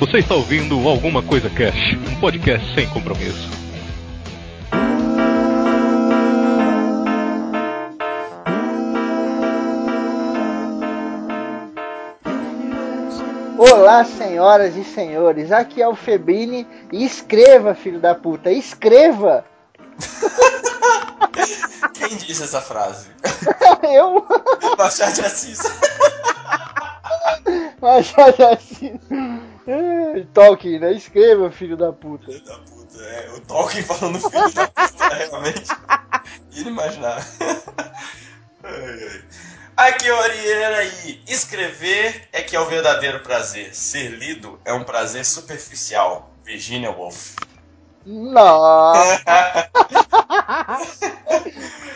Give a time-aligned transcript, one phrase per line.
[0.00, 3.50] Você está ouvindo Alguma Coisa Cash, um podcast sem compromisso.
[13.58, 19.44] Olá, senhoras e senhores, aqui é o Febrini e escreva, filho da puta, escreva!
[21.94, 23.08] Quem disse essa frase?
[23.82, 24.24] Eu?
[24.78, 25.58] Machado de Assis.
[27.82, 28.92] Machado de Assis.
[29.68, 30.92] É, Tolkien, né?
[30.94, 32.24] Escreva, filho da puta.
[32.24, 33.30] Filho da puta, é.
[33.36, 35.70] O Tolkien falando filho da puta, realmente.
[36.56, 37.24] Inimaginável.
[38.64, 39.24] Ai, ai.
[39.76, 43.72] Aqui é o Arieira e escrever é que é o verdadeiro prazer.
[43.74, 46.34] Ser lido é um prazer superficial.
[46.42, 47.36] Virginia Woolf.
[48.04, 49.22] Nossa!
[49.24, 49.70] ai,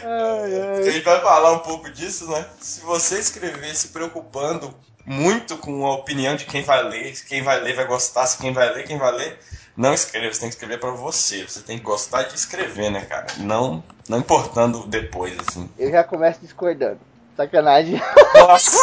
[0.78, 2.46] A gente vai falar um pouco disso, né?
[2.60, 4.72] Se você escrever se preocupando
[5.05, 8.53] muito com a opinião de quem vai ler, quem vai ler vai gostar, se quem
[8.53, 9.39] vai ler, quem vai ler,
[9.77, 11.44] não escreva, você tem que escrever pra você.
[11.44, 13.27] Você tem que gostar de escrever, né, cara?
[13.39, 15.69] Não, não importando depois, assim.
[15.78, 17.00] Eu já começo discordando.
[17.36, 18.00] Sacanagem.
[18.34, 18.77] Nossa!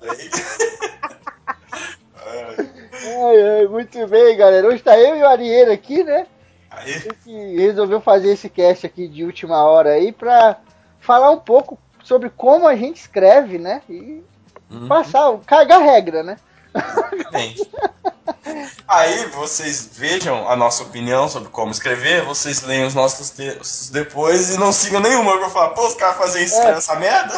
[3.07, 4.67] Ai, Ai, muito bem, galera.
[4.67, 6.25] Hoje tá eu e o Arieira aqui, né?
[6.71, 10.57] Aí, A gente resolveu fazer esse cast aqui de última hora aí pra
[10.99, 13.81] falar um pouco sobre como a gente escreve, né?
[13.87, 14.23] E
[14.69, 14.87] Uhum.
[14.87, 16.37] passar, cagar regra, né?
[17.31, 17.55] bem.
[18.87, 24.53] Aí vocês vejam a nossa opinião sobre como escrever, vocês leiam os nossos textos depois
[24.53, 25.31] e não sigam nenhuma.
[25.31, 26.71] Eu vou falar, pô, os caras fazem isso, É.
[26.71, 27.33] essa merda?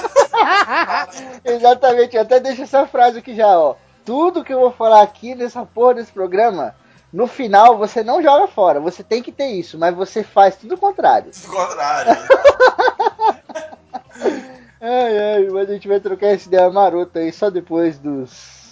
[1.44, 3.75] Exatamente, eu até deixo essa frase aqui já, ó.
[4.03, 6.75] Tudo que eu vou falar aqui nessa porra desse programa,
[7.12, 8.80] no final você não joga fora.
[8.80, 11.31] Você tem que ter isso, mas você faz tudo o contrário.
[11.31, 12.17] Do contrário.
[14.80, 18.67] Ai, ai, mas a gente vai trocar essa ideia marota aí só depois dos.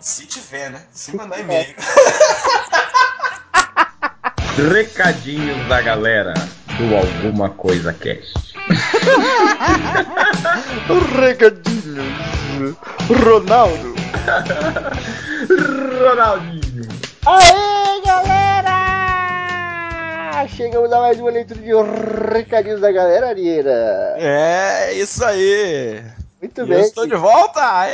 [0.00, 0.84] Se tiver, né?
[0.90, 1.74] Se mandar e-mail.
[4.72, 6.34] Recadinhos da galera
[6.76, 8.34] do Alguma Coisa Cast.
[11.20, 12.76] Regadinhos.
[13.24, 13.94] Ronaldo.
[16.00, 16.88] Ronaldinho.
[17.24, 18.41] Aê, galera!
[20.48, 21.70] Chegamos a mais uma leitura de
[22.32, 24.14] recadinhos da galera, Arieira.
[24.18, 26.02] É, isso aí.
[26.40, 26.78] Muito E bem.
[26.78, 27.60] eu estou de volta.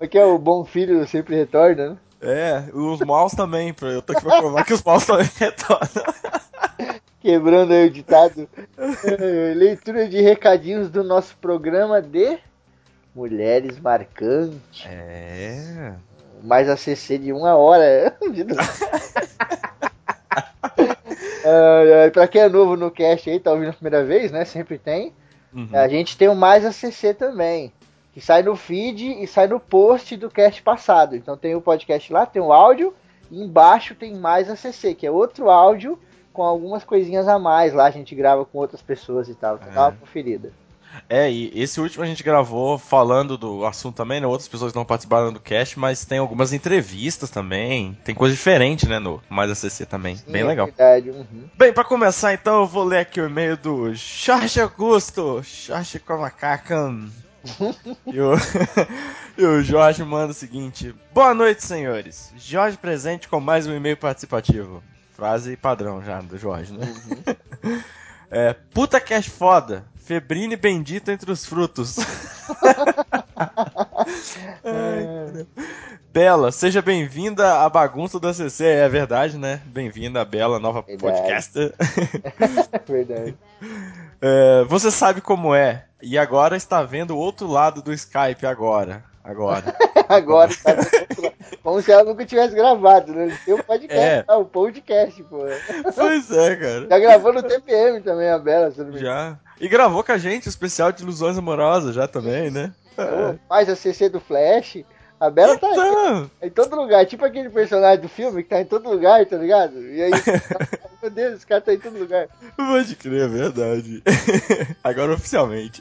[0.00, 1.96] Aqui é o bom filho sempre retorna, né?
[2.20, 3.74] É, os maus também.
[3.80, 6.04] Eu tô aqui pra provar que os maus também retornam.
[7.20, 8.48] Quebrando aí o ditado.
[8.76, 12.38] É, leitura de recadinhos do nosso programa de
[13.14, 14.84] Mulheres Marcantes.
[14.86, 15.92] É.
[16.42, 18.16] Mais a CC de uma hora.
[21.46, 24.44] ai, pra quem é novo no cast aí, tá ouvindo a primeira vez, né?
[24.44, 25.12] Sempre tem.
[25.52, 25.68] Uhum.
[25.72, 27.72] A gente tem o Mais ACC também,
[28.12, 31.16] que sai no feed e sai no post do cast passado.
[31.16, 32.94] Então tem o podcast lá, tem o áudio,
[33.30, 35.98] e embaixo tem Mais ACC, que é outro áudio
[36.32, 37.86] com algumas coisinhas a mais lá.
[37.86, 39.56] A gente grava com outras pessoas e tal.
[39.56, 40.52] Então dá uma conferida.
[41.08, 44.26] É, e esse último a gente gravou falando do assunto também, né?
[44.26, 47.96] Outras pessoas não participaram do cast, mas tem algumas entrevistas também.
[48.04, 48.98] Tem coisa diferente, né?
[48.98, 50.16] No Mais ACC também.
[50.26, 50.66] Bem Sim, é legal.
[50.66, 51.10] Verdade.
[51.10, 51.48] uhum.
[51.56, 56.14] Bem, pra começar então, eu vou ler aqui o e-mail do Jorge Augusto, Jorge com
[56.14, 56.94] a macaca.
[58.06, 58.32] e, o,
[59.38, 62.32] e o Jorge manda o seguinte: Boa noite, senhores.
[62.36, 64.82] Jorge presente com mais um e-mail participativo.
[65.14, 66.94] Frase padrão já do Jorge, né?
[68.30, 69.84] É, puta cash foda.
[69.96, 71.96] Febrine bendita entre os frutos.
[74.64, 75.46] Ai.
[76.12, 78.64] Bela, seja bem-vinda à bagunça da CC.
[78.64, 79.60] É verdade, né?
[79.66, 81.18] Bem-vinda, Bela, nova Verdade.
[81.18, 81.74] podcaster.
[82.86, 83.36] Verdade.
[84.20, 85.84] É, você sabe como é.
[86.00, 89.04] E agora está vendo o outro lado do Skype agora.
[89.26, 89.76] Agora.
[90.08, 90.76] Agora tá
[91.62, 93.36] como se ela nunca tivesse gravado, né?
[93.44, 94.24] Tem o podcast, É.
[94.28, 95.38] ah, o podcast, pô.
[95.94, 96.86] pois é, cara.
[96.88, 99.16] Já gravou no TPM também, a Bela, se eu não me engano.
[99.16, 99.38] Já.
[99.60, 102.72] E gravou com a gente o especial de ilusões amorosas já também, né?
[102.94, 103.02] Pô,
[103.48, 104.84] Faz a CC do Flash.
[105.18, 105.72] A Bela tá aí.
[105.72, 109.36] Então, Em todo lugar, tipo aquele personagem do filme que tá em todo lugar, tá
[109.36, 109.80] ligado?
[109.82, 110.10] E aí,
[111.02, 112.28] meu Deus, esse cara tá em todo lugar.
[112.56, 114.02] pode crer, é verdade.
[114.84, 115.80] Agora oficialmente.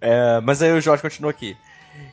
[0.00, 1.56] É, mas aí o Jorge continua aqui.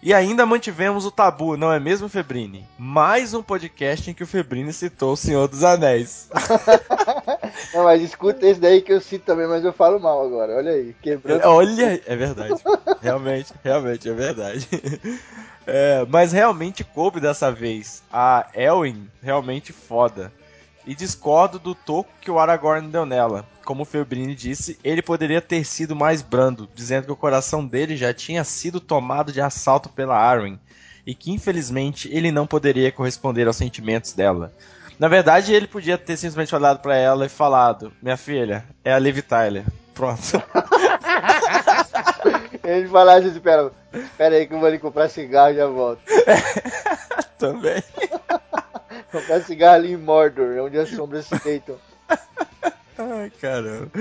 [0.01, 2.67] E ainda mantivemos o tabu, não é mesmo, Febrini?
[2.77, 6.29] Mais um podcast em que o Febrini citou o Senhor dos Anéis.
[7.73, 10.57] Não, mas escuta esse daí que eu cito também, mas eu falo mal agora.
[10.57, 11.45] Olha aí, quebrando.
[11.45, 12.61] Olha, é verdade.
[13.01, 14.69] Realmente, realmente, é verdade.
[15.67, 18.03] É, mas realmente coube dessa vez.
[18.11, 20.31] A Elwin, realmente foda.
[20.85, 23.45] E discordo do toco que o Aragorn deu nela.
[23.63, 27.97] Como o Febrini disse, ele poderia ter sido mais brando, dizendo que o coração dele
[27.97, 30.59] já tinha sido tomado de assalto pela Arwen
[31.05, 34.53] e que infelizmente ele não poderia corresponder aos sentimentos dela.
[34.99, 38.99] Na verdade, ele podia ter simplesmente olhado para ela e falado: Minha filha, é a
[38.99, 39.65] Liv Tyler.
[39.93, 40.41] Pronto.
[42.63, 46.01] Ele falasse assim: Espera, espera aí que eu vou ali comprar cigarro e já volto.
[47.37, 47.83] Também.
[49.15, 51.77] comprar cigarro ali em Mordor, onde as sombras se deitam.
[52.97, 53.91] Ai, caramba.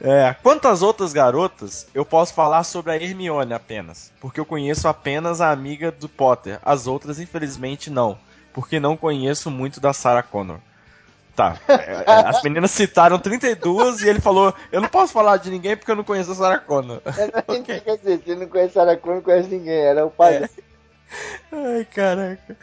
[0.00, 4.12] É, quantas outras garotas eu posso falar sobre a Hermione apenas?
[4.20, 6.58] Porque eu conheço apenas a amiga do Potter.
[6.62, 8.18] As outras, infelizmente, não.
[8.52, 10.58] Porque não conheço muito da Sarah Connor.
[11.34, 11.56] Tá.
[11.66, 15.76] é, é, As meninas citaram 32 e ele falou: Eu não posso falar de ninguém
[15.76, 17.00] porque eu não conheço a Sarah Connor.
[17.48, 17.80] Ok.
[17.80, 19.80] Quer dizer, se não conhece Sarah Connor, não conhece ninguém.
[19.80, 20.36] Era o pai.
[20.36, 20.50] É.
[21.52, 22.56] Ai, caraca.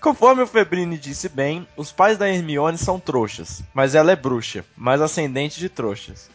[0.00, 4.64] Conforme o Febrini disse bem, os pais da Hermione são trouxas, mas ela é bruxa,
[4.76, 6.28] mas ascendente de trouxas.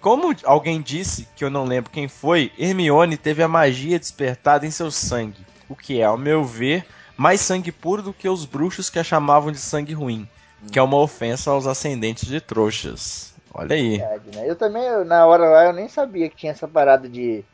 [0.00, 4.70] Como alguém disse, que eu não lembro quem foi, Hermione teve a magia despertada em
[4.70, 8.88] seu sangue, o que é, ao meu ver, mais sangue puro do que os bruxos
[8.88, 10.28] que a chamavam de sangue ruim,
[10.70, 13.34] que é uma ofensa aos ascendentes de trouxas.
[13.52, 13.98] Olha aí.
[13.98, 14.44] Né?
[14.46, 17.44] Eu também, na hora lá, eu nem sabia que tinha essa parada de,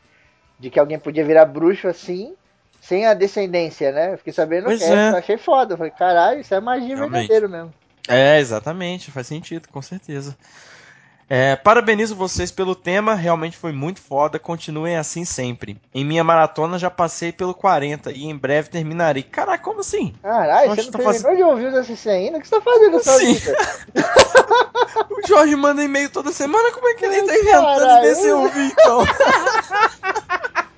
[0.59, 2.35] de que alguém podia virar bruxo assim,
[2.87, 4.13] sem a descendência, né?
[4.13, 5.09] Eu fiquei sabendo Pois que é.
[5.11, 5.73] eu achei foda.
[5.73, 7.27] Eu falei, caralho, isso é magia Realmente.
[7.27, 7.73] verdadeira mesmo.
[8.07, 10.37] É, exatamente, faz sentido, com certeza.
[11.27, 15.81] É, parabenizo vocês pelo tema, realmente foi muito foda, continuem assim sempre.
[15.91, 19.23] Em minha maratona já passei pelo 40 e em breve terminarei.
[19.23, 20.13] Caraca, como assim?
[20.21, 22.37] Caralho, você não tá terminou fazendo- de ouvir os ACC ainda?
[22.37, 23.37] O que você tá fazendo sua Sim.
[25.09, 29.03] O Jorge manda e-mail toda semana, como é que ele tá inventando desse ouvir então?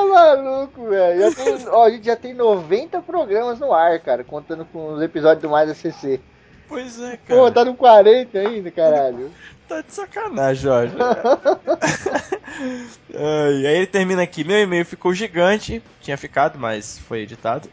[0.00, 1.34] Tá maluco, velho.
[1.34, 5.42] Tem- Ó, a gente já tem 90 programas no ar, cara, contando com os episódios
[5.42, 6.20] do Mais ACC.
[6.68, 7.52] Pois é, Pô, cara.
[7.52, 9.30] tá no 40 ainda, caralho.
[9.70, 10.96] Tá de sacanagem, Jorge.
[13.14, 14.42] Aí ele termina aqui.
[14.42, 15.80] Meu e-mail ficou gigante.
[16.00, 17.68] Tinha ficado, mas foi editado.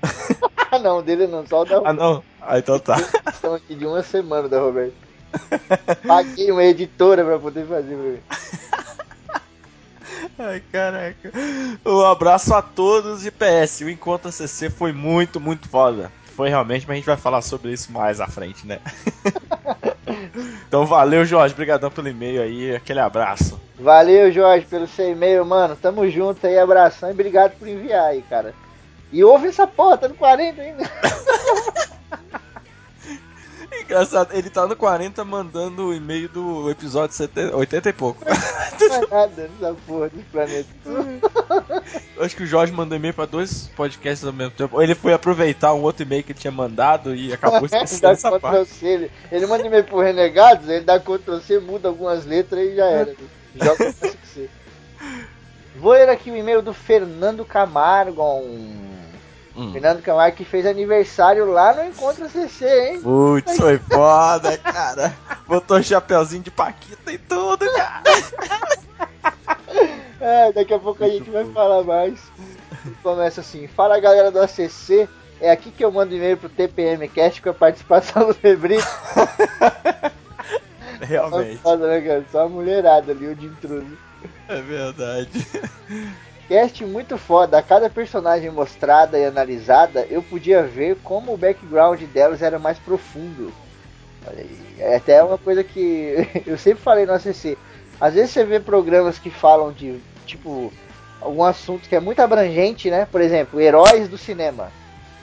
[0.72, 2.24] Ah, não, dele não, só o da Ah, não?
[2.40, 2.98] Ah, então tá.
[3.34, 4.94] Estão aqui de uma semana da Roberto.
[6.06, 8.20] Paguei uma editora pra poder fazer pra mim.
[10.40, 11.32] Ai, caraca.
[11.86, 13.82] Um abraço a todos e PS.
[13.82, 16.12] O encontro CC foi muito, muito foda.
[16.36, 18.80] Foi realmente, mas a gente vai falar sobre isso mais à frente, né?
[20.68, 21.56] então valeu, Jorge.
[21.56, 22.76] Obrigadão pelo e-mail aí.
[22.76, 23.60] Aquele abraço.
[23.80, 25.76] Valeu, Jorge, pelo seu e-mail, mano.
[25.76, 28.54] Tamo junto aí, abração e obrigado por enviar aí, cara.
[29.12, 30.84] E ouve essa porra, tá no 40 ainda.
[33.88, 38.22] Engraçado, ele tá no 40 mandando o e-mail do episódio 70, 80 e pouco.
[39.10, 39.50] Nada
[39.88, 40.68] porra desse planeta.
[42.20, 44.76] Acho que o Jorge mandou e-mail pra dois podcasts ao mesmo tempo.
[44.76, 48.38] Ou ele foi aproveitar um outro e-mail que ele tinha mandado e acabou esquecendo essa
[48.38, 48.86] parte.
[48.86, 52.86] Ele, ele manda e-mail pro Renegados, ele dá Ctrl C, muda algumas letras e já
[52.88, 53.16] era.
[53.56, 53.96] Joga.
[55.78, 58.22] Vou ler aqui o e-mail do Fernando Camargo.
[59.58, 59.74] Hum.
[59.74, 63.02] Fernando Camargo que fez aniversário lá no Encontro CC, hein?
[63.02, 65.16] Putz, foi foda, cara.
[65.48, 68.04] Botou chapeuzinho de paquita e tudo, cara.
[70.20, 72.20] É, daqui a pouco a gente vai falar mais.
[73.04, 75.08] Começa assim: Fala galera do ACC,
[75.40, 78.86] é aqui que eu mando e-mail pro TPM Cast com a participação do Febrito.
[81.02, 82.26] Realmente, Foda, né, cara?
[82.32, 83.96] Só a mulherada ali, o de intruso.
[84.50, 85.48] é verdade.
[86.48, 92.02] Cast muito foda, a cada personagem mostrada e analisada, eu podia ver como o background
[92.04, 93.52] delas era mais profundo.
[94.80, 97.58] É até uma coisa que eu sempre falei no ACC.
[98.00, 100.72] Às vezes você vê programas que falam de, tipo,
[101.20, 103.06] algum assunto que é muito abrangente, né?
[103.12, 104.72] Por exemplo, heróis do cinema.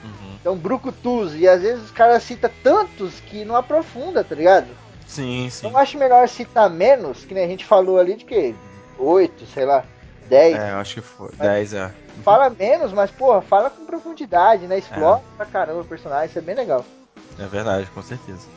[0.03, 0.35] Uhum.
[0.39, 4.67] Então, Brucutus, e às vezes os caras citam tantos que não aprofunda, tá ligado?
[5.07, 5.59] Sim, sim.
[5.59, 8.53] Então eu acho melhor citar menos, que nem a gente falou ali de que?
[8.97, 9.83] Oito, sei lá,
[10.29, 10.57] dez.
[10.57, 11.29] É, eu acho que foi.
[11.37, 11.91] 10 é.
[12.23, 14.77] Fala menos, mas porra, fala com profundidade, né?
[14.77, 16.85] Explora pra caramba o personagem, isso é bem legal.
[17.39, 18.47] É verdade, com certeza.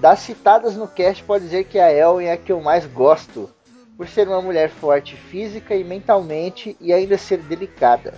[0.00, 3.50] Das citadas no cast, pode dizer que a Elwen é a que eu mais gosto,
[3.96, 8.14] por ser uma mulher forte física e mentalmente e ainda ser delicada.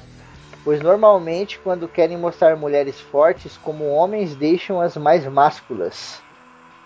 [0.62, 6.20] Pois normalmente, quando querem mostrar mulheres fortes como homens, deixam as mais másculas.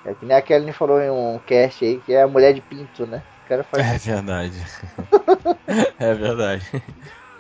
[0.05, 2.61] É que nem a Kelly falou em um cast aí, que é a mulher de
[2.61, 3.23] pinto, né?
[3.45, 4.67] O cara faz É verdade.
[5.99, 6.83] é verdade.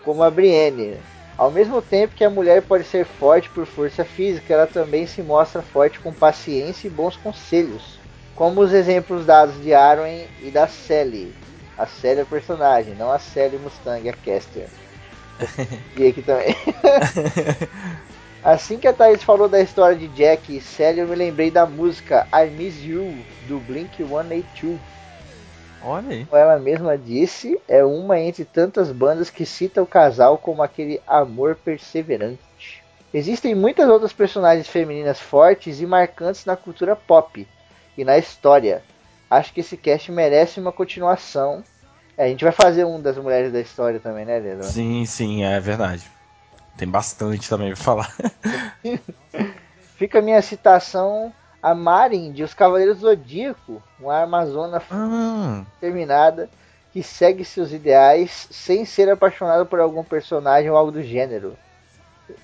[0.04, 0.98] como a Brienne.
[1.36, 5.20] Ao mesmo tempo que a mulher pode ser forte por força física, ela também se
[5.20, 7.98] mostra forte com paciência e bons conselhos,
[8.36, 11.34] como os exemplos dados de Arwen e da Sally.
[11.76, 14.68] A Sally é personagem, não a Sally Mustang, a Caster.
[15.96, 16.54] E aqui também.
[18.44, 21.66] Assim que a Thaís falou da história de Jack e Sally, eu me lembrei da
[21.66, 23.16] música I Miss You,
[23.48, 24.78] do Blink 182.
[25.84, 26.24] Olha aí.
[26.24, 31.00] Como ela mesma disse, é uma entre tantas bandas que cita o casal como aquele
[31.06, 32.82] amor perseverante.
[33.12, 37.46] Existem muitas outras personagens femininas fortes e marcantes na cultura pop
[37.96, 38.82] e na história.
[39.30, 41.62] Acho que esse cast merece uma continuação.
[42.16, 44.64] É, a gente vai fazer um das mulheres da história também, né, Leandro?
[44.64, 46.10] Sim, sim, é verdade.
[46.76, 48.12] Tem bastante também pra falar.
[49.96, 51.32] Fica a minha citação
[51.64, 56.50] a Marin de Os Cavaleiros Zodíaco, uma amazona Ah, terminada
[56.92, 61.56] que segue seus ideais sem ser apaixonada por algum personagem ou algo do gênero.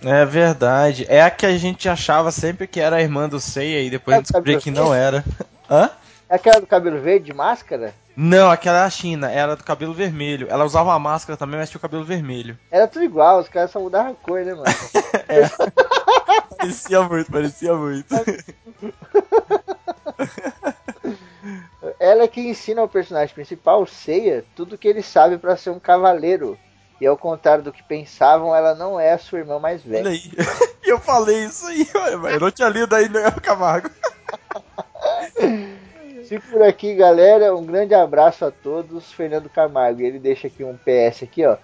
[0.02, 1.04] é verdade.
[1.08, 4.16] É a que a gente achava sempre que era a irmã do Seiya e depois
[4.16, 5.22] É, a sabe que não era.
[5.70, 5.90] Hã?
[6.26, 7.92] É aquela do cabelo verde, de máscara?
[8.16, 10.46] Não, aquela é a China, era do cabelo vermelho.
[10.50, 12.58] Ela usava uma máscara também, mas tinha o cabelo vermelho.
[12.70, 14.64] Era tudo igual, os caras só mudavam a cor, né, mano?
[16.56, 18.14] Parecia muito, parecia muito.
[21.98, 25.78] Ela é que ensina ao personagem principal, Seiya, tudo que ele sabe pra ser um
[25.78, 26.58] cavaleiro.
[27.00, 30.10] E ao contrário do que pensavam, ela não é a sua irmã mais Olha velha.
[30.10, 30.20] aí.
[30.84, 31.88] E eu falei isso aí,
[32.30, 33.90] eu não tinha lido ainda Camargo.
[36.24, 39.10] Se por aqui, galera, um grande abraço a todos.
[39.12, 40.00] Fernando Camargo.
[40.00, 41.56] E ele deixa aqui um PS aqui, ó.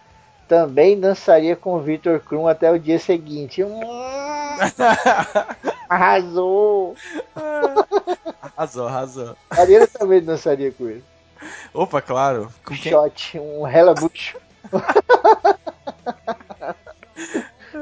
[0.49, 3.65] Também dançaria com o Victor Krum até o dia seguinte.
[3.65, 3.81] Hum,
[5.89, 6.95] arrasou!
[8.57, 9.37] Arrasou, arrasou.
[9.51, 11.05] A Ariana também dançaria com ele.
[11.75, 12.45] Opa, claro.
[12.45, 12.93] Um Com quem?
[12.93, 14.39] shot, um relabucho.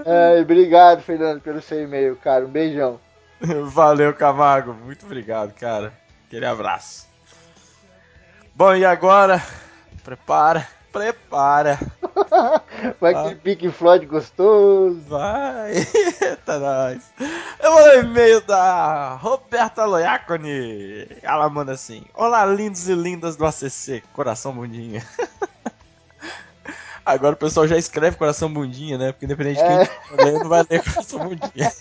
[0.07, 2.45] Ai, obrigado, Fernando, pelo seu e-mail, cara.
[2.45, 3.01] Um beijão.
[3.41, 4.75] Valeu, Camargo.
[4.75, 5.93] Muito obrigado, cara.
[6.27, 7.07] Aquele abraço.
[8.55, 9.43] Bom, e agora?
[10.03, 11.79] Prepara, prepara.
[13.01, 13.21] Vai Ah.
[13.23, 15.01] aquele Pink Floyd gostoso.
[15.09, 15.73] Vai.
[16.23, 17.03] Eita, nós.
[17.61, 21.09] Eu vou ler o e-mail da Roberta Loiacone.
[21.23, 24.03] Ela manda assim: Olá, lindos e lindas do ACC.
[24.13, 25.05] Coração bundinha.
[27.05, 29.13] Agora o pessoal já escreve coração bundinha, né?
[29.13, 29.83] Porque independente de quem É.
[29.83, 31.73] estiver lendo, vai ler coração bundinha.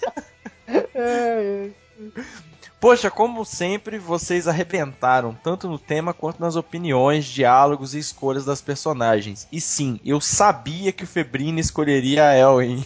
[2.83, 8.59] Poxa, como sempre, vocês arrebentaram, tanto no tema quanto nas opiniões, diálogos e escolhas das
[8.59, 9.47] personagens.
[9.49, 12.85] E sim, eu sabia que o Febrini escolheria a Elwin.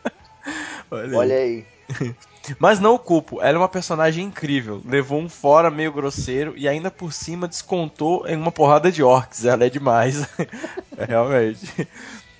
[0.90, 1.14] Olha aí.
[1.14, 1.66] Olha aí.
[2.58, 4.80] Mas não o culpo, ela é uma personagem incrível.
[4.86, 9.44] Levou um fora meio grosseiro e ainda por cima descontou em uma porrada de orcs.
[9.44, 10.26] Ela é demais.
[10.96, 11.86] realmente.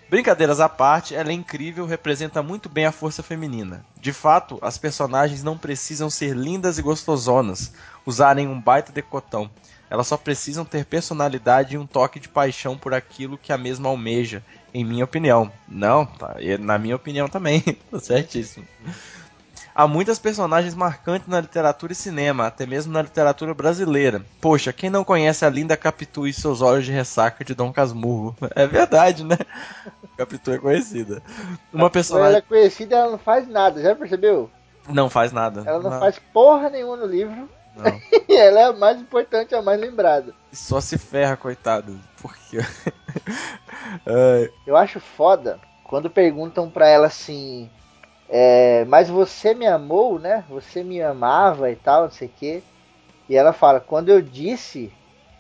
[0.09, 3.85] Brincadeiras à parte, ela é incrível, representa muito bem a força feminina.
[3.99, 7.73] De fato, as personagens não precisam ser lindas e gostosonas,
[8.05, 9.51] usarem um baita decotão.
[9.89, 13.89] Elas só precisam ter personalidade e um toque de paixão por aquilo que a mesma
[13.89, 14.43] almeja,
[14.73, 15.51] em minha opinião.
[15.69, 18.67] Não, tá, na minha opinião também, tá certíssimo.
[19.75, 24.25] Há muitas personagens marcantes na literatura e cinema, até mesmo na literatura brasileira.
[24.41, 28.37] Poxa, quem não conhece a linda Capitu e seus olhos de ressaca de Dom Casmurro?
[28.55, 29.37] É verdade, né?
[30.17, 31.21] Capitu é conhecida.
[31.73, 34.49] Uma Ela personagem é conhecida, ela não faz nada, já percebeu?
[34.89, 35.65] não faz nada.
[35.67, 37.49] Ela não, faz porra nenhuma no livro.
[37.75, 38.01] não.
[38.29, 40.33] E ela é a mais importante, a mais lembrada.
[40.53, 41.99] Só se ferra, coitado.
[42.23, 42.59] Porque
[44.07, 47.69] Ai, Eu acho foda quando perguntam pra ela assim.
[48.29, 50.45] É, mas você me amou, né?
[50.49, 52.63] Você me amava e tal, não sei o quê.
[53.29, 54.93] E ela fala: quando eu disse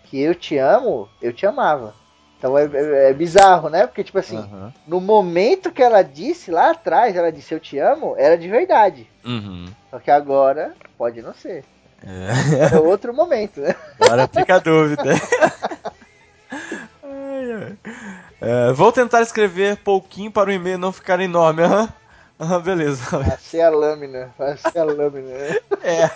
[0.05, 1.95] que eu te amo, eu te amava.
[2.39, 3.87] Então é, é- é bizarro, né?
[3.87, 4.73] Porque, tipo assim, aham.
[4.87, 9.09] no momento que ela disse lá atrás, ela disse eu te amo, era de verdade.
[9.25, 9.67] Uhum.
[9.91, 11.65] Só que agora pode não ser.
[12.07, 12.75] É.
[12.75, 13.75] É outro momento, né?
[13.99, 15.03] Agora fica a dúvida.
[17.03, 17.77] Ai, ai.
[18.41, 21.63] É, vou tentar escrever pouquinho para o e-mail não ficar enorme.
[21.63, 21.89] Aham,
[22.39, 23.19] Aham, beleza.
[23.19, 24.35] Vai ser a lâmina.
[24.39, 25.31] Vai ser a lâmina.
[25.83, 26.11] É.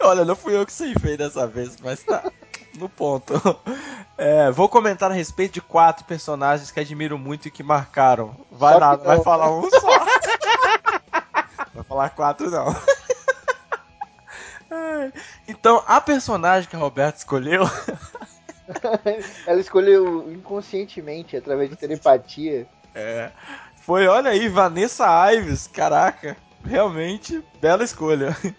[0.00, 2.30] Olha, não fui eu que ceifei dessa vez, mas tá
[2.78, 3.34] no ponto.
[4.16, 8.36] É, vou comentar a respeito de quatro personagens que admiro muito e que marcaram.
[8.52, 10.04] Vai nada, vai falar um só.
[11.74, 12.72] Vai falar quatro não.
[15.48, 17.64] Então, a personagem que a Roberta escolheu
[19.46, 22.66] Ela escolheu inconscientemente, através de telepatia.
[22.94, 23.30] É.
[23.84, 28.36] Foi, olha aí, Vanessa Ives, caraca, realmente bela escolha.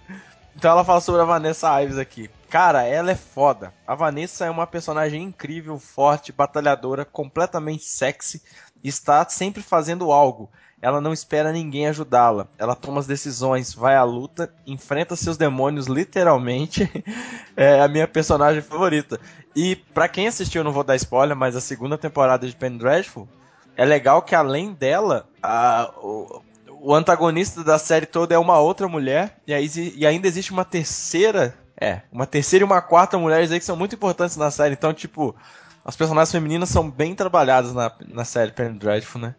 [0.58, 2.30] Então ela fala sobre a Vanessa Ives aqui.
[2.50, 3.74] Cara, ela é foda.
[3.86, 8.42] A Vanessa é uma personagem incrível, forte, batalhadora, completamente sexy
[8.82, 10.50] e está sempre fazendo algo.
[10.82, 12.48] Ela não espera ninguém ajudá-la.
[12.58, 16.90] Ela toma as decisões, vai à luta, enfrenta seus demônios literalmente.
[17.58, 19.18] É a minha personagem favorita.
[19.56, 22.78] E pra quem assistiu, eu não vou dar spoiler, mas a segunda temporada de Penny
[22.78, 23.30] Dreadful,
[23.76, 26.42] é legal que além dela, a- o,
[26.82, 30.66] o antagonista da série toda é uma outra mulher, e, aí, e ainda existe uma
[30.66, 31.54] terceira.
[31.80, 34.74] É, uma terceira e uma quarta mulheres aí que são muito importantes na série.
[34.76, 35.36] Então, tipo,
[35.84, 39.36] as personagens femininas são bem trabalhadas na, na série Penny Dreadful, né?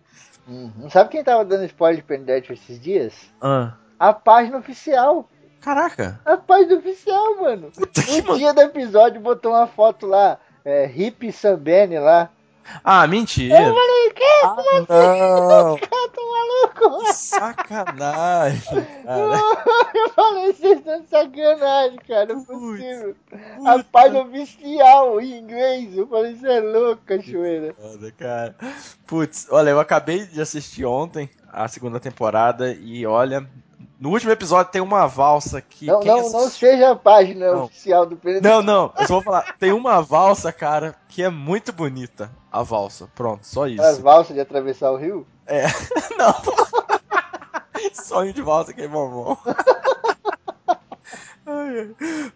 [0.46, 0.90] Uhum.
[0.90, 3.14] Sabe quem tava dando spoiler de Penny Dreadful esses dias?
[3.40, 3.72] Ah.
[3.98, 5.28] A página oficial.
[5.62, 6.20] Caraca!
[6.26, 7.72] A página oficial, mano.
[8.22, 12.28] No dia do episódio botou uma foto lá, é, Hip Sambene lá.
[12.84, 13.54] Ah, mentira!
[13.60, 14.24] Eu falei, que?
[14.44, 14.56] Ah,
[14.88, 15.76] não!
[15.78, 16.22] Cara, tá
[16.80, 17.12] maluco?
[17.12, 18.60] Sacanagem,
[19.04, 19.40] cara.
[19.94, 22.26] Eu falei, vocês estão de sacanagem, cara.
[22.26, 23.16] Não é possível.
[23.64, 25.96] A página oficial em inglês.
[25.96, 27.74] Eu falei, você é louco, cachoeira.
[27.74, 28.54] Foda, cara.
[29.06, 33.48] Putz, olha, eu acabei de assistir ontem a segunda temporada e olha,
[33.98, 35.86] no último episódio tem uma valsa que.
[35.86, 37.64] Não, não, assist- não seja a página Não.
[37.64, 39.56] oficial do Penny Não, não, eu só vou falar.
[39.58, 42.30] Tem uma valsa, cara, que é muito bonita.
[42.52, 43.08] A valsa.
[43.14, 43.82] Pronto, só isso.
[43.82, 45.26] As valsas de atravessar o rio.
[45.46, 45.66] É.
[46.16, 46.34] Não.
[47.92, 49.36] Sonho de valsa que é bom.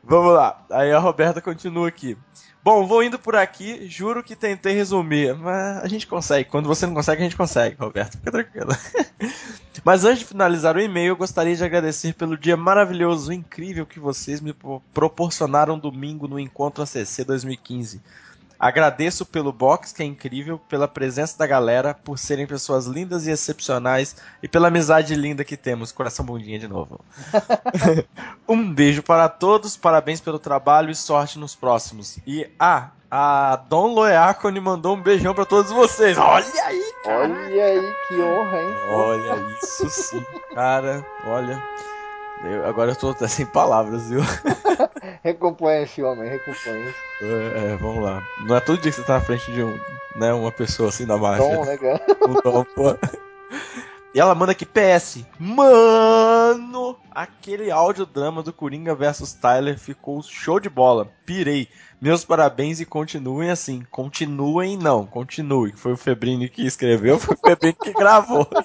[0.04, 0.64] Vamos lá.
[0.70, 2.16] Aí a Roberta continua aqui.
[2.62, 3.86] Bom, vou indo por aqui.
[3.88, 6.48] Juro que tentei resumir, mas a gente consegue.
[6.48, 8.18] Quando você não consegue, a gente consegue, Roberta.
[8.18, 8.76] Fica tranquila.
[9.84, 13.98] Mas antes de finalizar o e-mail, eu gostaria de agradecer pelo dia maravilhoso, incrível que
[13.98, 18.02] vocês me pro- proporcionaram domingo no Encontro ACC 2015.
[18.60, 23.30] Agradeço pelo box, que é incrível, pela presença da galera, por serem pessoas lindas e
[23.30, 25.90] excepcionais e pela amizade linda que temos.
[25.90, 27.00] Coração bundinha de novo.
[28.46, 32.18] um beijo para todos, parabéns pelo trabalho e sorte nos próximos.
[32.26, 36.18] E ah, a Dom Loeacone mandou um beijão para todos vocês.
[36.18, 37.18] Olha aí, cara.
[37.18, 38.76] Olha aí que honra, hein?
[38.90, 40.24] Olha isso sim,
[40.54, 41.04] cara.
[41.26, 41.62] Olha.
[42.44, 44.20] Eu- agora eu tô até sem palavras, viu?
[45.22, 46.94] Recomponha esse homem, recomponha.
[47.22, 48.22] É, é, vamos lá.
[48.46, 49.78] Não é todo dia que você tá na frente de um,
[50.16, 51.44] né, uma pessoa assim da máfia.
[51.56, 52.00] Tom, né, cara?
[52.28, 52.96] Um dom, pô.
[54.14, 55.24] E ela manda aqui PS.
[55.38, 61.06] Mano, aquele audiodrama do Coringa versus Tyler ficou show de bola.
[61.24, 61.68] Pirei.
[62.00, 63.82] Meus parabéns e continuem assim.
[63.90, 65.72] Continuem não, continuem.
[65.74, 68.46] Foi o Febrini que escreveu, foi o Febrini que gravou.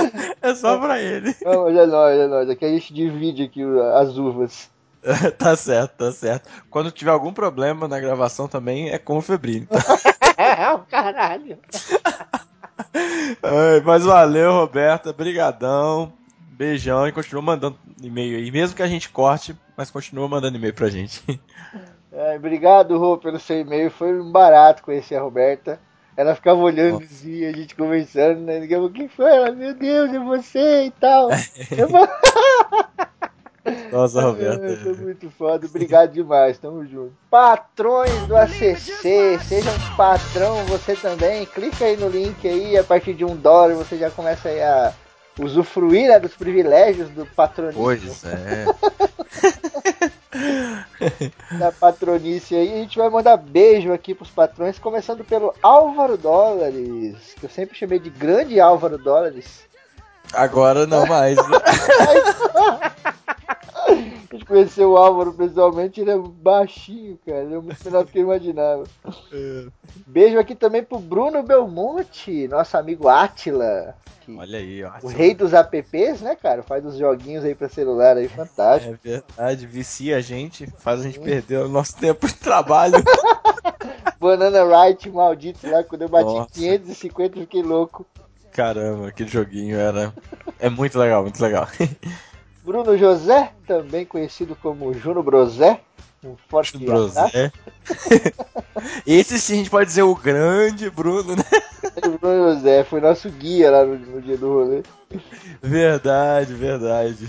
[0.00, 0.22] Então.
[0.40, 1.36] É só pra ele.
[1.44, 2.48] Não, olha nós, olha nós.
[2.48, 3.62] Aqui a gente divide aqui
[3.94, 4.70] as uvas.
[5.38, 6.48] tá certo, tá certo.
[6.70, 9.66] Quando tiver algum problema na gravação também é com o Febrini.
[9.66, 9.78] tá?
[10.40, 11.58] É, o caralho.
[13.42, 15.12] Ai, mas valeu, Roberta.
[15.12, 16.14] Brigadão.
[16.60, 18.50] Beijão e continua mandando e-mail aí.
[18.50, 21.24] Mesmo que a gente corte, mas continua mandando e-mail pra gente.
[22.12, 23.88] É, obrigado, Rô, pelo seu e-mail.
[23.88, 25.78] Foi um barato conhecer a Roberta.
[26.16, 28.60] Ela ficava olhando assim, a gente conversando, né?
[28.60, 29.30] Ficava, O que foi?
[29.30, 31.28] Ela, meu Deus, é você e tal.
[31.70, 31.88] Eu
[33.92, 35.02] Nossa, É, foi Roberta.
[35.04, 35.66] muito foda.
[35.68, 37.12] Obrigado demais, tamo junto.
[37.30, 41.46] Patrões do ACC, seja um patrão você também.
[41.46, 44.92] Clica aí no link aí, a partir de um dólar você já começa aí a
[45.40, 47.82] usufruir né, dos privilégios do patronismo.
[47.82, 48.66] Pois é.
[51.58, 52.72] da patronice aí.
[52.72, 57.76] A gente vai mandar beijo aqui pros patrões, começando pelo Álvaro Dólares, que eu sempre
[57.76, 59.68] chamei de grande Álvaro Dólares.
[60.32, 61.36] Agora não mais.
[61.36, 61.58] né?
[64.30, 67.42] A gente conheceu o Álvaro pessoalmente, ele é baixinho, cara.
[67.42, 68.84] Ele é muito menor do que eu imaginava.
[70.06, 73.96] Beijo aqui também pro Bruno Belmonte, nosso amigo Atila.
[74.20, 74.92] que- Olha aí, ó.
[75.02, 76.62] O rei dos apps, né, cara?
[76.62, 78.94] Faz os joguinhos aí pra celular aí, fantástico.
[78.94, 82.94] É verdade, vicia a gente, faz a gente perder o nosso tempo de trabalho.
[84.20, 86.50] Banana Right maldito lá, quando eu bati Nossa.
[86.54, 88.06] 550 eu fiquei louco.
[88.52, 90.12] Caramba, aquele joguinho era.
[90.58, 91.66] É muito legal, muito legal.
[92.70, 95.80] Bruno José, também conhecido como Juno Brosé.
[96.22, 96.78] Um forte.
[96.78, 97.50] Brosé.
[99.04, 101.42] Esse sim a gente pode dizer o grande Bruno, né?
[102.20, 104.82] Bruno José foi nosso guia lá no, no dia do rolê.
[105.60, 107.28] Verdade, verdade.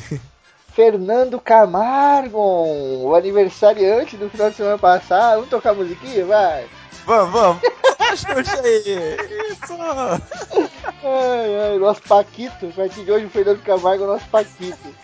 [0.76, 5.38] Fernando Camargo, o aniversariante do final de semana passado.
[5.38, 6.24] Vamos tocar musiquinha?
[6.24, 6.68] Vai.
[7.04, 7.62] Vamos, vamos.
[8.16, 9.18] Xuxa aí.
[9.52, 9.74] Isso.
[11.04, 12.68] Ai, ai, nosso Paquito.
[12.68, 14.96] A partir de hoje o Fernando Camargo é o nosso Paquito.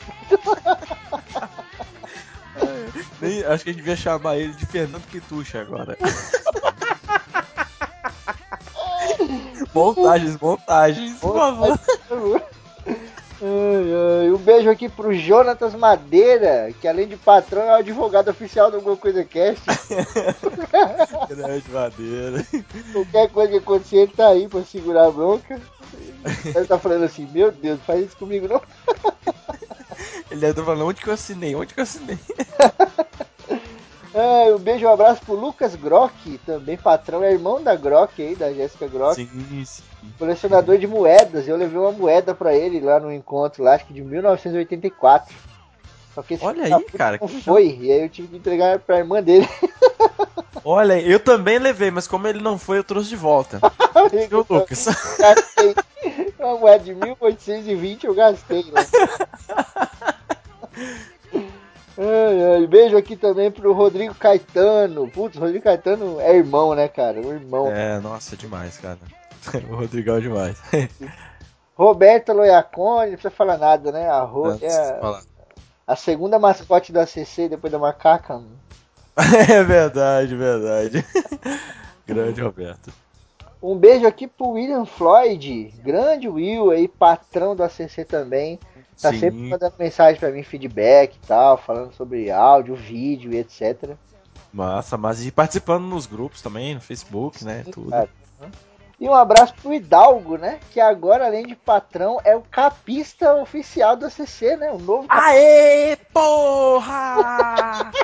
[3.22, 5.98] Nem- acho que a gente devia chamar ele de Fernando Quitucha agora.
[9.74, 11.80] montagens, montagens, por favor.
[13.41, 18.78] Um beijo aqui pro Jonatas Madeira, que além de patrão é o advogado oficial do
[18.78, 19.63] Alguma Coisa Cast.
[21.30, 22.45] Grande madeira.
[22.91, 25.60] Qualquer coisa que acontecer, ele tá aí pra segurar a bronca.
[26.43, 28.62] Ele tá falando assim, meu Deus, faz isso comigo não.
[30.32, 31.56] Ele deve estar falando, onde que eu assinei?
[31.56, 32.17] Onde que eu assinei?
[34.17, 38.36] É, um beijo, um abraço pro Lucas Grock, também patrão, é irmão da Grock aí,
[38.36, 39.13] da Jéssica Grock.
[39.13, 39.84] Sim, sim.
[40.17, 41.47] Colecionador de moedas.
[41.47, 45.36] Eu levei uma moeda pra ele lá no encontro, lá, acho que de 1984.
[46.15, 48.80] Só que esse Olha aí, cara, Não que foi, e aí eu tive que entregar
[48.80, 49.47] pra irmã dele.
[50.65, 53.60] Olha, eu também levei, mas como ele não foi, eu trouxe de volta.
[54.30, 54.88] Viu, Lucas?
[55.19, 55.75] gastei.
[56.39, 58.84] Uma moeda de 1820 eu gastei lá.
[61.97, 65.10] Ai, ai, beijo aqui também pro Rodrigo Caetano.
[65.10, 67.19] Putz, Rodrigo Caetano é irmão, né, cara?
[67.19, 67.67] Um irmão.
[67.71, 68.97] É, nossa, demais, cara.
[69.71, 70.57] O Rodrigão é demais.
[71.75, 74.10] Roberta Loiacone, não precisa falar nada, né?
[74.10, 74.67] A, Ro- é
[75.07, 75.21] a,
[75.88, 78.41] a segunda mascote da CC depois da macaca.
[79.49, 81.03] É verdade, verdade.
[82.05, 82.91] Grande Roberto.
[83.63, 88.60] Um beijo aqui pro William Floyd, grande Will aí, patrão da CC também.
[89.01, 89.19] Tá Sim.
[89.19, 93.95] sempre mandando mensagem pra mim, feedback e tal, falando sobre áudio, vídeo e etc.
[94.51, 97.63] Massa, mas e participando nos grupos também, no Facebook, né?
[97.71, 97.91] Tudo.
[97.91, 98.10] cara.
[98.99, 100.60] E um abraço pro Hidalgo, né?
[100.71, 104.71] Que agora, além de patrão, é o capista oficial da CC, né?
[104.71, 107.91] O novo Aê, porra!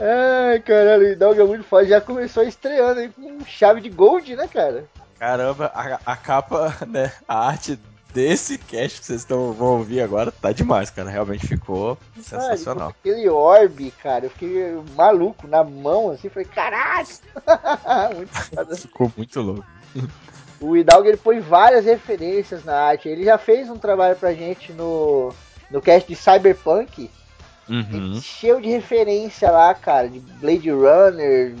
[0.00, 1.86] Ai, caralho, o Hidalgo é muito foda.
[1.86, 4.86] Já começou estreando aí com chave de gold, né, cara?
[5.18, 7.12] Caramba, a, a capa, né?
[7.28, 7.78] A arte
[8.18, 11.08] desse cast que vocês tão, vão ouvir agora tá demais, cara.
[11.08, 12.88] Realmente ficou sensacional.
[12.88, 17.06] Aquele orbe, cara, eu fiquei maluco na mão, assim, falei, caralho!
[18.16, 18.76] muito foda.
[18.76, 19.64] Ficou muito louco.
[20.60, 23.08] O Hidalgo, ele põe várias referências na arte.
[23.08, 25.32] Ele já fez um trabalho pra gente no,
[25.70, 27.08] no cast de Cyberpunk,
[27.68, 28.18] Uhum.
[28.20, 31.54] cheio de referência lá, cara, de Blade Runner,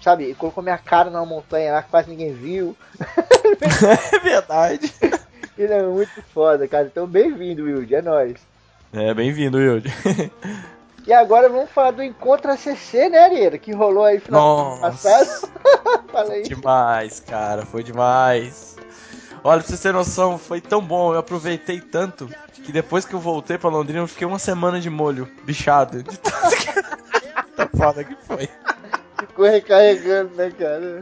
[0.00, 0.34] sabe?
[0.34, 2.76] Colocou minha cara numa montanha lá que quase ninguém viu.
[4.12, 4.92] É verdade.
[5.56, 6.86] Ele é muito foda, cara.
[6.86, 8.36] Então, bem-vindo, Wilde, é nóis.
[8.92, 9.92] É, bem-vindo, Wilde.
[11.06, 13.58] E agora vamos falar do Encontro ACC, né, Arieira?
[13.58, 15.50] Que rolou aí final do passado.
[16.12, 16.42] Fala aí.
[16.44, 17.66] demais, cara.
[17.66, 18.76] Foi demais.
[19.42, 23.18] Olha, pra vocês terem noção, foi tão bom, eu aproveitei tanto que depois que eu
[23.18, 26.02] voltei pra Londrina eu fiquei uma semana de molho, bichado.
[26.04, 26.72] De tanto que...
[27.56, 28.48] Tá foda que foi.
[29.32, 31.00] Ficou recarregando, né, cara?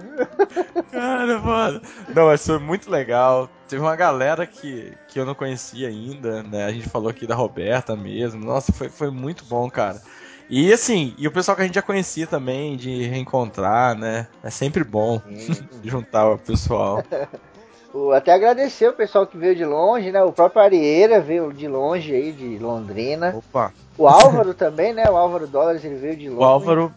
[0.93, 1.81] Cara, mano.
[2.15, 3.51] Não, mas foi muito legal.
[3.69, 6.65] Teve uma galera que, que eu não conhecia ainda, né?
[6.65, 8.45] A gente falou aqui da Roberta mesmo.
[8.45, 10.01] Nossa, foi, foi muito bom, cara.
[10.49, 14.29] E assim, e o pessoal que a gente já conhecia também, de reencontrar, né?
[14.45, 15.21] É sempre bom
[15.83, 17.03] juntar o pessoal.
[18.15, 20.23] Até agradecer o pessoal que veio de longe, né?
[20.23, 23.35] O próprio Arieira veio de longe aí, de Londrina.
[23.37, 25.11] Opa, O Álvaro também, né?
[25.11, 26.41] O Álvaro Dólares, ele veio de longe.
[26.41, 26.93] o Álvaro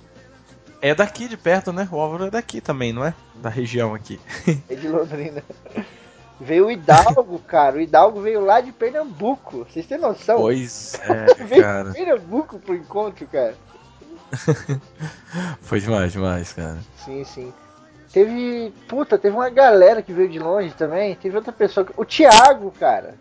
[0.84, 1.88] é daqui de perto, né?
[1.90, 3.14] O Álvaro é daqui também, não é?
[3.36, 4.20] Da região aqui.
[4.70, 5.42] É de Londrina.
[6.42, 7.78] Veio o Hidalgo, cara.
[7.78, 9.60] O Hidalgo veio lá de Pernambuco.
[9.60, 10.36] Vocês têm noção?
[10.36, 11.92] Pois é, Veio de cara.
[11.92, 13.56] Pernambuco pro encontro, cara.
[15.62, 16.80] Foi demais, demais, cara.
[16.98, 17.54] Sim, sim.
[18.12, 18.74] Teve.
[18.90, 21.16] Puta, teve uma galera que veio de longe também.
[21.16, 21.88] Teve outra pessoa.
[21.96, 23.16] O Thiago, cara.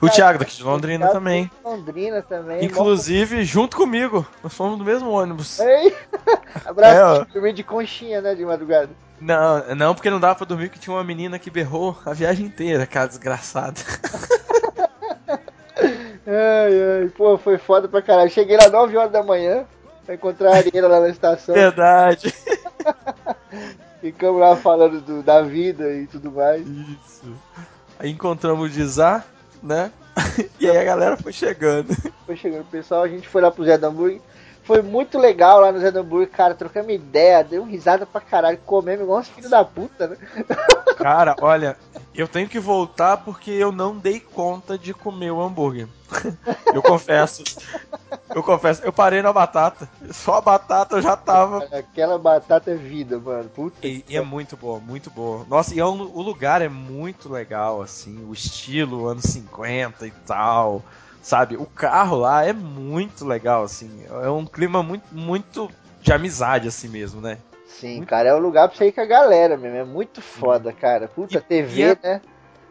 [0.00, 1.50] O Thiago daqui de Londrina também.
[1.64, 2.64] Londrina também.
[2.64, 4.26] Inclusive, junto comigo.
[4.42, 5.58] Nós fomos do mesmo ônibus.
[5.60, 5.94] Ei!
[6.64, 8.90] Abraço, É, de conchinha, né, de madrugada.
[9.20, 12.46] Não, não, porque não dava pra dormir, que tinha uma menina que berrou a viagem
[12.46, 13.80] inteira, cara, desgraçada.
[16.26, 18.30] Ai, ai, pô, foi foda pra caralho.
[18.30, 19.64] Cheguei lá 9 horas da manhã
[20.06, 21.54] pra encontrar a Arieira lá na estação.
[21.54, 22.32] Verdade.
[24.00, 26.66] Ficamos lá falando do- da vida e tudo mais.
[26.66, 27.24] Isso.
[27.98, 29.24] Aí encontramos o Dizar,
[29.64, 29.90] né?
[30.60, 31.94] E aí a galera foi chegando.
[32.24, 34.20] Foi chegando pessoal, a gente foi lá pro Zé do Hambúrguer.
[34.64, 36.54] Foi muito legal lá no Hambúrguer, cara.
[36.54, 40.16] Trocamos ideia, deu risada pra caralho, comemos igual uns filhos da puta, né?
[40.96, 41.76] Cara, olha,
[42.14, 45.88] eu tenho que voltar porque eu não dei conta de comer o hambúrguer.
[46.72, 47.42] Eu confesso.
[48.32, 49.88] Eu confesso, eu parei na batata.
[50.12, 53.48] Só a batata eu já tava Aquela batata é vida, mano.
[53.48, 53.86] Puta.
[53.86, 55.44] E, e é muito boa, muito boa.
[55.48, 60.12] Nossa, e é um- o lugar é muito legal, assim, o estilo anos 50 e
[60.24, 60.80] tal,
[61.24, 61.56] sabe?
[61.56, 66.86] O carro lá é muito legal, assim, é um clima muito, muito de amizade, assim
[66.88, 67.38] mesmo, né?
[67.66, 69.76] Sim, cara, é o lugar pra você ir com a galera mesmo.
[69.76, 71.08] É muito foda, cara.
[71.08, 72.20] Puta, E- TV, e é- né?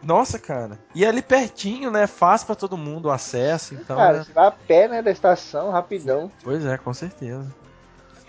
[0.02, 0.78] Nossa, cara.
[0.94, 2.06] E ali pertinho, né?
[2.06, 3.96] Fácil pra todo mundo o acesso, então.
[3.96, 4.24] cara, né?
[4.24, 6.30] você vai a pé, né, da estação, rapidão.
[6.42, 7.46] Pois é, com certeza.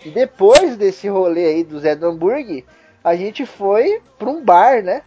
[0.03, 2.63] E depois desse rolê aí do Zé do Hambúrguer,
[3.03, 5.01] a gente foi pra um bar, né?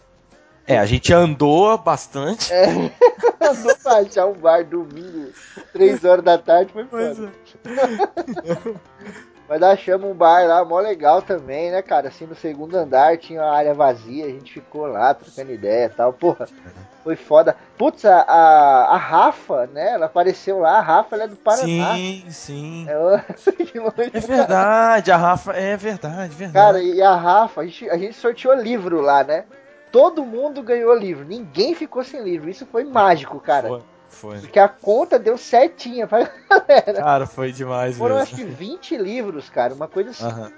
[0.68, 2.52] É, a gente andou bastante.
[2.52, 2.66] É,
[3.40, 5.32] andou pra achar um bar domingo,
[5.72, 7.32] 3 horas da tarde, foi foda.
[7.64, 8.74] é.
[9.48, 12.08] Mas achamos um bar lá, mó legal também, né, cara?
[12.08, 15.88] Assim, no segundo andar tinha uma área vazia, a gente ficou lá trocando ideia e
[15.88, 16.12] tal.
[16.12, 16.46] Porra,
[17.02, 17.56] foi foda.
[17.78, 19.94] Putz, a, a, Rafa, né?
[19.94, 21.94] Ela apareceu lá, a Rafa ela é do Paraná.
[21.94, 22.86] Sim, sim.
[22.86, 23.24] É,
[24.12, 25.52] É verdade, a Rafa.
[25.52, 26.66] É verdade, verdade.
[26.66, 29.44] Cara, e a Rafa, a gente, a gente sorteou livro lá, né?
[29.90, 32.50] Todo mundo ganhou livro, ninguém ficou sem livro.
[32.50, 33.68] Isso foi mágico, cara.
[33.68, 34.38] Foi, foi.
[34.40, 37.02] Porque a conta deu certinha pra galera.
[37.02, 38.34] Cara, foi demais Foram mesmo.
[38.34, 40.52] acho que 20 livros, cara, uma coisa assim.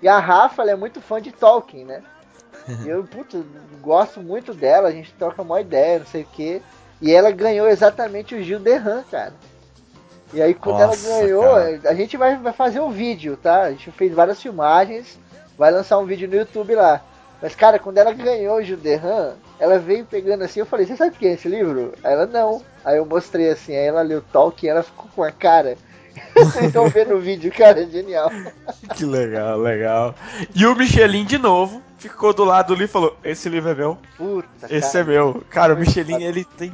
[0.00, 2.02] E a Rafa, ela é muito fã de Tolkien, né?
[2.84, 3.42] E eu, puta,
[3.80, 6.62] gosto muito dela, a gente troca uma ideia, não sei o quê.
[7.00, 9.34] E ela ganhou exatamente o Gil Derran, cara.
[10.32, 11.80] E aí quando Nossa, ela ganhou, cara.
[11.90, 13.62] a gente vai, vai fazer um vídeo, tá?
[13.62, 15.18] A gente fez várias filmagens,
[15.56, 17.02] vai lançar um vídeo no YouTube lá.
[17.40, 20.96] Mas, cara, quando ela ganhou o Gil Derran, ela veio pegando assim, eu falei, você
[20.96, 21.92] sabe o que é esse livro?
[22.02, 22.62] Aí ela, não.
[22.84, 25.76] Aí eu mostrei assim, aí ela leu Tolkien, ela ficou com a cara.
[26.34, 28.30] Vocês estão vendo o vídeo, cara, é genial.
[28.96, 30.14] Que legal, legal.
[30.54, 33.74] E o Michelin, de novo, ficou do lado do livro e falou: Esse livro é
[33.74, 35.04] meu, Puta, esse cara.
[35.04, 35.44] é meu.
[35.48, 36.72] Cara, o Michelin, ele tem.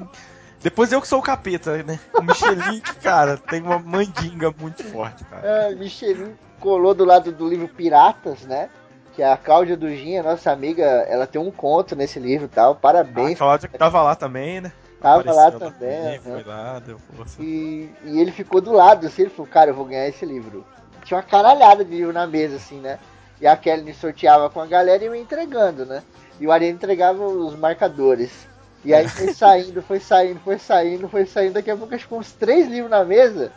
[0.62, 2.00] Depois eu que sou o capeta, né?
[2.14, 5.68] O Michelin, cara, tem uma mandinga muito forte, cara.
[5.68, 8.70] Ah, Michelin colou do lado do livro Piratas, né?
[9.14, 12.72] Que a Cláudia Duginha, nossa amiga, ela tem um conto nesse livro e tal.
[12.72, 13.38] A Parabéns.
[13.38, 14.72] Cláudia que tava lá também, né?
[15.00, 16.42] Tava lá também, Foi aham.
[16.46, 17.36] lá, deu força.
[17.42, 20.64] E, e ele ficou do lado, assim, ele falou, cara, eu vou ganhar esse livro.
[21.04, 22.98] Tinha uma caralhada de livro na mesa, assim, né?
[23.38, 26.02] E a Kelly sorteava com a galera e me entregando, né?
[26.40, 28.48] E o Ariane entregava os marcadores.
[28.82, 31.52] E aí foi saindo, foi saindo, foi saindo, foi saindo.
[31.52, 33.52] Daqui a pouco acho que uns três livros na mesa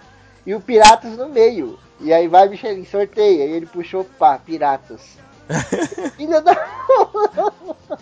[0.45, 1.79] e o Piratas no meio.
[2.01, 3.45] E aí vai Michelin, sorteia.
[3.45, 5.17] E ele puxou, pá, Piratas.
[6.17, 6.55] Filha da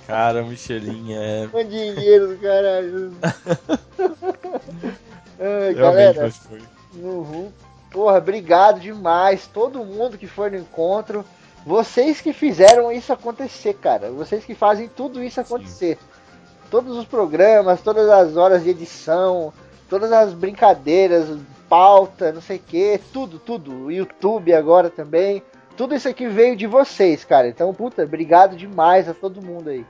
[0.07, 1.47] Cara, Michelin é.
[1.63, 3.13] dinheiro do caralho.
[5.39, 6.31] Ai, galera.
[6.31, 6.61] foi.
[6.95, 7.51] Uhum.
[7.91, 9.47] Porra, obrigado demais.
[9.47, 11.25] Todo mundo que foi no encontro.
[11.65, 14.11] Vocês que fizeram isso acontecer, cara.
[14.11, 15.97] Vocês que fazem tudo isso acontecer.
[16.69, 19.53] Todos os programas, todas as horas de edição,
[19.89, 21.27] todas as brincadeiras,
[21.69, 23.85] pauta, não sei o que, tudo, tudo.
[23.85, 25.41] O YouTube agora também.
[25.75, 27.47] Tudo isso aqui veio de vocês, cara.
[27.47, 29.85] Então, puta, obrigado demais a todo mundo aí.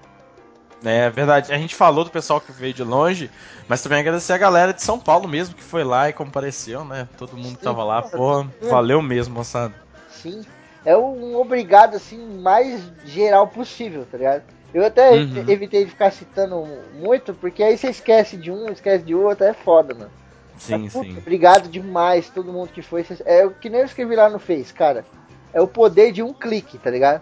[0.84, 1.52] É verdade.
[1.52, 3.30] A gente falou do pessoal que veio de longe,
[3.68, 7.08] mas também agradecer a galera de São Paulo mesmo que foi lá e compareceu, né?
[7.18, 8.02] Todo mundo Sim, tava lá.
[8.02, 9.74] Pô, valeu mesmo, moçada.
[10.10, 10.44] Sim.
[10.84, 14.44] É um obrigado, assim, mais geral possível, tá ligado?
[14.74, 15.46] Eu até Uhum.
[15.48, 19.54] evitei de ficar citando muito, porque aí você esquece de um, esquece de outro, é
[19.54, 20.12] foda, mano.
[20.58, 21.18] Sim, Mas, puta, sim.
[21.18, 23.06] Obrigado demais, todo mundo que foi.
[23.26, 25.06] É o que nem eu escrevi lá no Face, cara.
[25.56, 27.22] É o poder de um clique, tá ligado?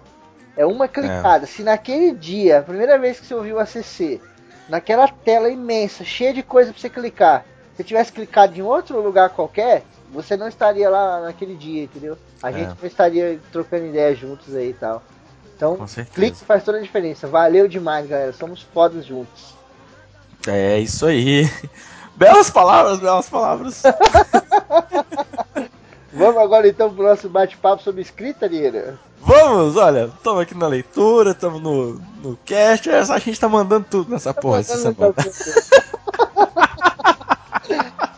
[0.58, 1.46] É uma clicada.
[1.46, 4.19] Se naquele dia, a primeira vez que você ouviu o ACC,
[4.67, 7.46] naquela tela imensa, cheia de coisa pra você clicar,
[7.78, 12.17] se tivesse clicado em outro lugar qualquer, você não estaria lá naquele dia, entendeu?
[12.41, 12.54] A É.
[12.54, 15.04] gente não estaria trocando ideias juntos aí e tal.
[15.56, 15.78] Então,
[16.13, 17.28] clique faz toda a diferença.
[17.28, 18.34] Valeu demais, galera.
[18.34, 19.54] Somos fodas juntos.
[20.48, 21.48] É isso aí.
[22.17, 23.84] Belas palavras, belas palavras.
[26.13, 28.99] Vamos agora então pro nosso bate-papo sobre escrita, Nira.
[29.21, 33.86] Vamos, olha, estamos aqui na leitura, estamos no, no cast, é, a gente tá mandando
[33.89, 35.15] tudo nessa porra essa semana.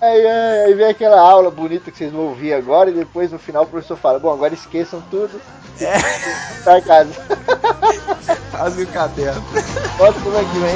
[0.02, 3.40] Aí, aí, aí vem aquela aula bonita que vocês vão ouvir agora e depois no
[3.40, 5.42] final o professor fala, bom, agora esqueçam tudo
[5.82, 5.98] É,
[6.64, 7.12] pra casa.
[8.52, 9.44] faz o caderno.
[9.98, 10.76] Volta semana que vem.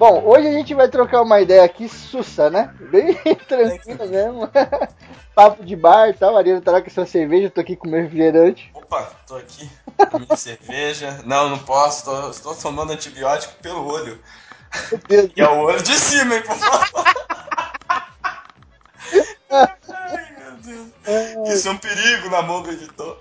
[0.00, 2.74] Bom, hoje a gente vai trocar uma ideia aqui sussa, né?
[2.90, 3.14] Bem
[3.46, 4.48] tranquila mesmo.
[5.36, 6.34] Papo de bar e tal.
[6.34, 8.70] A Ariana tá lá com essa cerveja, eu tô aqui com meu refrigerante.
[8.72, 9.70] Opa, tô aqui
[10.10, 11.20] com minha cerveja.
[11.26, 14.18] Não, não posso, tô, estou tomando antibiótico pelo olho.
[15.36, 17.04] E é o olho de cima, hein, por favor.
[19.50, 21.48] Ai, meu Deus.
[21.50, 23.18] Isso é um perigo na mão do editor.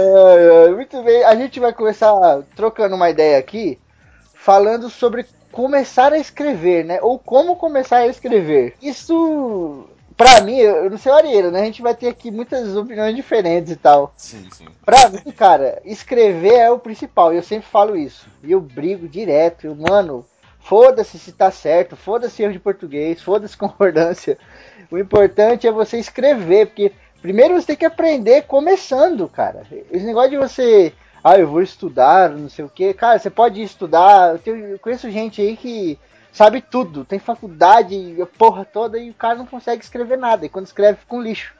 [0.00, 3.78] Ai, muito bem, a gente vai começar trocando uma ideia aqui,
[4.34, 6.98] falando sobre começar a escrever, né?
[7.02, 8.74] Ou como começar a escrever.
[8.80, 9.86] Isso,
[10.16, 11.60] pra mim, eu não sei o Arieira, né?
[11.60, 14.12] A gente vai ter aqui muitas opiniões diferentes e tal.
[14.16, 14.66] Sim, sim.
[14.84, 18.28] Pra mim, cara, escrever é o principal, e eu sempre falo isso.
[18.42, 20.24] E eu brigo direto, eu, mano,
[20.60, 24.38] Foda-se se tá certo, foda-se erro de português, foda-se concordância.
[24.90, 29.62] O importante é você escrever, porque primeiro você tem que aprender começando, cara.
[29.90, 33.62] Esse negócio de você, ah, eu vou estudar, não sei o que, cara, você pode
[33.62, 34.32] estudar.
[34.32, 35.98] Eu, tenho, eu conheço gente aí que
[36.32, 40.46] sabe tudo, tem faculdade, a porra toda, e o cara não consegue escrever nada.
[40.46, 41.54] E quando escreve, fica um lixo.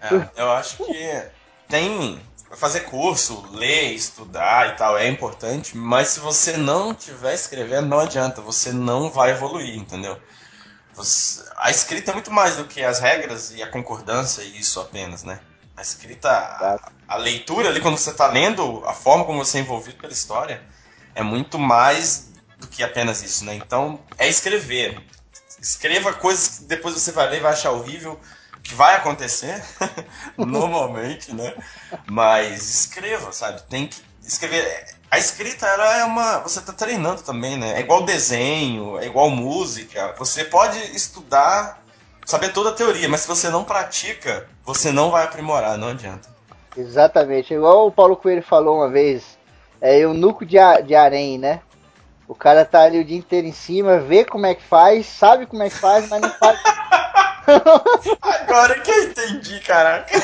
[0.00, 1.22] É, eu acho que
[1.68, 2.20] tem
[2.56, 8.00] fazer curso, ler, estudar e tal é importante, mas se você não estiver escrevendo, não
[8.00, 10.18] adianta, você não vai evoluir, entendeu?
[10.98, 14.80] Você, a escrita é muito mais do que as regras e a concordância e isso
[14.80, 15.38] apenas, né?
[15.76, 19.60] A escrita, a, a leitura ali, quando você está lendo, a forma como você é
[19.60, 20.60] envolvido pela história,
[21.14, 23.54] é muito mais do que apenas isso, né?
[23.54, 25.00] Então, é escrever.
[25.62, 28.18] Escreva coisas que depois você vai ler e vai achar horrível,
[28.60, 29.62] que vai acontecer,
[30.36, 31.54] normalmente, né?
[32.10, 33.62] Mas escreva, sabe?
[33.68, 34.97] Tem que escrever.
[35.10, 36.38] A escrita, ela é uma.
[36.40, 37.78] Você está treinando também, né?
[37.78, 40.14] É igual desenho, é igual música.
[40.18, 41.82] Você pode estudar,
[42.26, 46.28] saber toda a teoria, mas se você não pratica, você não vai aprimorar, não adianta.
[46.76, 47.54] Exatamente.
[47.54, 49.38] Igual o Paulo Coelho falou uma vez,
[49.80, 51.60] é eunuco de, de harém, né?
[52.28, 55.46] O cara tá ali o dia inteiro em cima, vê como é que faz, sabe
[55.46, 56.60] como é que faz, mas não faz.
[58.20, 60.12] Agora que eu entendi, caraca.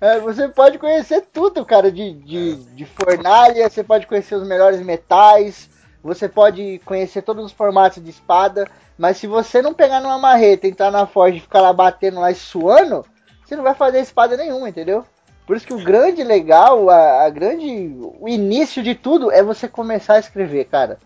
[0.00, 4.80] É, você pode conhecer tudo, cara, de, de, de fornalha, você pode conhecer os melhores
[4.80, 5.70] metais,
[6.02, 10.66] você pode conhecer todos os formatos de espada, mas se você não pegar numa marreta,
[10.66, 13.06] entrar na forja e ficar lá batendo lá e suando,
[13.44, 15.06] você não vai fazer espada nenhuma, entendeu?
[15.46, 17.94] Por isso que o grande legal, a, a grande.
[18.20, 20.98] O início de tudo é você começar a escrever, cara.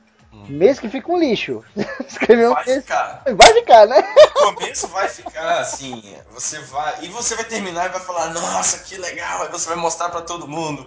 [0.49, 1.65] Mesmo que fique um lixo.
[2.07, 2.83] Escrever um Vai texto.
[2.83, 3.23] ficar.
[3.35, 4.15] Vai ficar, né?
[4.37, 6.95] No começo vai ficar assim, você vai.
[7.03, 10.21] E você vai terminar e vai falar, nossa, que legal, aí você vai mostrar pra
[10.23, 10.87] todo mundo.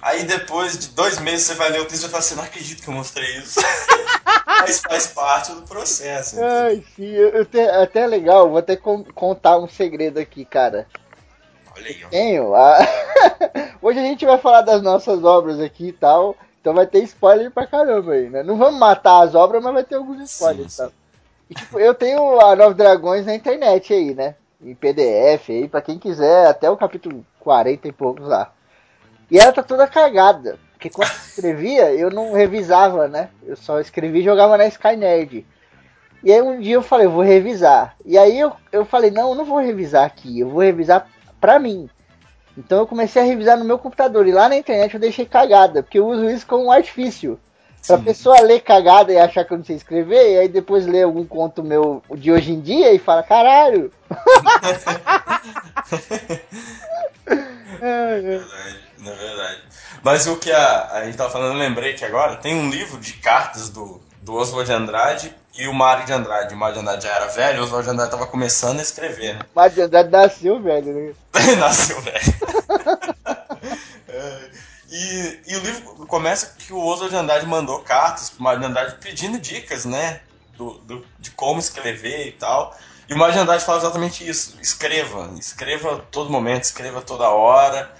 [0.00, 2.44] Aí depois de dois meses você vai ler o texto e vai falar assim, não
[2.44, 3.58] acredito que eu mostrei isso.
[4.46, 6.36] Mas faz parte do processo.
[6.36, 6.56] entendeu?
[6.56, 10.44] Ai, sim, eu, eu te- até é legal, vou até con- contar um segredo aqui,
[10.44, 10.86] cara.
[11.76, 12.08] Olha aí, ó.
[12.08, 12.54] Tenho.
[12.54, 12.78] a-
[13.82, 16.36] Hoje a gente vai falar das nossas obras aqui e tal.
[16.64, 18.42] Então vai ter spoiler pra caramba aí, né?
[18.42, 20.92] Não vamos matar as obras, mas vai ter alguns spoilers Sim, e tal.
[21.50, 24.34] E, tipo, eu tenho a Nove Dragões na internet aí, né?
[24.62, 28.50] Em PDF aí, pra quem quiser, até o capítulo 40 e poucos lá.
[29.30, 30.58] E ela tá toda cagada.
[30.72, 33.28] Porque quando eu escrevia, eu não revisava, né?
[33.42, 35.44] Eu só escrevia e jogava na Skynerd.
[36.22, 37.94] E aí um dia eu falei, eu vou revisar.
[38.06, 41.58] E aí eu, eu falei, não, eu não vou revisar aqui, eu vou revisar pra
[41.58, 41.90] mim.
[42.56, 44.26] Então eu comecei a revisar no meu computador.
[44.26, 47.38] E lá na internet eu deixei cagada, porque eu uso isso como um artifício.
[47.86, 48.04] Pra Sim.
[48.04, 51.26] pessoa ler cagada e achar que eu não sei escrever, e aí depois ler algum
[51.26, 53.92] conto meu de hoje em dia e fala, caralho.
[57.80, 58.20] É, é.
[58.20, 59.62] verdade, na verdade.
[60.02, 62.98] Mas o que a, a gente tava falando, eu lembrei que agora tem um livro
[62.98, 66.54] de cartas do, do Oswald de Andrade e o Mário de Andrade.
[66.54, 69.34] O Mário de Andrade já era velho, o Oswald de Andrade tava começando a escrever,
[69.34, 69.40] né?
[69.54, 70.92] Mas de Andrade nasceu, velho.
[70.92, 71.14] Né?
[71.58, 72.34] Nasceu velho.
[74.08, 74.50] É,
[74.90, 78.66] e, e o livro começa que o Oswald de Andrade mandou cartas pro Mário de
[78.66, 80.20] Andrade pedindo dicas, né?
[80.56, 82.76] Do, do- de como escrever e tal.
[83.08, 84.56] E o Mário de Andrade fala exatamente isso.
[84.60, 85.30] Escreva.
[85.38, 87.90] Escreva todo momento, escreva toda hora.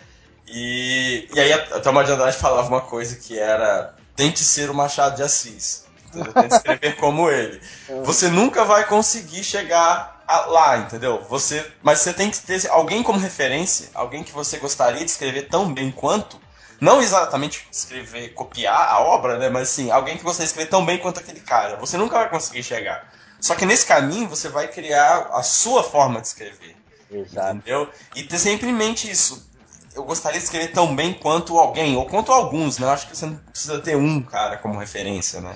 [0.47, 4.71] E, e aí até o Mário de Andrade falava uma coisa que era tente ser
[4.71, 5.84] o Machado de Assis.
[6.15, 6.33] Entendeu?
[6.33, 7.61] Tente escrever como ele.
[8.05, 11.23] Você nunca vai conseguir chegar lá, entendeu?
[11.29, 15.49] Você, mas você tem que ter alguém como referência, alguém que você gostaria de escrever
[15.49, 16.41] tão bem quanto,
[16.81, 19.49] não exatamente escrever, copiar a obra, né?
[19.49, 21.77] Mas sim, alguém que gostaria de escrever tão bem quanto aquele cara.
[21.77, 23.13] Você nunca vai conseguir chegar.
[23.41, 26.77] Só que nesse caminho você vai criar a sua forma de escrever.
[27.11, 27.57] Exato.
[27.57, 27.89] Entendeu?
[28.17, 29.51] E ter sempre em mente isso.
[29.95, 32.87] Eu gostaria de escrever tão bem quanto alguém, ou quanto alguns, né?
[32.87, 35.55] Eu acho que você não precisa ter um cara como referência, né?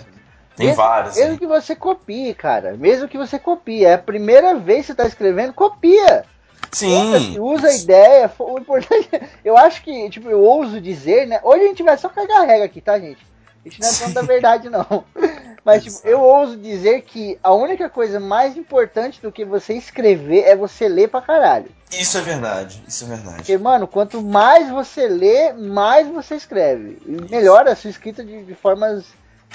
[0.59, 1.17] Tem vários.
[1.17, 2.77] Mesmo que você copie, cara.
[2.77, 3.85] Mesmo que você copie.
[3.85, 6.25] É a primeira vez que você tá escrevendo, copia.
[6.73, 7.39] Sim.
[7.39, 8.31] Usa a ideia.
[8.39, 9.09] O importante.
[9.45, 11.41] Eu acho que, tipo, eu ouso dizer, né?
[11.43, 13.25] Hoje a gente vai só cagar regra aqui, tá, gente?
[13.65, 15.05] A gente não é dono da verdade, não.
[15.65, 20.45] Mas, tipo, eu ouso dizer que a única coisa mais importante do que você escrever
[20.45, 21.71] é você ler pra caralho.
[21.93, 23.37] Isso é verdade, isso é verdade.
[23.37, 26.99] Porque, mano, quanto mais você lê, mais você escreve.
[27.07, 29.05] E melhora a sua escrita de, de formas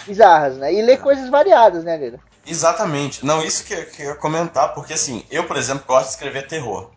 [0.06, 0.74] bizarras, né?
[0.74, 2.20] E lê coisas variadas, né, Lira?
[2.46, 3.26] Exatamente.
[3.26, 6.12] Não, isso que, eu- que eu ia comentar, porque assim, eu, por exemplo, gosto de
[6.12, 6.90] escrever terror.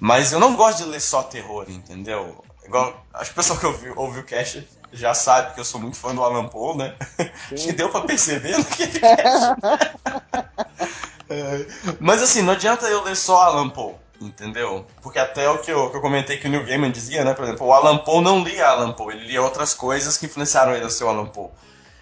[0.00, 2.44] Mas eu não gosto de ler só terror, entendeu?
[2.66, 5.80] Igual, acho que o pessoal que ouviu, ouviu o cast já sabe que eu sou
[5.80, 6.94] muito fã do Alan Poe, né?
[7.52, 9.54] Acho que deu pra perceber naquele cast.
[11.28, 11.66] É,
[12.00, 14.86] Mas assim, não adianta eu ler só Alan Poe, entendeu?
[15.02, 17.32] Porque até o que eu, que eu comentei que o Neil Gaiman dizia, né?
[17.34, 20.74] Por exemplo, o Alan Poe não lia Alan Poe, ele lia outras coisas que influenciaram
[20.74, 21.48] ele a ser o Alan Poe.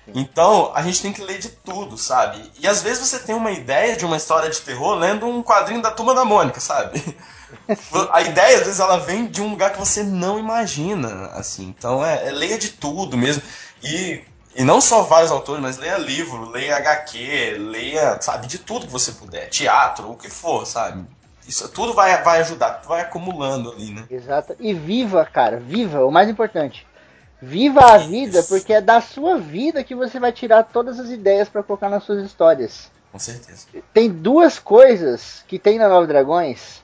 [0.08, 2.50] Então, a gente tem que ler de tudo, sabe?
[2.58, 5.80] E às vezes você tem uma ideia de uma história de terror lendo um quadrinho
[5.80, 7.00] da Turma da Mônica, sabe?
[8.10, 11.68] a ideia, às vezes, ela vem de um lugar que você não imagina, assim.
[11.68, 13.42] Então, é, é leia de tudo mesmo.
[13.82, 14.22] E,
[14.56, 18.92] e não só vários autores, mas leia livro, leia HQ, leia, sabe, de tudo que
[18.92, 19.48] você puder.
[19.50, 21.04] Teatro, o que for, sabe?
[21.46, 24.04] Isso tudo vai, vai ajudar, vai acumulando ali, né?
[24.10, 24.56] Exato.
[24.60, 26.86] E viva, cara, viva, o mais importante.
[27.44, 31.48] Viva a vida, porque é da sua vida que você vai tirar todas as ideias
[31.48, 32.88] para colocar nas suas histórias.
[33.10, 33.66] Com certeza.
[33.92, 36.82] Tem duas coisas que tem na Nova Dragões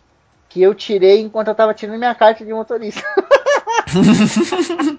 [0.49, 3.03] que eu tirei enquanto eu tava tirando minha carta de motorista.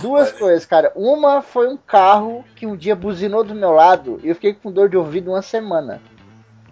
[0.00, 0.92] Duas coisas, cara.
[0.94, 4.70] Uma foi um carro que um dia buzinou do meu lado e eu fiquei com
[4.70, 6.00] dor de ouvido uma semana.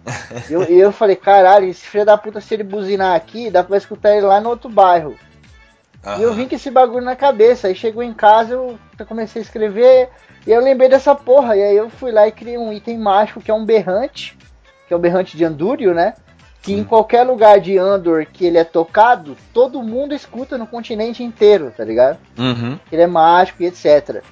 [0.49, 3.77] E eu, eu falei, caralho, esse filho da puta, se ele buzinar aqui, dá pra
[3.77, 5.17] escutar ele lá no outro bairro.
[6.17, 7.67] E eu vim com esse bagulho na cabeça.
[7.67, 8.77] Aí chegou em casa, eu
[9.07, 10.09] comecei a escrever.
[10.45, 11.55] E eu lembrei dessa porra.
[11.55, 14.37] E aí eu fui lá e criei um item mágico que é um berrante.
[14.87, 16.13] Que é o berrante de Andúrio, né?
[16.61, 16.79] Que Sim.
[16.79, 21.73] em qualquer lugar de Andor que ele é tocado, todo mundo escuta no continente inteiro,
[21.75, 22.17] tá ligado?
[22.37, 22.79] Uhum.
[22.91, 24.23] Ele é mágico e etc.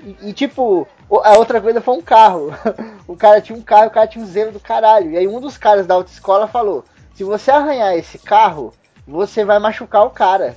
[0.00, 2.52] E, e, tipo, a outra coisa foi um carro.
[3.06, 5.10] o cara tinha um carro, o cara tinha um zelo do caralho.
[5.10, 8.72] E aí um dos caras da autoescola falou: se você arranhar esse carro,
[9.06, 10.56] você vai machucar o cara.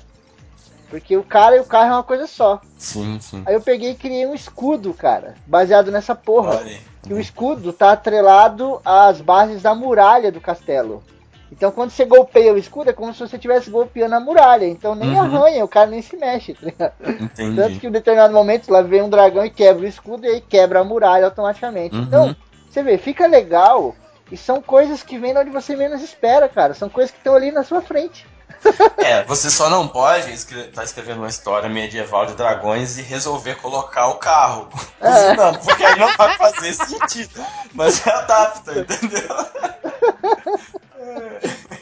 [0.92, 2.60] Porque o cara e o carro é uma coisa só.
[2.78, 3.42] Sim, sim.
[3.46, 6.62] Aí eu peguei e criei um escudo, cara, baseado nessa porra.
[7.08, 11.02] E o escudo tá atrelado às bases da muralha do castelo.
[11.50, 14.66] Então quando você golpeia o escudo é como se você estivesse golpeando a muralha.
[14.66, 15.22] Então nem uhum.
[15.22, 16.58] arranha, o cara nem se mexe.
[16.78, 17.56] Tá Entendi.
[17.56, 20.30] Tanto que em um determinado momento lá vem um dragão e quebra o escudo e
[20.30, 21.96] aí quebra a muralha automaticamente.
[21.96, 22.02] Uhum.
[22.04, 22.36] Então,
[22.70, 23.96] você vê, fica legal.
[24.30, 26.74] E são coisas que vêm onde você menos espera, cara.
[26.74, 28.26] São coisas que estão ali na sua frente.
[28.98, 33.56] É, você só não pode estar tá escrevendo uma história medieval de dragões e resolver
[33.56, 34.70] colocar o carro.
[35.02, 35.34] É.
[35.36, 37.44] Não, porque aí não vai fazer sentido.
[37.74, 39.28] Mas você adapta, entendeu?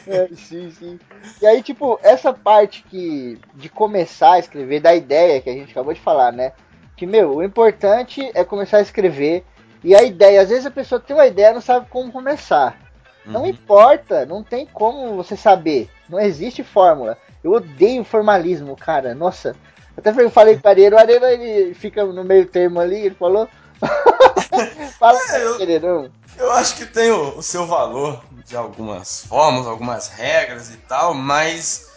[0.06, 0.98] É, sim, sim.
[1.40, 5.70] E aí, tipo, essa parte que de começar a escrever, da ideia que a gente
[5.70, 6.52] acabou de falar, né?
[6.96, 9.44] Que, meu, o importante é começar a escrever.
[9.84, 12.76] E a ideia, às vezes a pessoa tem uma ideia não sabe como começar.
[13.24, 13.46] Não uhum.
[13.48, 15.90] importa, não tem como você saber.
[16.08, 17.18] Não existe fórmula.
[17.42, 19.14] Eu odeio formalismo, cara.
[19.14, 19.54] Nossa.
[19.96, 23.48] Até eu falei o Areiro, o Areiro ele fica no meio termo ali, ele falou.
[24.98, 26.10] Fala é, eu.
[26.38, 31.12] Eu acho que tem o, o, seu valor de algumas formas, algumas regras e tal,
[31.12, 31.90] mas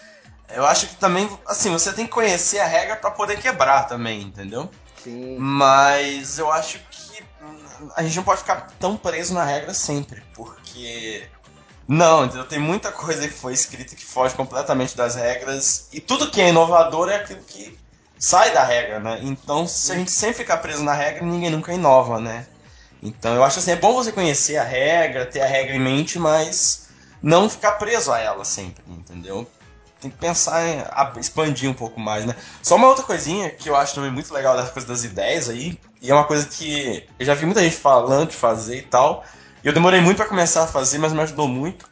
[0.49, 4.21] eu acho que também, assim, você tem que conhecer a regra para poder quebrar também,
[4.21, 4.69] entendeu?
[5.03, 5.37] Sim.
[5.37, 7.23] Mas eu acho que
[7.95, 10.62] a gente não pode ficar tão preso na regra sempre, porque
[11.87, 12.45] não, entendeu?
[12.45, 15.87] Tem muita coisa que foi escrita que foge completamente das regras.
[15.91, 17.77] E tudo que é inovador é aquilo que
[18.17, 19.19] sai da regra, né?
[19.21, 22.47] Então, se a gente sempre ficar preso na regra, ninguém nunca inova, né?
[23.01, 26.17] Então, eu acho assim, é bom você conhecer a regra, ter a regra em mente,
[26.17, 26.87] mas
[27.21, 29.45] não ficar preso a ela sempre, entendeu?
[29.99, 30.83] Tem que pensar em
[31.19, 32.33] expandir um pouco mais, né?
[32.61, 35.77] Só uma outra coisinha que eu acho também muito legal das coisas das ideias aí,
[36.01, 39.25] e é uma coisa que eu já vi muita gente falando de fazer e tal,
[39.63, 41.89] eu demorei muito para começar a fazer, mas me ajudou muito.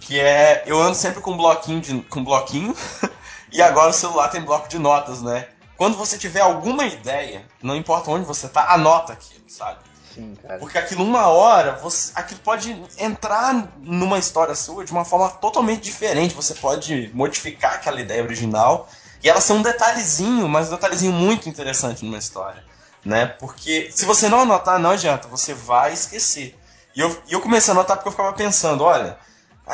[0.00, 0.64] Que é.
[0.66, 2.74] Eu ando sempre com bloquinho de, com bloquinho.
[3.52, 5.48] e agora o celular tem bloco de notas, né?
[5.76, 9.80] Quando você tiver alguma ideia, não importa onde você tá, anota aquilo, sabe?
[10.14, 10.58] Sim, cara.
[10.58, 15.82] Porque aquilo uma hora, você, aquilo pode entrar numa história sua de uma forma totalmente
[15.82, 16.34] diferente.
[16.34, 18.88] Você pode modificar aquela ideia original
[19.22, 22.62] e ela ser um detalhezinho, mas um detalhezinho muito interessante numa história,
[23.04, 23.26] né?
[23.26, 26.58] Porque se você não anotar, não adianta, você vai esquecer.
[26.94, 29.18] E eu, e eu comecei a anotar porque eu ficava pensando, olha,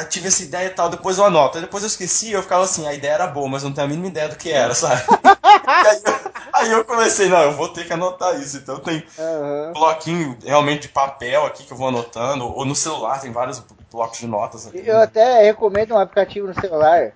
[0.09, 1.59] tive essa ideia e tal, depois eu anoto.
[1.59, 3.87] Aí depois eu esqueci e eu ficava assim, a ideia era boa, mas não tenho
[3.87, 5.03] a mínima ideia do que era, sabe?
[5.67, 6.15] aí, eu,
[6.53, 8.59] aí, eu, comecei, não, eu vou ter que anotar isso.
[8.59, 9.73] Então tem uhum.
[9.73, 14.19] bloquinho realmente de papel aqui que eu vou anotando, ou no celular tem vários blocos
[14.19, 14.83] de notas aqui.
[14.85, 17.13] Eu até recomendo um aplicativo no celular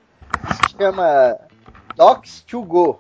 [0.47, 1.39] que se chama
[1.97, 2.99] Docs2Go.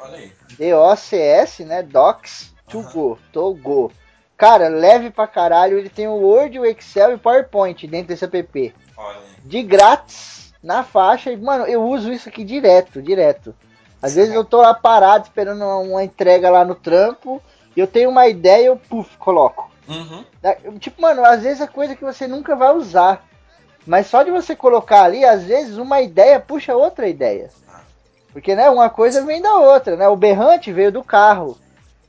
[0.00, 0.32] Olha aí.
[0.58, 1.82] D-O-C-S, né?
[1.82, 2.94] Docs2Go.
[2.94, 3.18] Uhum.
[3.32, 3.92] To Go.
[4.40, 5.76] Cara, leve pra caralho.
[5.76, 8.74] Ele tem o Word, o Excel e o PowerPoint dentro desse app.
[8.96, 9.18] Olha.
[9.44, 11.30] De grátis, na faixa.
[11.30, 13.54] E, mano, eu uso isso aqui direto, direto.
[14.00, 17.42] Às vezes eu tô lá parado esperando uma entrega lá no trampo.
[17.76, 19.70] E eu tenho uma ideia e eu, puf, coloco.
[19.86, 20.24] Uhum.
[20.78, 23.22] Tipo, mano, às vezes é coisa que você nunca vai usar.
[23.86, 27.50] Mas só de você colocar ali, às vezes uma ideia puxa outra ideia.
[27.68, 27.80] Ah.
[28.32, 30.08] Porque, né, uma coisa vem da outra, né?
[30.08, 31.58] O berrante veio do carro.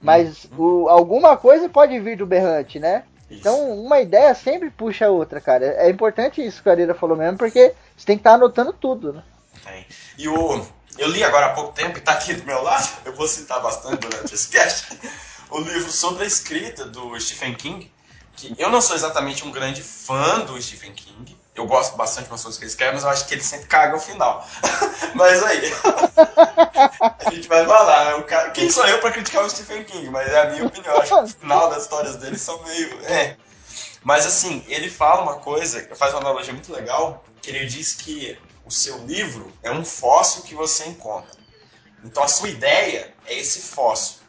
[0.02, 3.04] Mas o, alguma coisa pode vir do berrante, né?
[3.30, 3.40] Isso.
[3.40, 5.66] Então, uma ideia sempre puxa a outra, cara.
[5.78, 8.74] É importante isso que a Arira falou mesmo, porque você tem que estar tá anotando
[8.74, 9.24] tudo, né?
[9.68, 9.84] É.
[10.18, 10.66] E o,
[10.98, 13.62] eu li agora há pouco tempo e tá aqui do meu lado, eu vou citar
[13.62, 14.98] bastante durante esse cast.
[15.50, 17.92] o livro sobre a escrita do Stephen King,
[18.36, 21.38] que eu não sou exatamente um grande fã do Stephen King.
[21.54, 23.98] Eu gosto bastante das coisas que ele escreve, mas eu acho que ele sempre caga
[23.98, 24.48] o final.
[25.14, 25.62] mas aí,
[27.26, 28.24] a gente vai falar.
[28.24, 30.10] Cara, quem sou eu para criticar o Stephen King?
[30.10, 30.98] Mas é a minha opinião.
[30.98, 33.06] Acho que o final das histórias dele são meio.
[33.06, 33.36] É.
[34.04, 38.40] Mas assim, ele fala uma coisa, faz uma analogia muito legal, que ele diz que
[38.66, 41.40] o seu livro é um fóssil que você encontra.
[42.04, 44.22] Então a sua ideia é esse fóssil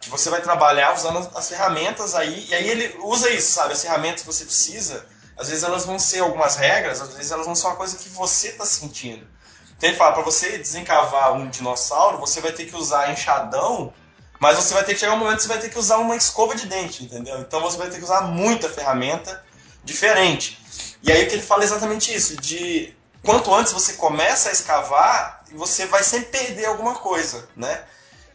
[0.00, 3.74] que você vai trabalhar usando as ferramentas aí, e aí ele usa isso, sabe?
[3.74, 5.06] As ferramentas que você precisa,
[5.40, 8.10] às vezes elas vão ser algumas regras, às vezes elas vão ser uma coisa que
[8.10, 9.26] você está sentindo.
[9.74, 13.90] Então ele fala, para você desencavar um dinossauro, você vai ter que usar enxadão,
[14.38, 16.14] mas você vai ter que chegar um momento que você vai ter que usar uma
[16.14, 17.40] escova de dente, entendeu?
[17.40, 19.42] Então você vai ter que usar muita ferramenta
[19.82, 20.58] diferente.
[21.02, 24.52] E aí o que ele fala é exatamente isso, de quanto antes você começa a
[24.52, 27.82] escavar, você vai sempre perder alguma coisa, né?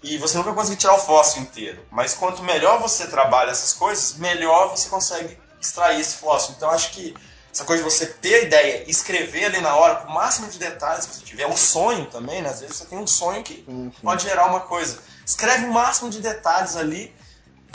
[0.02, 1.86] E você nunca consegue tirar o fóssil inteiro.
[1.92, 6.56] Mas quanto melhor você trabalha essas coisas, melhor você consegue extrair esse fóssil.
[6.56, 7.14] Então acho que
[7.56, 10.60] essa coisa de você ter a ideia escrever ali na hora, com o máximo de
[10.60, 12.50] detalhes que você tiver, um sonho também, né?
[12.50, 13.92] Às vezes você tem um sonho que sim.
[14.04, 15.00] pode gerar uma coisa.
[15.26, 17.16] Escreve o máximo de detalhes ali,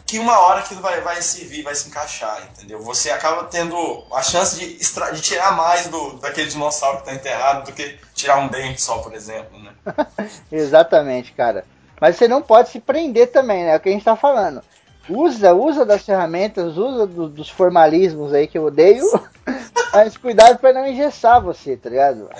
[0.07, 2.83] que uma hora aquilo vai, vai servir, vai se encaixar, entendeu?
[2.83, 5.13] Você acaba tendo a chance de, extra...
[5.13, 8.99] de tirar mais do, daquele dinossauro que está enterrado do que tirar um dente só,
[8.99, 9.73] por exemplo, né?
[10.53, 11.65] Exatamente, cara.
[11.99, 13.75] Mas você não pode se prender também, né?
[13.75, 14.63] É o que a gente tá falando.
[15.11, 19.05] Usa, usa das ferramentas, usa do, dos formalismos aí que eu odeio,
[19.93, 22.31] mas cuidado para não engessar você, tá ligado?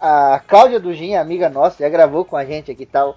[0.00, 3.16] A, a Cláudia Dugin, amiga nossa, já gravou com a gente aqui e tal.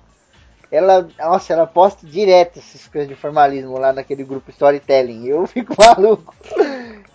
[0.71, 5.27] Ela, nossa, ela posta direto essas coisas de formalismo lá naquele grupo Storytelling.
[5.27, 6.33] Eu fico maluco.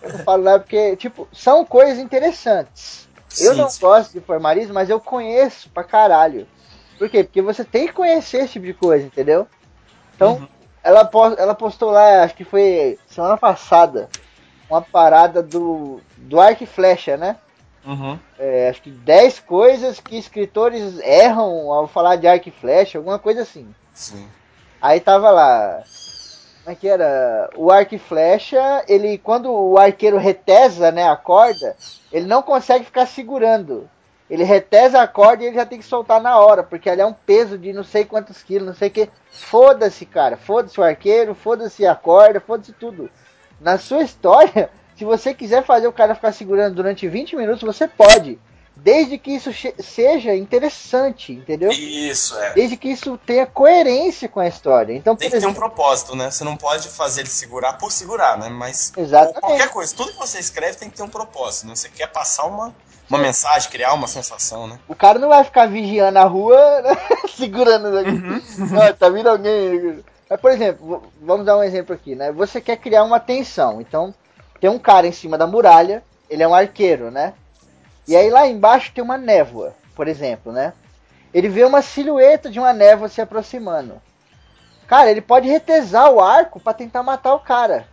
[0.01, 3.09] Eu não falo nada porque, tipo, são coisas interessantes.
[3.27, 3.81] Sim, eu não sim.
[3.81, 6.47] gosto de formalismo, mas eu conheço pra caralho.
[6.97, 7.23] Por quê?
[7.23, 9.45] Porque você tem que conhecer esse tipo de coisa, entendeu?
[10.15, 10.47] Então, uhum.
[10.83, 14.09] Ela, ela postou lá, acho que foi semana passada,
[14.69, 17.37] uma parada do, do Arc Flecha, né?
[17.85, 18.19] Uhum.
[18.37, 23.41] É, acho que 10 coisas que escritores erram ao falar de Arc Flecha, alguma coisa
[23.41, 23.73] assim.
[23.93, 24.27] Sim.
[24.81, 25.83] Aí tava lá.
[26.63, 27.49] Como é que era?
[27.55, 31.75] O arco e flecha, ele, quando o arqueiro retesa né, a corda,
[32.11, 33.89] ele não consegue ficar segurando.
[34.29, 37.05] Ele retesa a corda e ele já tem que soltar na hora, porque ali é
[37.05, 39.09] um peso de não sei quantos quilos, não sei o que.
[39.31, 40.37] Foda-se, cara.
[40.37, 43.09] Foda-se o arqueiro, foda-se a corda, foda-se tudo.
[43.59, 47.87] Na sua história, se você quiser fazer o cara ficar segurando durante 20 minutos, você
[47.87, 48.39] pode.
[48.81, 51.69] Desde que isso seja interessante, entendeu?
[51.71, 52.53] Isso, é.
[52.53, 54.93] Desde que isso tenha coerência com a história.
[54.93, 56.31] Então, Tem que exemplo, ter um propósito, né?
[56.31, 58.47] Você não pode fazer ele segurar por segurar, né?
[58.47, 59.41] Mas Exatamente.
[59.41, 61.75] qualquer coisa, tudo que você escreve tem que ter um propósito, né?
[61.75, 62.73] Você quer passar uma,
[63.09, 64.79] uma mensagem, criar uma sensação, né?
[64.87, 66.95] O cara não vai ficar vigiando a rua, né?
[67.35, 67.87] segurando.
[67.87, 68.41] Uhum.
[68.79, 70.03] Ah, tá vindo alguém.
[70.29, 72.31] Mas, por exemplo, vamos dar um exemplo aqui, né?
[72.31, 74.13] Você quer criar uma tensão, então
[74.59, 77.33] tem um cara em cima da muralha, ele é um arqueiro, né?
[78.07, 80.73] E aí lá embaixo tem uma névoa, por exemplo, né?
[81.33, 84.01] Ele vê uma silhueta de uma névoa se aproximando.
[84.87, 87.87] Cara, ele pode retesar o arco para tentar matar o cara.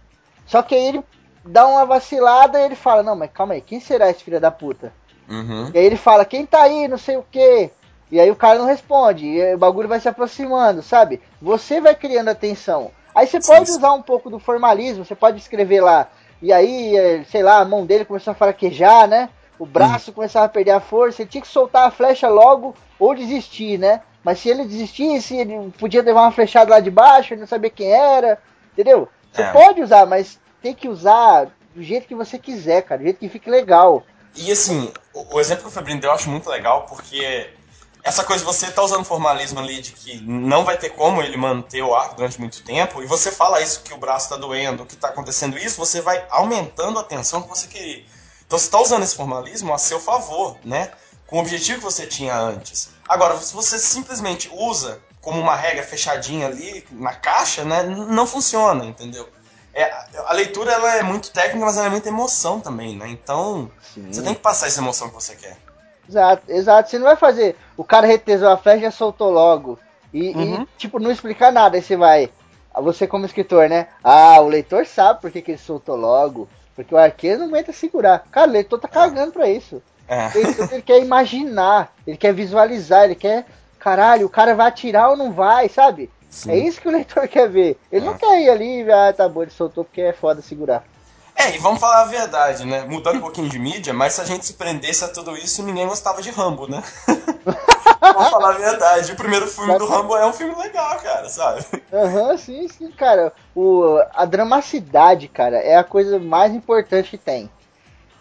[0.47, 1.05] Só que aí ele
[1.45, 4.51] dá uma vacilada e ele fala: Não, mas calma aí, quem será esse filho da
[4.51, 4.93] puta?
[5.29, 5.71] Uhum.
[5.75, 7.71] E aí ele fala, quem tá aí, não sei o que.
[8.11, 11.21] E aí o cara não responde, e o bagulho vai se aproximando, sabe?
[11.43, 12.91] Você vai criando atenção.
[13.15, 16.09] Aí você pode usar um pouco do formalismo, você pode escrever lá,
[16.41, 19.29] e aí, é, sei lá, a mão dele começou a fraquejar, né?
[19.59, 20.15] O braço hum.
[20.15, 24.03] começava a perder a força, ele tinha que soltar a flecha logo ou desistir, né?
[24.23, 27.71] Mas se ele desistisse, ele podia levar uma flechada lá de baixo, ele não sabia
[27.71, 28.39] quem era,
[28.73, 29.09] entendeu?
[29.33, 29.53] Você é.
[29.53, 33.29] pode usar, mas tem que usar do jeito que você quiser, cara, do jeito que
[33.29, 34.05] fique legal.
[34.35, 37.51] E assim, o, o exemplo que o Febrino deu eu acho muito legal, porque
[38.03, 41.83] essa coisa você tá usando formalismo ali de que não vai ter como ele manter
[41.83, 44.95] o arco durante muito tempo, e você fala isso que o braço tá doendo, que
[44.95, 48.05] tá acontecendo isso, você vai aumentando a tensão que você queria.
[48.47, 50.93] Então você tá usando esse formalismo a seu favor, né?
[51.27, 52.91] Com o objetivo que você tinha antes.
[53.09, 57.83] Agora, se você simplesmente usa como uma regra fechadinha ali na caixa, né?
[57.83, 59.29] Não funciona, entendeu?
[59.77, 59.93] É,
[60.25, 63.09] a leitura ela é muito técnica, mas ela é muita emoção também, né?
[63.09, 64.11] Então, Sim.
[64.11, 65.59] você tem que passar essa emoção que você quer.
[66.09, 66.89] Exato, exato.
[66.89, 67.57] Você não vai fazer.
[67.77, 69.79] O cara retesou a flecha e já soltou logo.
[70.15, 70.63] E, uhum.
[70.63, 71.77] e, tipo, não explicar nada.
[71.77, 72.31] Aí você vai.
[72.77, 73.89] Você, como escritor, né?
[74.03, 76.49] Ah, o leitor sabe por que, que ele soltou logo.
[76.75, 78.25] Porque o arqueiro não aguenta segurar.
[78.31, 79.83] Cara, o leitor tá cagando pra isso.
[80.09, 80.31] É.
[80.35, 83.45] Ele, ele quer imaginar, ele quer visualizar, ele quer.
[83.79, 86.11] Caralho, o cara vai atirar ou não vai, sabe?
[86.37, 86.51] Sim.
[86.51, 87.79] É isso que o leitor quer ver.
[87.91, 88.09] Ele é.
[88.09, 90.85] não quer ir ali e ah, tá bom, ele soltou porque é foda segurar.
[91.35, 92.85] É, e vamos falar a verdade, né?
[92.85, 95.87] Mudando um pouquinho de mídia, mas se a gente se prendesse a tudo isso, ninguém
[95.87, 96.83] gostava de Rambo, né?
[98.01, 99.13] vamos falar a verdade.
[99.13, 101.65] O primeiro filme do Rambo é um filme legal, cara, sabe?
[101.93, 103.33] Aham, uhum, sim, sim, cara.
[103.55, 107.51] O, a dramacidade, cara, é a coisa mais importante que tem.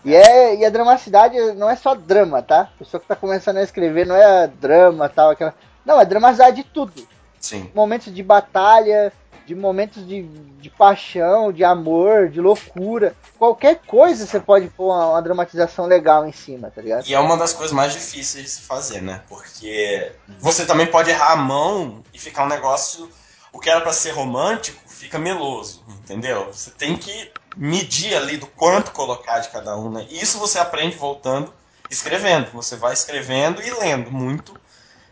[0.03, 2.61] E, é, e a dramacidade não é só drama, tá?
[2.61, 5.53] A pessoa que tá começando a escrever não é drama tal, aquela.
[5.85, 7.14] Não, é dramaticidade de tudo.
[7.45, 7.69] Sim.
[7.75, 9.13] Momentos de batalha,
[9.45, 13.15] de momentos de, de paixão, de amor, de loucura.
[13.37, 17.05] Qualquer coisa você pode pôr uma, uma, dramatização legal em cima, tá ligado?
[17.07, 19.21] E é uma das coisas mais difíceis de se fazer, né?
[19.29, 23.07] Porque você também pode errar a mão e ficar um negócio.
[23.53, 26.47] O que era para ser romântico fica meloso, entendeu?
[26.51, 30.07] Você tem que medir ali do quanto colocar de cada um, né?
[30.09, 31.53] Isso você aprende voltando,
[31.91, 32.49] escrevendo.
[32.53, 34.59] Você vai escrevendo e lendo muito.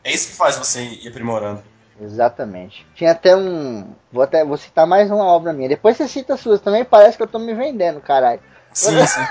[0.03, 1.63] É isso que faz você ir aprimorando.
[1.99, 2.85] Exatamente.
[2.95, 3.93] Tinha até um.
[4.11, 5.69] Vou, até, vou citar mais uma obra minha.
[5.69, 8.41] Depois você cita as suas também, parece que eu tô me vendendo, caralho.
[8.73, 9.21] Sim, sim.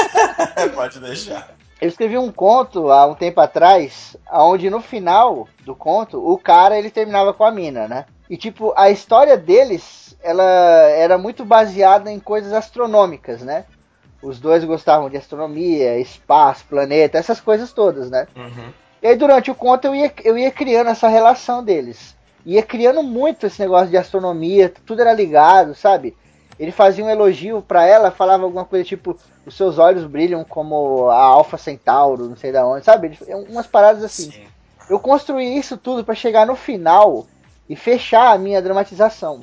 [0.74, 1.54] Pode deixar.
[1.80, 6.78] Eu escrevi um conto há um tempo atrás, onde no final do conto, o cara
[6.78, 8.06] ele terminava com a mina, né?
[8.28, 13.64] E tipo, a história deles, ela era muito baseada em coisas astronômicas, né?
[14.22, 18.26] Os dois gostavam de astronomia, espaço, planeta, essas coisas todas, né?
[18.34, 18.72] Uhum.
[19.04, 22.16] E aí durante o conto eu ia, eu ia criando essa relação deles.
[22.46, 26.16] Ia criando muito esse negócio de astronomia, tudo era ligado, sabe?
[26.58, 31.10] Ele fazia um elogio para ela, falava alguma coisa tipo, os seus olhos brilham como
[31.10, 33.18] a Alpha Centauro, não sei da onde, sabe?
[33.50, 34.30] Umas paradas assim.
[34.30, 34.44] Sim.
[34.88, 37.26] Eu construí isso tudo para chegar no final
[37.68, 39.42] e fechar a minha dramatização.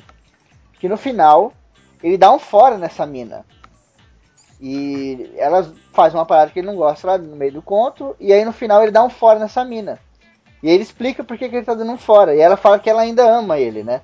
[0.80, 1.52] Que no final,
[2.02, 3.44] ele dá um fora nessa mina.
[4.64, 8.32] E ela faz uma parada que ele não gosta lá no meio do conto, e
[8.32, 9.98] aí no final ele dá um fora nessa mina.
[10.62, 12.32] E ele explica por que, que ele tá dando um fora.
[12.32, 14.02] E ela fala que ela ainda ama ele, né?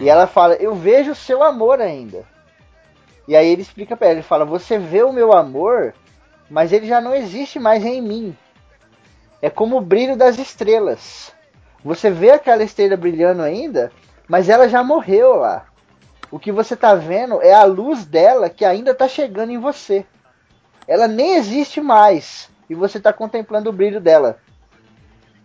[0.00, 2.24] E ela fala, eu vejo o seu amor ainda.
[3.28, 5.94] E aí ele explica pra ela, ele fala, você vê o meu amor,
[6.50, 8.36] mas ele já não existe mais em mim.
[9.40, 11.32] É como o brilho das estrelas.
[11.84, 13.92] Você vê aquela estrela brilhando ainda,
[14.26, 15.67] mas ela já morreu lá.
[16.30, 20.04] O que você está vendo é a luz dela que ainda está chegando em você.
[20.86, 24.38] Ela nem existe mais e você está contemplando o brilho dela.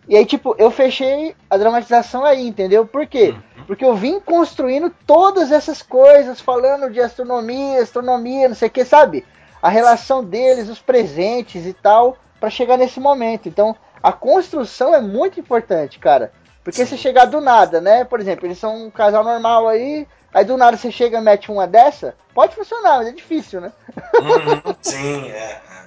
[0.06, 2.86] E aí, tipo, eu fechei a dramatização aí, entendeu?
[2.86, 3.34] Por quê?
[3.56, 3.64] Uhum.
[3.64, 8.84] Porque eu vim construindo todas essas coisas, falando de astronomia, astronomia, não sei o que,
[8.84, 9.24] sabe?
[9.62, 13.48] A relação deles, os presentes e tal, para chegar nesse momento.
[13.48, 16.30] Então, a construção é muito importante, cara.
[16.62, 16.96] Porque Sim.
[16.96, 18.04] se chegar do nada, né?
[18.04, 21.48] Por exemplo, eles são um casal normal aí, Aí do nada você chega e mete
[21.52, 23.72] uma dessa, pode funcionar, mas é difícil, né?
[24.20, 25.84] Uhum, sim, é, é.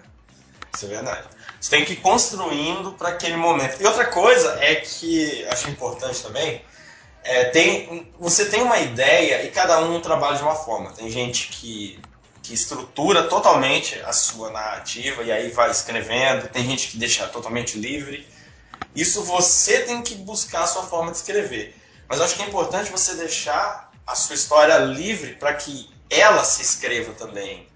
[0.74, 1.28] Isso é verdade.
[1.60, 3.82] Você tem que ir construindo para aquele momento.
[3.82, 6.64] E outra coisa é que acho importante também,
[7.26, 10.93] é, tem, você tem uma ideia e cada um trabalha de uma forma.
[10.93, 12.00] Tem gente que,
[12.41, 17.78] que estrutura totalmente a sua narrativa e aí vai escrevendo, tem gente que deixa totalmente
[17.78, 18.26] livre.
[18.95, 21.76] Isso você tem que buscar a sua forma de escrever.
[22.08, 26.43] Mas eu acho que é importante você deixar a sua história livre para que ela
[26.45, 27.68] se escreva também.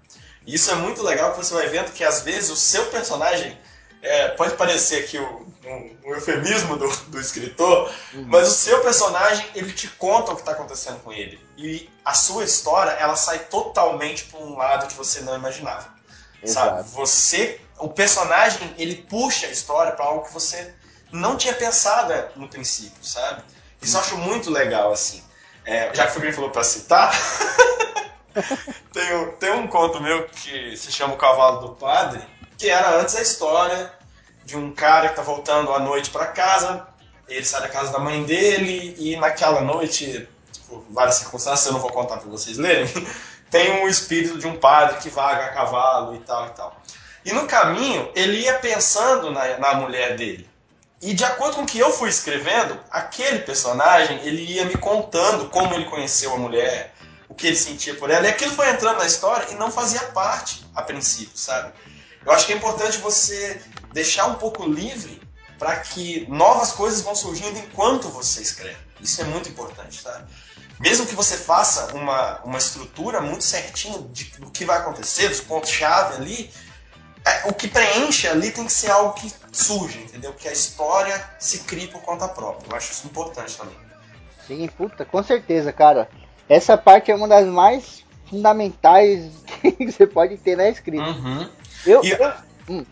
[0.46, 3.56] Isso é muito legal que você vai vendo que às vezes o seu personagem
[4.00, 8.24] é, pode parecer aqui um, um, um eufemismo do, do escritor, uhum.
[8.26, 12.14] mas o seu personagem ele te conta o que está acontecendo com ele e a
[12.14, 15.88] sua história ela sai totalmente para um lado que você não imaginava,
[16.42, 16.76] Exato.
[16.78, 16.88] sabe?
[16.90, 20.74] Você, o personagem ele puxa a história para algo que você
[21.12, 23.44] não tinha pensado no princípio, sabe?
[23.80, 25.22] Isso eu acho muito legal assim.
[25.64, 27.12] É, já que o Fabinho falou para citar,
[28.92, 32.20] tem, tem um conto meu que se chama O Cavalo do Padre,
[32.58, 33.92] que era antes a história
[34.44, 36.86] de um cara que tá voltando à noite para casa,
[37.28, 40.28] ele sai da casa da mãe dele e naquela noite,
[40.68, 42.88] por várias circunstâncias, eu não vou contar para vocês lerem,
[43.50, 46.82] tem um espírito de um padre que vaga a cavalo e tal e tal.
[47.24, 50.48] E no caminho, ele ia pensando na, na mulher dele.
[51.02, 55.50] E de acordo com o que eu fui escrevendo, aquele personagem, ele ia me contando
[55.50, 56.94] como ele conheceu a mulher,
[57.28, 60.00] o que ele sentia por ela, e aquilo foi entrando na história e não fazia
[60.00, 61.72] parte a princípio, sabe?
[62.24, 63.60] Eu acho que é importante você
[63.92, 65.20] deixar um pouco livre
[65.58, 68.78] para que novas coisas vão surgindo enquanto você escreve.
[69.00, 70.24] Isso é muito importante, tá?
[70.78, 75.40] Mesmo que você faça uma, uma estrutura muito certinha de, do que vai acontecer, dos
[75.40, 76.52] pontos-chave ali,
[77.24, 80.32] é, o que preenche ali tem que ser algo que surge, entendeu?
[80.32, 82.70] Que a história se crie por conta própria.
[82.70, 83.76] Eu acho isso importante também.
[84.46, 86.08] Sim, puta, com certeza, cara.
[86.48, 89.30] Essa parte é uma das mais fundamentais
[89.62, 91.04] que você pode ter na escrita.
[91.04, 91.48] Uhum.
[91.86, 92.32] Eu, e, eu
[92.68, 92.84] hum.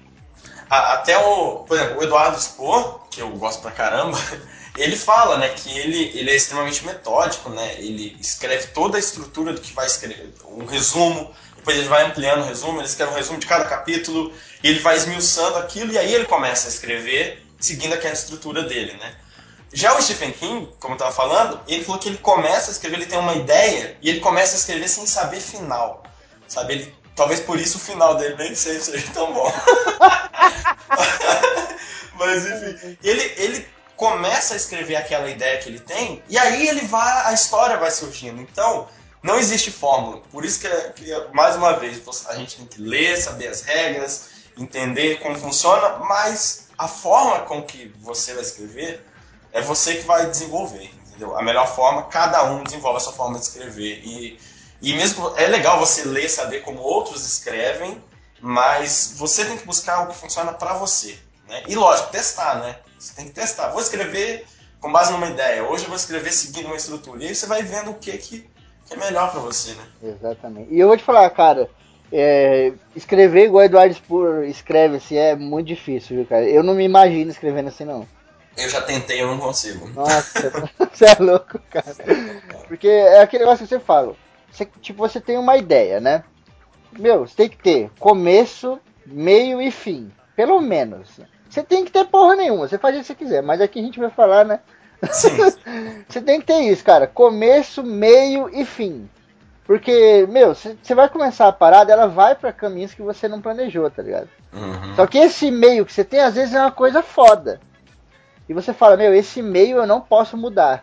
[0.69, 4.17] a, até o, por exemplo, o Eduardo Spohr, que eu gosto pra caramba,
[4.77, 7.75] ele fala, né, que ele, ele é extremamente metódico, né?
[7.79, 12.41] Ele escreve toda a estrutura do que vai escrever, um resumo, depois ele vai ampliando
[12.41, 14.33] o resumo, ele escreve um resumo de cada capítulo,
[14.63, 18.95] e ele vai esmiuçando aquilo, e aí ele começa a escrever, seguindo aquela estrutura dele,
[18.95, 19.15] né?
[19.73, 22.97] Já o Stephen King, como eu estava falando, ele falou que ele começa a escrever,
[22.97, 26.03] ele tem uma ideia, e ele começa a escrever sem saber final.
[26.49, 26.73] Sabe?
[26.73, 29.53] Ele, talvez por isso o final dele nem sempre seja tão bom.
[32.17, 36.87] Mas enfim, ele, ele começa a escrever aquela ideia que ele tem, e aí ele
[36.87, 38.41] vai, a história vai surgindo.
[38.41, 38.89] Então,
[39.23, 40.23] não existe fórmula.
[40.31, 44.31] Por isso que, que mais uma vez, a gente tem que ler, saber as regras,
[44.57, 49.05] entender como funciona, mas a forma com que você vai escrever
[49.53, 51.37] é você que vai desenvolver, entendeu?
[51.37, 54.01] A melhor forma, cada um desenvolve a sua forma de escrever.
[54.05, 54.39] E,
[54.81, 58.03] e mesmo é legal você ler, saber como outros escrevem,
[58.41, 61.19] mas você tem que buscar o que funciona para você.
[61.47, 61.63] Né?
[61.69, 62.79] E lógico, testar, né?
[62.99, 63.69] Você tem que testar.
[63.69, 64.47] Vou escrever
[64.81, 65.65] com base numa ideia.
[65.65, 67.23] Hoje eu vou escrever seguindo uma estrutura.
[67.23, 68.50] E aí você vai vendo o que, que
[68.91, 69.85] é melhor para você, né?
[70.03, 70.73] Exatamente.
[70.73, 71.71] E eu vou te falar, cara,
[72.13, 76.45] é, escrever igual Eduardo Spur escreve assim é muito difícil, viu, cara?
[76.49, 78.07] Eu não me imagino escrevendo assim, não.
[78.57, 79.89] Eu já tentei, eu não consigo.
[79.91, 80.51] Nossa,
[80.93, 81.95] você é louco, cara.
[82.67, 84.17] Porque é aquele negócio que você fala.
[84.51, 86.25] Você, tipo, você tem uma ideia, né?
[86.99, 90.11] Meu, você tem que ter começo, meio e fim.
[90.35, 91.21] Pelo menos.
[91.49, 92.67] Você tem que ter porra nenhuma.
[92.69, 93.43] Você faz o que você quiser.
[93.43, 94.61] Mas aqui a gente vai falar, né?
[95.11, 95.37] Sim.
[96.09, 97.07] você tem que ter isso, cara.
[97.07, 99.09] Começo, meio e fim.
[99.65, 103.89] Porque, meu, você vai começar a parada, ela vai para caminhos que você não planejou,
[103.89, 104.29] tá ligado?
[104.53, 104.97] Uhum.
[104.97, 107.61] Só que esse meio que você tem, às vezes, é uma coisa foda.
[108.49, 110.83] E você fala, meu, esse meio eu não posso mudar.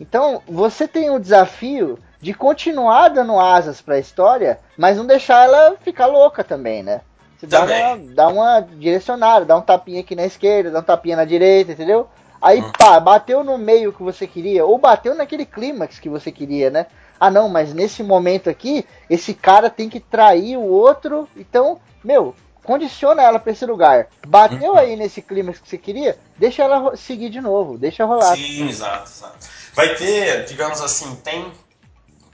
[0.00, 5.44] Então, você tem o desafio de continuar dando asas para a história, mas não deixar
[5.44, 7.02] ela ficar louca também, né?
[7.36, 11.16] Você dá uma, dá uma direcionada, dá um tapinha aqui na esquerda, dá um tapinha
[11.16, 12.08] na direita, entendeu?
[12.42, 16.70] Aí, pá, bateu no meio que você queria, ou bateu naquele clímax que você queria,
[16.70, 16.86] né?
[17.20, 21.28] Ah, não, mas nesse momento aqui, esse cara tem que trair o outro.
[21.36, 22.34] Então, meu,
[22.64, 24.08] condiciona ela pra esse lugar.
[24.26, 24.78] Bateu Uhum.
[24.78, 28.36] aí nesse clímax que você queria, deixa ela seguir de novo, deixa rolar.
[28.36, 29.38] Sim, exato, exato.
[29.74, 31.52] Vai ter, digamos assim, tem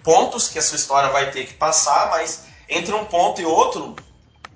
[0.03, 3.95] pontos que a sua história vai ter que passar, mas entre um ponto e outro,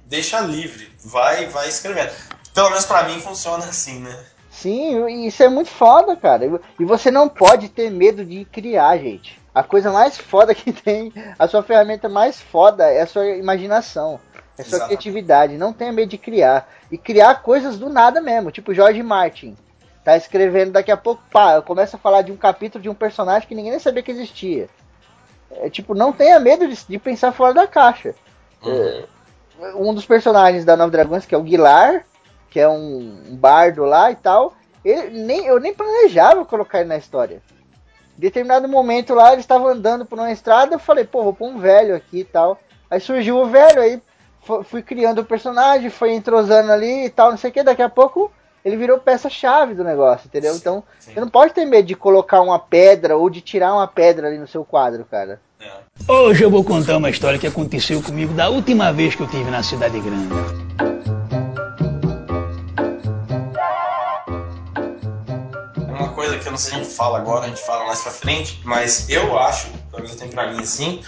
[0.06, 0.90] deixa livre.
[1.04, 2.10] Vai, vai escrevendo.
[2.54, 4.24] Pelo menos pra mim funciona assim, né?
[4.52, 6.60] Sim, isso é muito foda, cara.
[6.78, 9.40] E você não pode ter medo de criar, gente.
[9.54, 14.20] A coisa mais foda que tem, a sua ferramenta mais foda é a sua imaginação,
[14.56, 14.88] é a sua Exatamente.
[14.88, 15.56] criatividade.
[15.56, 16.68] Não tenha medo de criar.
[16.90, 19.56] E criar coisas do nada mesmo, tipo George Martin.
[20.04, 22.94] Tá escrevendo daqui a pouco, pá, eu começo a falar de um capítulo de um
[22.94, 24.68] personagem que ninguém nem sabia que existia.
[25.50, 28.14] É, tipo, não tenha medo de, de pensar fora da caixa.
[28.62, 29.88] Uhum.
[29.88, 32.04] Um dos personagens da Nova Dragões, que é o Guilar,
[32.52, 34.52] que é um, um bardo lá e tal,
[34.84, 37.40] ele, nem, eu nem planejava colocar ele na história.
[38.18, 41.48] Em determinado momento lá, ele estava andando por uma estrada, eu falei, pô, vou pôr
[41.48, 42.60] um velho aqui e tal.
[42.90, 44.02] Aí surgiu o velho, aí
[44.42, 47.80] fu- fui criando o personagem, foi entrosando ali e tal, não sei o que, daqui
[47.80, 48.30] a pouco
[48.62, 50.54] ele virou peça-chave do negócio, entendeu?
[50.54, 51.14] Então, sim.
[51.14, 54.38] você não pode ter medo de colocar uma pedra ou de tirar uma pedra ali
[54.38, 55.40] no seu quadro, cara.
[55.58, 55.70] É.
[56.06, 59.50] Hoje eu vou contar uma história que aconteceu comigo da última vez que eu tive
[59.50, 61.21] na cidade grande.
[66.22, 68.12] Coisa que eu não sei se a gente fala agora, a gente fala mais pra
[68.12, 71.04] frente, mas eu acho, pelo menos eu tenho pra mim assim,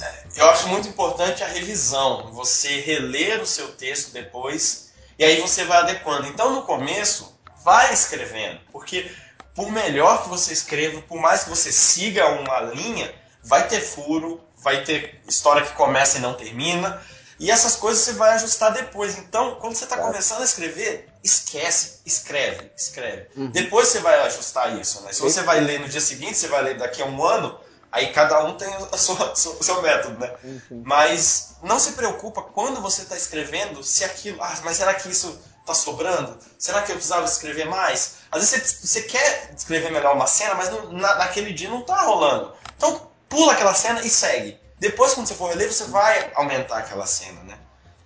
[0.00, 5.40] é, eu acho muito importante a revisão, você reler o seu texto depois e aí
[5.40, 6.26] você vai adequando.
[6.26, 9.08] Então no começo, vai escrevendo, porque
[9.54, 13.14] por melhor que você escreva, por mais que você siga uma linha,
[13.44, 17.00] vai ter furo, vai ter história que começa e não termina.
[17.38, 19.18] E essas coisas você vai ajustar depois.
[19.18, 23.28] Então, quando você está começando a escrever, esquece, escreve, escreve.
[23.50, 25.02] Depois você vai ajustar isso.
[25.02, 25.12] Né?
[25.12, 27.58] Se você vai ler no dia seguinte, você vai ler daqui a um ano,
[27.92, 30.32] aí cada um tem a sua- o seu método, né?
[30.70, 34.42] Mas não se preocupa quando você está escrevendo se aquilo.
[34.42, 36.38] Ah, mas será que isso está sobrando?
[36.58, 38.14] Será que eu precisava escrever mais?
[38.30, 41.80] Às vezes você, você quer escrever melhor uma cena, mas não- na- naquele dia não
[41.80, 42.54] está rolando.
[42.76, 44.58] Então pula aquela cena e segue.
[44.78, 47.54] Depois, quando você for reler, você vai aumentar aquela cena, né?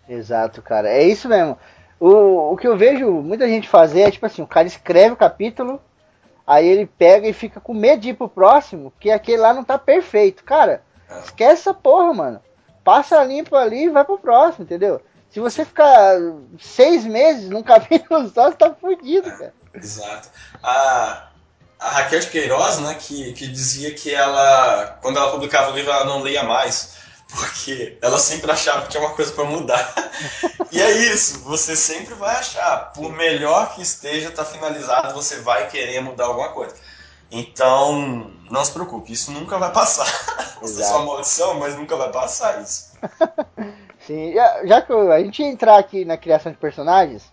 [0.09, 0.89] Exato, cara.
[0.89, 1.59] É isso mesmo.
[1.99, 5.17] O, o que eu vejo muita gente fazer é tipo assim, o cara escreve o
[5.17, 5.81] capítulo,
[6.47, 9.63] aí ele pega e fica com medo de ir pro próximo, porque aquele lá não
[9.65, 10.43] tá perfeito.
[10.45, 11.19] Cara, É.
[11.21, 12.43] esquece essa porra, mano.
[12.83, 15.03] Passa limpo ali e vai pro próximo, entendeu?
[15.29, 16.17] Se você ficar
[16.59, 19.55] seis meses num capítulo só, você tá fudido, cara.
[19.75, 20.29] Exato.
[20.63, 21.30] A,
[21.81, 25.91] a Raquel de Queiroz, né, que, que dizia que ela, quando ela publicava o livro,
[25.91, 26.97] ela não lia mais,
[27.35, 29.95] porque ela sempre achava que tinha uma coisa para mudar.
[30.71, 32.93] e é isso, você sempre vai achar.
[32.93, 36.75] Por melhor que esteja, tá finalizado, você vai querer mudar alguma coisa.
[37.31, 40.07] Então, não se preocupe, isso nunca vai passar.
[40.63, 42.93] Isso é só uma maldição, mas nunca vai passar isso.
[44.07, 47.33] Sim, já, já que a gente ia entrar aqui na criação de personagens,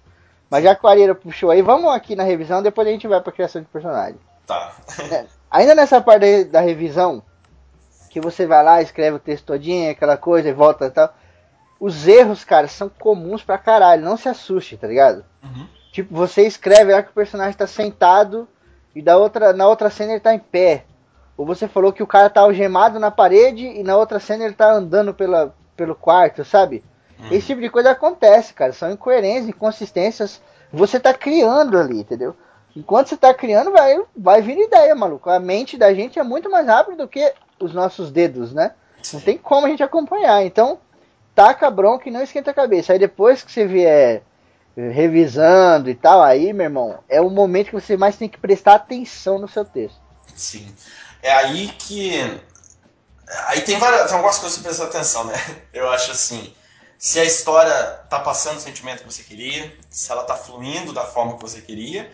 [0.50, 3.20] mas já que o Areira puxou aí, vamos aqui na revisão, depois a gente vai
[3.20, 4.18] pra criação de personagem.
[4.48, 4.74] Tá.
[5.52, 7.22] Ainda nessa parte da, revisão,
[8.10, 11.14] que você vai lá, escreve o texto todinho, aquela coisa, e volta e tal.
[11.80, 15.24] Os erros, cara, são comuns pra caralho, não se assuste, tá ligado?
[15.44, 15.68] Uhum.
[15.92, 18.48] Tipo, você escreve lá que o personagem tá sentado
[18.96, 20.86] e da outra, na outra cena ele tá em pé.
[21.38, 24.56] Ou você falou que o cara tá algemado na parede e na outra cena ele
[24.56, 26.84] tá andando pela, pelo quarto, sabe?
[27.32, 28.72] Esse tipo de coisa acontece, cara.
[28.74, 30.42] São incoerências, inconsistências.
[30.72, 32.36] Você tá criando ali, entendeu?
[32.78, 35.32] Enquanto você tá criando, vai, vai vir ideia, maluco.
[35.32, 38.74] A mente da gente é muito mais rápida do que os nossos dedos, né?
[39.12, 40.46] Não tem como a gente acompanhar.
[40.46, 40.78] Então,
[41.34, 42.94] taca bronca e não esquenta a cabeça.
[42.94, 44.22] Aí depois que você vier
[44.76, 48.76] revisando e tal, aí, meu irmão, é o momento que você mais tem que prestar
[48.76, 50.00] atenção no seu texto.
[50.36, 50.72] Sim.
[51.24, 52.22] É aí que.
[53.48, 54.06] Aí tem várias.
[54.06, 55.34] Tem algumas coisas pra prestar atenção, né?
[55.74, 56.54] Eu acho assim.
[57.00, 57.74] Se a história
[58.08, 61.60] tá passando o sentimento que você queria, se ela tá fluindo da forma que você
[61.60, 62.08] queria.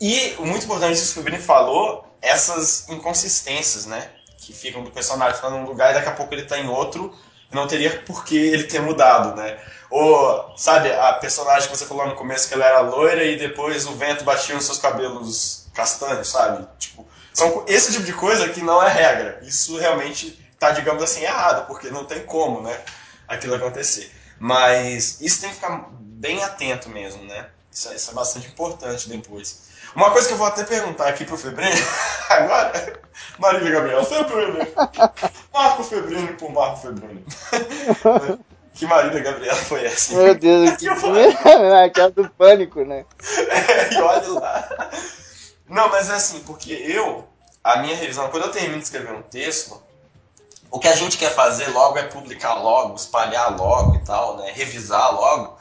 [0.00, 4.10] E muito importante isso que o Vini falou, essas inconsistências, né?
[4.38, 7.12] Que ficam do personagem tá num lugar e daqui a pouco ele tá em outro,
[7.50, 9.58] não teria por que ele ter mudado, né?
[9.90, 13.86] Ou, sabe, a personagem que você falou no começo que ela era loira e depois
[13.86, 16.66] o vento batia nos seus cabelos castanhos, sabe?
[16.78, 19.40] Tipo, são esse tipo de coisa que não é regra.
[19.42, 22.78] Isso realmente tá, digamos assim, errado, porque não tem como, né?
[23.26, 24.12] Aquilo acontecer.
[24.38, 27.48] Mas isso tem que ficar bem atento mesmo, né?
[27.72, 29.67] Isso, é- isso é bastante importante depois.
[29.94, 31.76] Uma coisa que eu vou até perguntar aqui pro Febrino,
[32.28, 33.00] agora,
[33.38, 34.58] Marília Gabriel, Febrino,
[35.52, 37.24] Marco Febrino por Marco Febrino.
[38.74, 40.14] que Marília Gabriela foi essa?
[40.14, 43.04] Meu Deus, que aquela do pânico, né?
[43.90, 44.90] e olha lá.
[45.68, 47.26] Não, mas é assim, porque eu,
[47.62, 49.82] a minha revisão, quando eu termino de escrever um texto,
[50.70, 54.52] o que a gente quer fazer logo é publicar logo, espalhar logo e tal, né?
[54.54, 55.58] Revisar logo.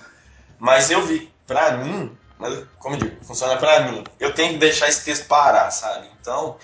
[0.60, 4.04] Mas eu vi, pra mim, mas, como eu digo, funciona pra mim.
[4.20, 6.10] Eu tenho que deixar esse texto parar, sabe?
[6.20, 6.58] Então,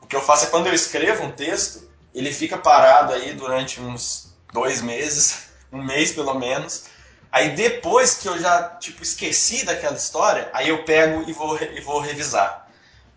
[0.00, 3.80] o que eu faço é quando eu escrevo um texto, ele fica parado aí durante
[3.80, 6.84] uns dois meses, um mês pelo menos.
[7.30, 11.80] Aí depois que eu já, tipo, esqueci daquela história, aí eu pego e vou, e
[11.80, 12.68] vou revisar.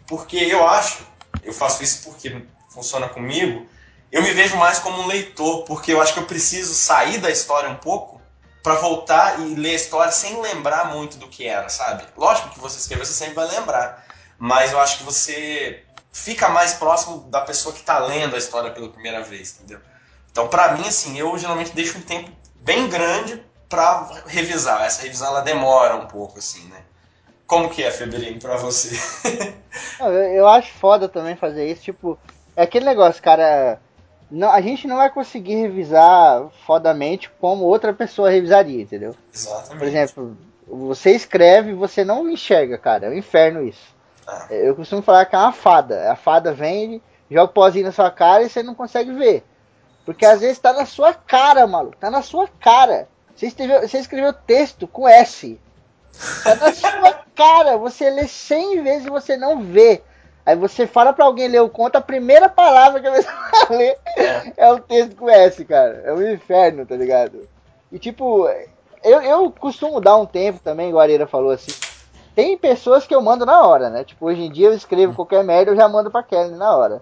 [0.07, 1.05] Porque eu acho,
[1.43, 3.67] eu faço isso porque funciona comigo,
[4.11, 7.29] eu me vejo mais como um leitor, porque eu acho que eu preciso sair da
[7.29, 8.14] história um pouco
[8.65, 12.03] pra voltar e ler a história sem lembrar muito do que era, sabe?
[12.17, 14.03] Lógico que você escrever, você sempre vai lembrar,
[14.39, 18.71] mas eu acho que você fica mais próximo da pessoa que tá lendo a história
[18.71, 19.79] pela primeira vez, entendeu?
[20.31, 23.39] Então, pra mim, assim, eu geralmente deixo um tempo bem grande
[23.69, 24.81] pra revisar.
[24.81, 26.81] Essa revisão, ela demora um pouco, assim, né?
[27.45, 28.99] Como que é, Febrinho, pra você?
[29.99, 32.19] Eu, eu acho foda também fazer isso, tipo,
[32.55, 33.79] é aquele negócio, cara.
[34.35, 39.15] Não, a gente não vai conseguir revisar fodamente como outra pessoa revisaria, entendeu?
[39.33, 39.77] Exatamente.
[39.77, 43.05] Por exemplo, você escreve e você não enxerga, cara.
[43.05, 43.95] É um inferno isso.
[44.27, 44.47] Ah.
[44.49, 46.11] Eu costumo falar que é uma fada.
[46.11, 49.41] A fada vem, joga o pozinho na sua cara e você não consegue ver.
[50.03, 51.95] Porque às vezes tá na sua cara, maluco.
[51.95, 53.07] Tá na sua cara.
[53.33, 55.57] Você escreveu, você escreveu texto com S.
[56.43, 57.77] Tá na sua cara.
[57.77, 60.03] Você lê 100 vezes e você não vê.
[60.45, 63.27] Aí você fala pra alguém ler o conto, a primeira palavra que você
[63.69, 63.99] vai ler
[64.57, 66.01] é o texto com S, cara.
[66.05, 67.47] É um inferno, tá ligado?
[67.91, 68.47] E tipo,
[69.03, 71.75] eu, eu costumo dar um tempo também, igual a Areira falou assim.
[72.35, 74.03] Tem pessoas que eu mando na hora, né?
[74.03, 77.01] Tipo, hoje em dia eu escrevo qualquer merda, eu já mando pra Kelly na hora.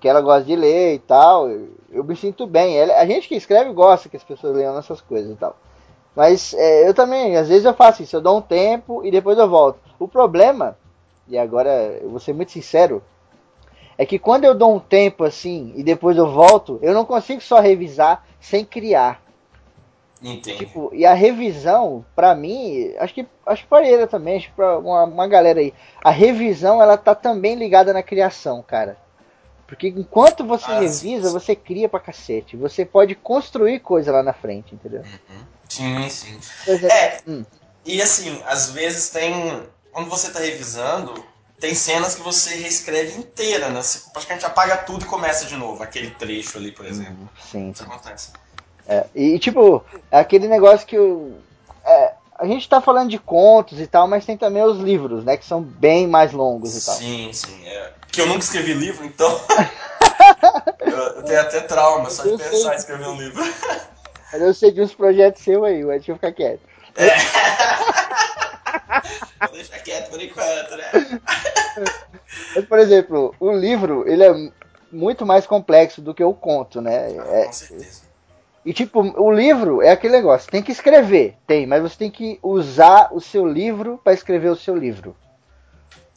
[0.00, 1.48] Que ela gosta de ler e tal.
[1.50, 2.78] Eu, eu me sinto bem.
[2.78, 5.56] Ela- a gente que escreve gosta que as pessoas leiam essas coisas e tal.
[6.14, 9.38] Mas é, eu também, às vezes eu faço isso, eu dou um tempo e depois
[9.38, 9.80] eu volto.
[9.98, 10.76] O problema,
[11.30, 11.70] e agora
[12.02, 13.02] eu vou ser muito sincero,
[13.96, 17.40] é que quando eu dou um tempo assim e depois eu volto, eu não consigo
[17.40, 19.22] só revisar sem criar.
[20.22, 20.58] Entendo.
[20.58, 24.54] Tipo, e a revisão, pra mim, acho que acho que pra ele também, acho que
[24.54, 25.72] pra uma, uma galera aí,
[26.04, 28.98] a revisão ela tá também ligada na criação, cara.
[29.66, 31.32] Porque enquanto você Ah, revisa, sim.
[31.32, 32.56] você cria pra cacete.
[32.56, 35.04] Você pode construir coisa lá na frente, entendeu?
[35.68, 36.38] Sim, sim.
[36.64, 37.44] Por exemplo, É, hum.
[37.86, 39.62] e assim, às vezes tem.
[39.92, 41.24] Quando você tá revisando,
[41.58, 43.82] tem cenas que você reescreve inteira, né?
[43.82, 47.28] Você praticamente apaga tudo e começa de novo, aquele trecho ali, por exemplo.
[47.50, 48.30] Sim, Isso acontece.
[48.86, 51.36] É, e tipo, é aquele negócio que o.
[51.84, 55.36] é, a gente tá falando de contos e tal, mas tem também os livros, né?
[55.36, 56.94] Que são bem mais longos e tal.
[56.94, 57.66] Sim, sim.
[57.66, 57.92] É.
[58.10, 59.28] Que eu nunca escrevi livro, então.
[60.80, 62.70] eu, eu tenho até trauma só de Eu pensar sei.
[62.70, 63.44] em escrever um livro.
[64.32, 66.60] Eu sei de uns projetos seus aí, mas deixa eu ficar quieto.
[69.40, 70.84] Vou deixar quieto por enquanto, né?
[72.54, 74.52] Mas, por exemplo, o livro, ele é.
[74.92, 77.06] muito mais complexo do que o conto, né?
[77.18, 78.02] Ah, É- com certeza.
[78.64, 82.38] e tipo, o livro é aquele negócio, tem que escrever, tem, mas você tem que
[82.42, 85.16] usar o seu livro para escrever o seu livro.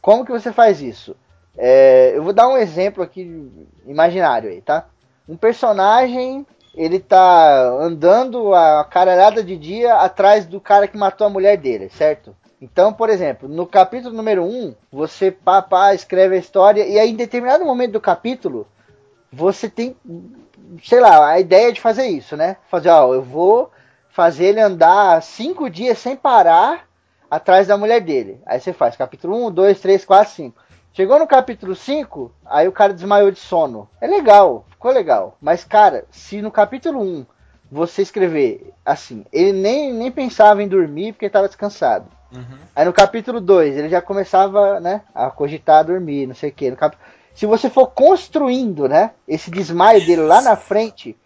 [0.01, 1.15] Como que você faz isso?
[1.57, 3.49] É, eu vou dar um exemplo aqui
[3.85, 4.85] imaginário aí, tá?
[5.29, 6.45] Um personagem,
[6.75, 11.89] ele tá andando a caralhada de dia atrás do cara que matou a mulher dele,
[11.89, 12.35] certo?
[12.63, 17.09] Então, por exemplo, no capítulo número 1, você pá, pá, escreve a história e aí
[17.09, 18.65] em determinado momento do capítulo,
[19.29, 19.97] você tem,
[20.81, 22.55] sei lá, a ideia de fazer isso, né?
[22.71, 23.69] Fazer, ó, eu vou
[24.07, 26.87] fazer ele andar cinco dias sem parar
[27.29, 28.41] atrás da mulher dele.
[28.45, 30.63] Aí você faz capítulo 1, 2, 3, 4, 5.
[30.93, 33.89] Chegou no capítulo 5, aí o cara desmaiou de sono.
[33.99, 35.35] É legal, ficou legal.
[35.41, 37.25] Mas, cara, se no capítulo 1
[37.71, 42.05] você escrever assim, ele nem, nem pensava em dormir porque estava descansado.
[42.31, 42.57] Uhum.
[42.75, 46.53] Aí no capítulo 2 ele já começava, né, a cogitar a dormir, não sei o
[46.53, 46.71] que.
[46.71, 46.97] No cap...
[47.33, 51.17] Se você for construindo, né, esse desmaio dele lá na frente,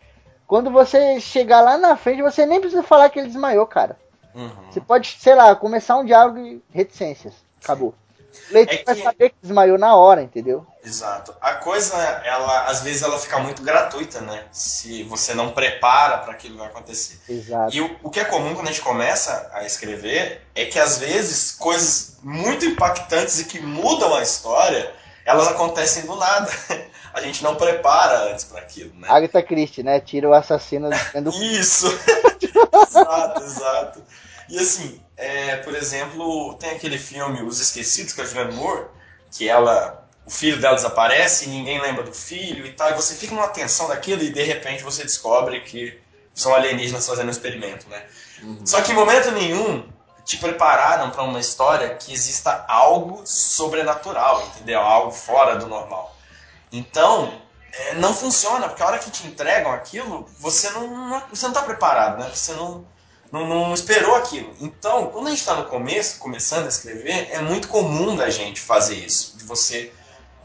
[0.45, 3.97] quando você chegar lá na frente, você nem precisa falar que ele desmaiou, cara.
[4.33, 4.49] Uhum.
[4.69, 7.33] Você pode, sei lá, começar um diálogo e reticências.
[7.61, 7.89] Acabou.
[7.89, 8.06] O
[8.51, 10.65] leitor É que- vai saber que desmaiou na hora, entendeu?
[10.83, 11.35] Exato.
[11.41, 14.45] A coisa, ela, às vezes, ela fica muito gratuita, né?
[14.51, 17.19] Se você não prepara para aquilo que vai acontecer.
[17.27, 17.75] Exato.
[17.75, 20.97] E o, o que é comum quando a gente começa a escrever é que às
[20.97, 24.93] vezes coisas muito impactantes e que mudam a história,
[25.25, 26.49] elas acontecem do nada.
[27.13, 29.07] A gente não prepara antes para aquilo, né?
[29.09, 29.99] Agatha Christie, né?
[29.99, 31.87] Tira o assassino do Isso!
[32.87, 34.03] exato, exato.
[34.49, 38.85] E assim, é, por exemplo, tem aquele filme Os Esquecidos, com a Julianne Moore,
[39.31, 40.03] que ela.
[40.25, 43.47] O filho dela desaparece e ninguém lembra do filho e tal, e você fica numa
[43.47, 45.97] tensão daquilo e de repente você descobre que
[46.35, 48.05] são alienígenas fazendo um experimento, né?
[48.65, 49.89] Só que em momento nenhum
[50.25, 54.81] te prepararam para uma história que exista algo sobrenatural, entendeu?
[54.81, 56.13] Algo fora do normal.
[56.73, 57.33] Então,
[57.71, 61.53] é, não funciona, porque a hora que te entregam aquilo, você não, não- você não
[61.53, 62.29] tá preparado, né?
[62.33, 62.85] Você não,
[63.31, 64.53] não, não esperou aquilo.
[64.59, 68.61] Então, quando a gente está no começo, começando a escrever, é muito comum da gente
[68.61, 69.91] fazer isso, de você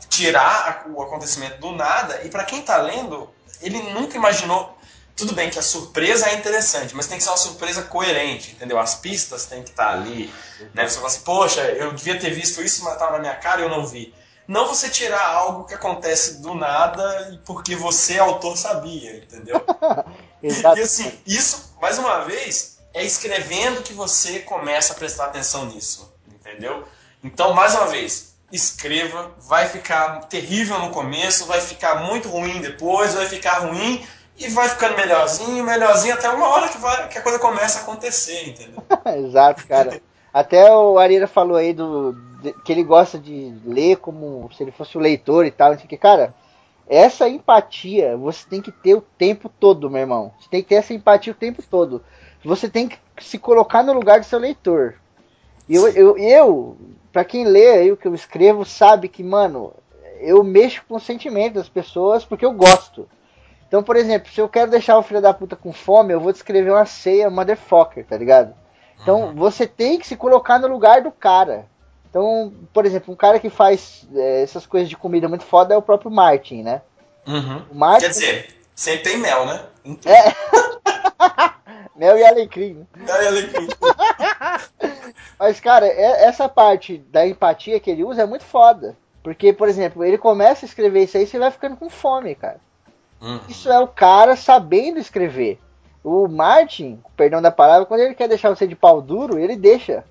[0.08, 3.30] tirar o acontecimento do nada, e para quem tá lendo,
[3.60, 4.78] ele nunca imaginou.
[5.14, 8.78] Tudo bem que a surpresa é interessante, mas tem que ser uma surpresa coerente, entendeu?
[8.78, 10.32] As pistas têm que estar ali.
[10.74, 10.88] Né?
[10.88, 13.64] Você fala assim, poxa, eu devia ter visto isso, mas estava na minha cara e
[13.64, 14.14] eu não vi.
[14.48, 19.64] Não você tirar algo que acontece do nada e porque você, autor, sabia, entendeu?
[20.42, 20.78] Exato.
[20.78, 26.12] E assim, isso, mais uma vez, é escrevendo que você começa a prestar atenção nisso,
[26.28, 26.84] entendeu?
[27.22, 33.14] Então, mais uma vez, escreva, vai ficar terrível no começo, vai ficar muito ruim depois,
[33.14, 34.04] vai ficar ruim
[34.36, 37.82] e vai ficando melhorzinho, melhorzinho até uma hora que, vai, que a coisa começa a
[37.82, 38.82] acontecer, entendeu?
[39.26, 40.00] Exato, cara.
[40.32, 42.16] Até o Arira falou aí do
[42.64, 45.96] que ele gosta de ler como se ele fosse o leitor e tal, não que.
[45.96, 46.34] Cara,
[46.88, 50.32] essa empatia você tem que ter o tempo todo, meu irmão.
[50.40, 52.02] Você tem que ter essa empatia o tempo todo.
[52.44, 54.94] Você tem que se colocar no lugar do seu leitor.
[55.68, 56.76] E eu, eu, eu
[57.12, 59.72] para quem lê aí o que eu escrevo, sabe que, mano,
[60.20, 63.08] eu mexo com o sentimento das pessoas porque eu gosto.
[63.68, 66.32] Então, por exemplo, se eu quero deixar o filho da puta com fome, eu vou
[66.32, 68.54] descrever uma ceia motherfucker, tá ligado?
[69.00, 71.66] Então, você tem que se colocar no lugar do cara.
[72.08, 75.76] Então, por exemplo, um cara que faz é, essas coisas de comida muito foda é
[75.76, 76.82] o próprio Martin, né?
[77.70, 79.64] O Martin, Quer dizer, sempre tem mel, né?
[80.04, 80.32] É.
[81.96, 82.74] mel e alecrim.
[82.74, 82.86] né?
[83.06, 83.68] Mel e alecrim.
[85.38, 88.96] Mas, cara, é- essa parte da empatia que ele usa é muito foda.
[89.22, 92.34] Porque, por exemplo, ele começa a escrever isso aí e você vai ficando com fome,
[92.34, 92.60] cara.
[93.20, 93.40] Uhum.
[93.48, 95.60] Isso é o cara sabendo escrever.
[96.02, 100.04] O Martin, perdão da palavra, quando ele quer deixar você de pau duro, ele deixa.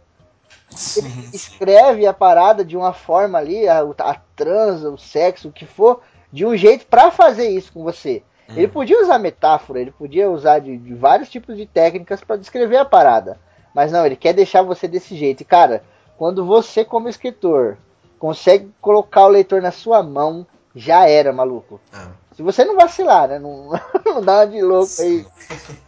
[0.70, 1.30] Sim, Ele sim.
[1.34, 6.00] escreve a parada de uma forma ali, a, a transa, o sexo, o que for,
[6.32, 8.24] de um jeito pra fazer isso com você.
[8.56, 12.78] Ele podia usar metáfora, ele podia usar de, de vários tipos de técnicas pra descrever
[12.78, 13.40] a parada.
[13.74, 15.42] Mas não, ele quer deixar você desse jeito.
[15.42, 15.84] E cara,
[16.18, 17.78] quando você, como escritor,
[18.20, 20.46] consegue colocar o leitor na sua mão,
[20.76, 21.80] já era, maluco.
[21.94, 22.10] Ah.
[22.34, 23.40] Se você não vacilar, né?
[23.40, 23.70] Não,
[24.06, 25.26] não dá uma de louco aí,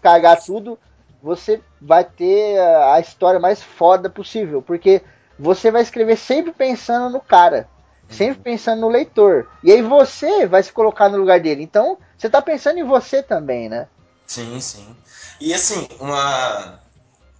[0.01, 0.77] cagar tudo,
[1.21, 4.61] você vai ter a, a história mais foda possível.
[4.61, 5.01] Porque
[5.37, 7.67] você vai escrever sempre pensando no cara.
[8.09, 9.47] Sempre pensando no leitor.
[9.63, 11.63] E aí você vai se colocar no lugar dele.
[11.63, 13.89] Então, você tá pensando em você também, né?
[14.25, 14.95] Sim, sim.
[15.41, 16.79] E assim, uma,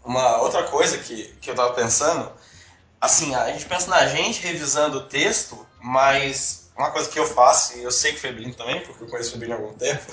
[0.03, 2.29] uma outra coisa que, que eu tava pensando,
[2.99, 7.77] assim, a gente pensa na gente revisando o texto, mas uma coisa que eu faço,
[7.77, 10.11] e eu sei que o Febrinho também, porque eu conheço o Febrinho há algum tempo,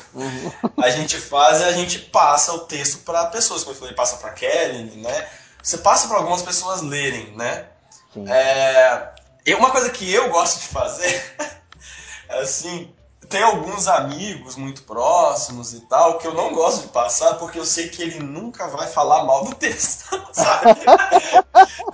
[0.81, 4.19] a gente faz é a gente passa o texto para pessoas, como eu falei, passa
[4.19, 5.29] para Kelly, né?
[5.61, 7.67] Você passa para algumas pessoas lerem, né?
[8.15, 8.25] Sim.
[8.31, 9.15] É,
[9.45, 11.37] e uma coisa que eu gosto de fazer,
[12.29, 12.95] é assim,
[13.31, 17.65] tem alguns amigos muito próximos e tal que eu não gosto de passar porque eu
[17.65, 20.05] sei que ele nunca vai falar mal do texto,
[20.35, 20.81] sabe?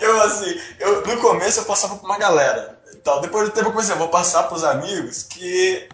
[0.00, 2.80] eu assim, eu, no começo eu passava pra uma galera.
[2.94, 5.88] Então, depois do tempo eu comecei, eu vou passar pros amigos que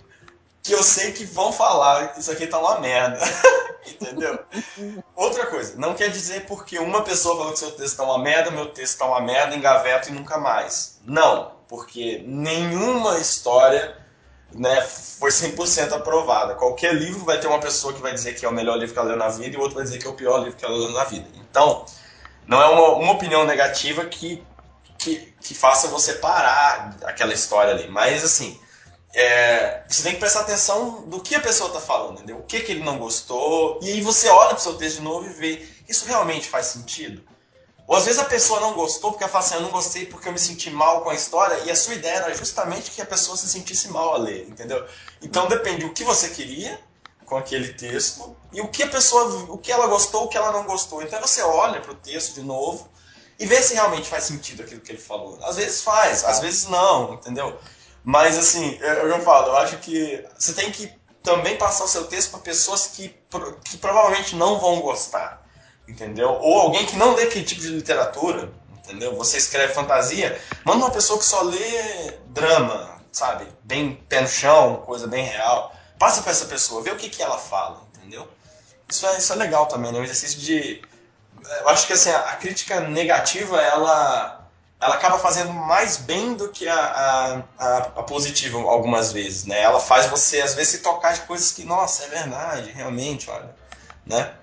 [0.63, 3.19] que eu sei que vão falar isso aqui tá uma merda.
[3.85, 4.39] Entendeu?
[5.17, 8.53] Outra coisa, não quer dizer porque uma pessoa falou que seu texto tá uma merda,
[8.53, 11.01] meu texto tá uma merda, engaveto e nunca mais.
[11.05, 14.02] Não, porque nenhuma história
[14.55, 16.55] né, foi 100% aprovada.
[16.55, 18.99] Qualquer livro vai ter uma pessoa que vai dizer que é o melhor livro que
[18.99, 20.77] ela leu na vida e outro vai dizer que é o pior livro que ela
[20.77, 21.29] leu na vida.
[21.35, 21.85] Então,
[22.47, 24.45] não é uma, uma opinião negativa que,
[24.99, 27.89] que, que faça você parar aquela história ali.
[27.89, 28.59] Mas, assim,
[29.15, 32.39] é, você tem que prestar atenção do que a pessoa está falando, entendeu?
[32.39, 35.03] O que, que ele não gostou, e aí você olha para o seu texto de
[35.03, 37.23] novo e vê, isso realmente faz sentido?
[37.87, 40.29] Ou às vezes a pessoa não gostou porque ela fala assim, eu não gostei porque
[40.29, 43.07] eu me senti mal com a história, e a sua ideia era justamente que a
[43.07, 44.87] pessoa se sentisse mal a ler, entendeu?
[45.21, 46.79] Então depende do que você queria
[47.27, 50.53] com aquele texto, e o que a pessoa, o que ela gostou, o que ela
[50.53, 51.03] não gostou.
[51.03, 52.89] Então você olha para o texto de novo
[53.39, 55.39] e vê se realmente faz sentido aquilo que ele falou.
[55.43, 57.59] Às vezes faz, às vezes não, entendeu?
[58.05, 62.05] Mas, assim, eu, eu falo, eu acho que você tem que também passar o seu
[62.05, 63.17] texto para pessoas que,
[63.65, 65.42] que provavelmente não vão gostar,
[65.87, 66.31] entendeu?
[66.41, 69.15] Ou alguém que não lê aquele tipo de literatura, entendeu?
[69.17, 73.47] Você escreve fantasia, manda uma pessoa que só lê drama, sabe?
[73.63, 75.75] Bem pé no chão, coisa bem real.
[75.99, 78.29] Passa para essa pessoa, vê o que, que ela fala, entendeu?
[78.89, 80.01] Isso é, isso é legal também, né?
[80.01, 80.83] Um exercício de...
[81.61, 84.43] Eu acho que, assim, a crítica negativa, ela
[84.83, 89.61] ela acaba fazendo mais bem do que a, a, a, a, positiva algumas vezes, né?
[89.61, 93.55] Ela faz você, às vezes, se tocar de coisas que, nossa, é verdade, realmente, olha,
[94.05, 94.35] né?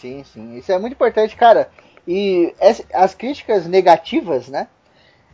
[0.00, 0.56] Sim, sim.
[0.56, 1.70] Isso é muito importante, cara.
[2.06, 2.54] E
[2.92, 4.68] as críticas negativas, né?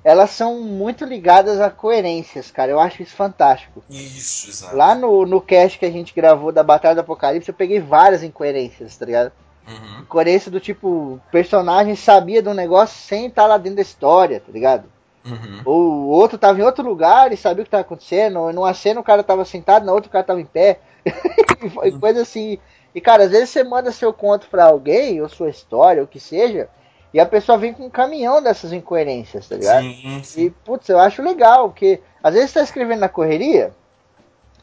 [0.05, 2.73] Elas são muito ligadas a coerências, cara.
[2.73, 3.85] Eu acho isso fantástico.
[3.89, 4.75] Isso, exato.
[4.75, 8.23] Lá no, no cast que a gente gravou da Batalha do Apocalipse, eu peguei várias
[8.23, 9.31] incoerências, tá ligado?
[9.67, 10.05] Uhum.
[10.07, 14.51] Coerência do tipo, personagem sabia de um negócio sem estar lá dentro da história, tá
[14.51, 14.89] ligado?
[15.25, 15.63] Uhum.
[15.65, 18.75] Ou o outro tava em outro lugar e sabia o que tava acontecendo, ou numa
[18.75, 20.81] cena o cara tava sentado, na outra o cara tava em pé.
[21.07, 22.01] e uhum.
[22.01, 22.59] coisa assim.
[22.95, 26.09] E cara, às vezes você manda seu conto para alguém, ou sua história, ou o
[26.09, 26.69] que seja,
[27.13, 29.83] e a pessoa vem com um caminhão dessas incoerências, tá ligado?
[29.83, 30.43] Sim, sim.
[30.45, 33.73] E, putz, eu acho legal, porque às vezes você tá escrevendo na correria,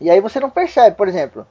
[0.02, 1.46] e aí você não percebe, por exemplo,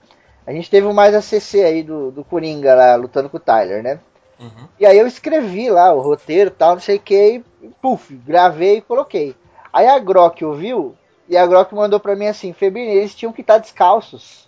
[0.47, 3.83] a gente teve o mais ACC aí do, do Coringa lá, lutando com o Tyler,
[3.83, 4.01] né?
[4.41, 4.69] Uhum.
[4.79, 8.79] E aí eu escrevi lá o roteiro tal, não sei o que, e puf, gravei
[8.79, 9.37] e coloquei.
[9.73, 10.97] Aí a Grok ouviu,
[11.29, 14.48] e a Grok mandou pra mim assim, Febrini, eles tinham que estar tá descalços.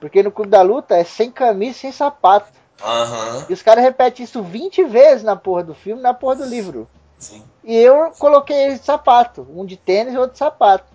[0.00, 2.50] Porque no Clube da Luta é sem camisa, sem sapato.
[2.82, 3.44] Uhum.
[3.48, 6.88] E os caras repetem isso 20 vezes na porra do filme, na porra do livro.
[7.18, 7.42] Sim.
[7.62, 10.86] E eu coloquei eles de sapato, um de tênis e outro de sapato.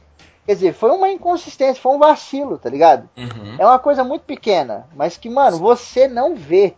[0.45, 3.07] Quer dizer, foi uma inconsistência, foi um vacilo, tá ligado?
[3.15, 3.55] Uhum.
[3.57, 6.75] É uma coisa muito pequena, mas que, mano, você não vê.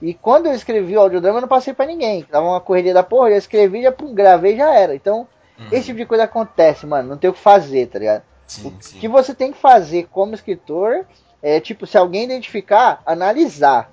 [0.00, 2.22] E quando eu escrevi o audiodrama, eu não passei para ninguém.
[2.24, 4.94] Tava uma correria da porra, eu escrevi, já pum, gravei já era.
[4.94, 5.26] Então,
[5.58, 5.68] uhum.
[5.72, 7.08] esse tipo de coisa acontece, mano.
[7.08, 8.22] Não tem o que fazer, tá ligado?
[8.46, 8.98] Sim, o sim.
[8.98, 11.06] que você tem que fazer como escritor
[11.46, 13.92] é, tipo, se alguém identificar, analisar.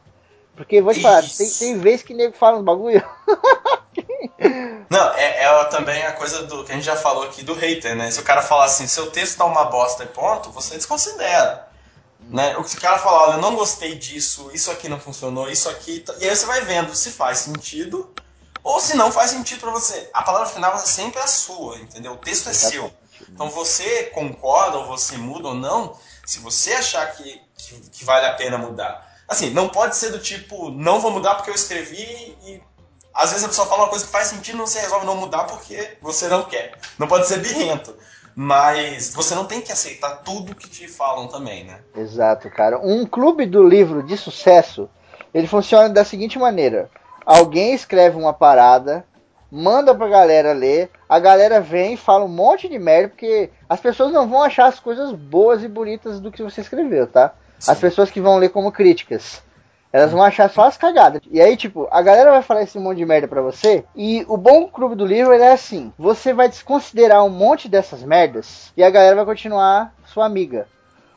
[0.56, 3.08] Porque vou te falar, tem, tem vezes que nego fala uns bagulho.
[4.90, 7.96] Não, é, é, também a coisa do que a gente já falou aqui do hater,
[7.96, 8.10] né?
[8.10, 11.68] Se o cara falar assim, seu texto tá uma bosta e ponto, você desconsidera.
[12.22, 12.58] Né?
[12.58, 16.00] O cara falar, olha, eu não gostei disso, isso aqui não funcionou, isso aqui.
[16.00, 16.16] Tá...
[16.20, 18.12] E aí você vai vendo se faz sentido
[18.64, 20.10] ou se não faz sentido para você.
[20.12, 22.14] A palavra final é sempre a sua, entendeu?
[22.14, 22.92] O texto é seu.
[23.30, 25.96] Então você concorda ou você muda ou não,
[26.26, 29.12] se você achar que, que, que vale a pena mudar.
[29.28, 32.62] Assim, não pode ser do tipo, não vou mudar porque eu escrevi e
[33.14, 35.44] às vezes a pessoa fala uma coisa que faz sentido e você resolve não mudar
[35.46, 36.74] porque você não quer.
[36.98, 37.96] Não pode ser birrento.
[38.36, 41.80] Mas você não tem que aceitar tudo que te falam também, né?
[41.96, 42.80] Exato, cara.
[42.80, 44.90] Um clube do livro de sucesso,
[45.32, 46.90] ele funciona da seguinte maneira.
[47.24, 49.06] Alguém escreve uma parada,
[49.54, 53.80] manda pra galera ler, a galera vem e fala um monte de merda, porque as
[53.80, 57.36] pessoas não vão achar as coisas boas e bonitas do que você escreveu, tá?
[57.60, 57.72] Sim.
[57.72, 59.44] As pessoas que vão ler como críticas.
[59.92, 61.22] Elas vão achar só as cagadas.
[61.30, 63.86] E aí, tipo, a galera vai falar esse monte de merda pra você.
[63.96, 68.74] E o bom clube do livro é assim: você vai desconsiderar um monte dessas merdas
[68.76, 70.68] e a galera vai continuar sua amiga.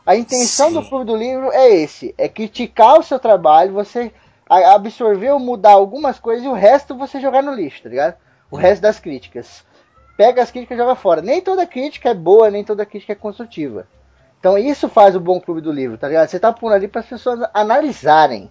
[0.05, 0.75] A intenção Sim.
[0.75, 4.13] do clube do livro é esse: é criticar o seu trabalho, você
[4.47, 8.15] absorver ou mudar algumas coisas e o resto você jogar no lixo, tá ligado?
[8.51, 9.65] O resto das críticas.
[10.17, 11.21] Pega as críticas e joga fora.
[11.21, 13.87] Nem toda crítica é boa, nem toda crítica é construtiva.
[14.39, 16.29] Então isso faz o bom clube do livro, tá ligado?
[16.29, 18.51] Você tá pondo ali para as pessoas analisarem.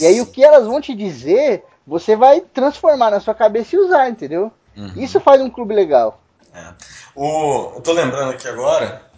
[0.00, 3.78] E aí o que elas vão te dizer, você vai transformar na sua cabeça e
[3.78, 4.50] usar, entendeu?
[4.76, 4.92] Uhum.
[4.96, 6.20] Isso faz um clube legal.
[6.54, 6.72] É.
[7.14, 9.08] O, eu tô lembrando aqui agora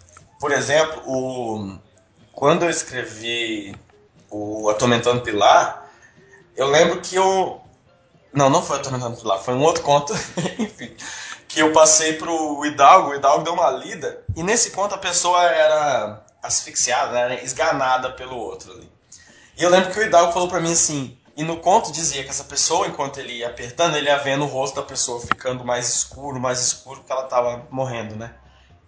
[0.41, 1.77] por exemplo, o,
[2.33, 3.75] quando eu escrevi
[4.27, 5.87] o Atormentando Pilar,
[6.57, 7.61] eu lembro que eu.
[8.33, 10.13] Não, não foi Atormentando Pilar, foi um outro conto,
[10.57, 10.95] enfim.
[11.47, 15.43] Que eu passei pro Hidalgo, o Hidalgo deu uma lida, e nesse conto a pessoa
[15.43, 18.89] era asfixiada, né, era esganada pelo outro ali.
[19.57, 22.29] E eu lembro que o Hidalgo falou pra mim assim, e no conto dizia que
[22.29, 25.89] essa pessoa, enquanto ele ia apertando, ele ia vendo o rosto da pessoa ficando mais
[25.89, 28.33] escuro, mais escuro, porque ela tava morrendo, né?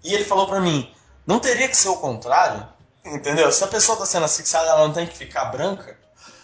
[0.03, 0.94] E ele falou pra mim,
[1.26, 2.68] não teria que ser o contrário?
[3.06, 3.52] Entendeu?
[3.52, 5.98] Se a pessoa tá sendo asfixiada, ela não tem que ficar branca?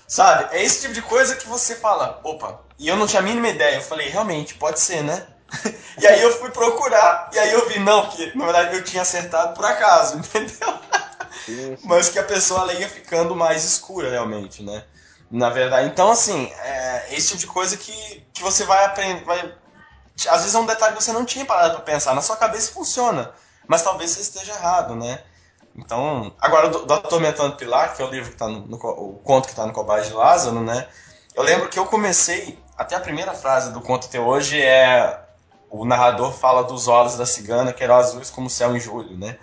[0.07, 0.55] Sabe?
[0.55, 3.49] É esse tipo de coisa que você fala, opa, e eu não tinha a mínima
[3.49, 3.75] ideia.
[3.75, 5.27] Eu falei, realmente, pode ser, né?
[5.99, 9.01] e aí eu fui procurar, e aí eu vi, não, que na verdade eu tinha
[9.01, 10.79] acertado por acaso, entendeu?
[11.83, 14.83] Mas que a pessoa ela ia ficando mais escura realmente, né?
[15.29, 15.87] Na verdade.
[15.87, 19.23] Então, assim, é esse tipo de coisa que, que você vai aprender.
[19.25, 19.53] Vai...
[20.27, 22.13] Às vezes é um detalhe que você não tinha parado pra pensar.
[22.13, 23.31] Na sua cabeça funciona,
[23.67, 25.23] mas talvez você esteja errado, né?
[25.75, 29.19] Então, agora do, do Atormentando Pilar, que é o livro que tá no, no o
[29.23, 30.87] conto que tá no Cobaia de Lázaro, né?
[31.35, 35.19] Eu lembro que eu comecei, até a primeira frase do conto até hoje é
[35.69, 39.17] o narrador fala dos olhos da cigana que eram azuis como o céu em julho,
[39.17, 39.37] né?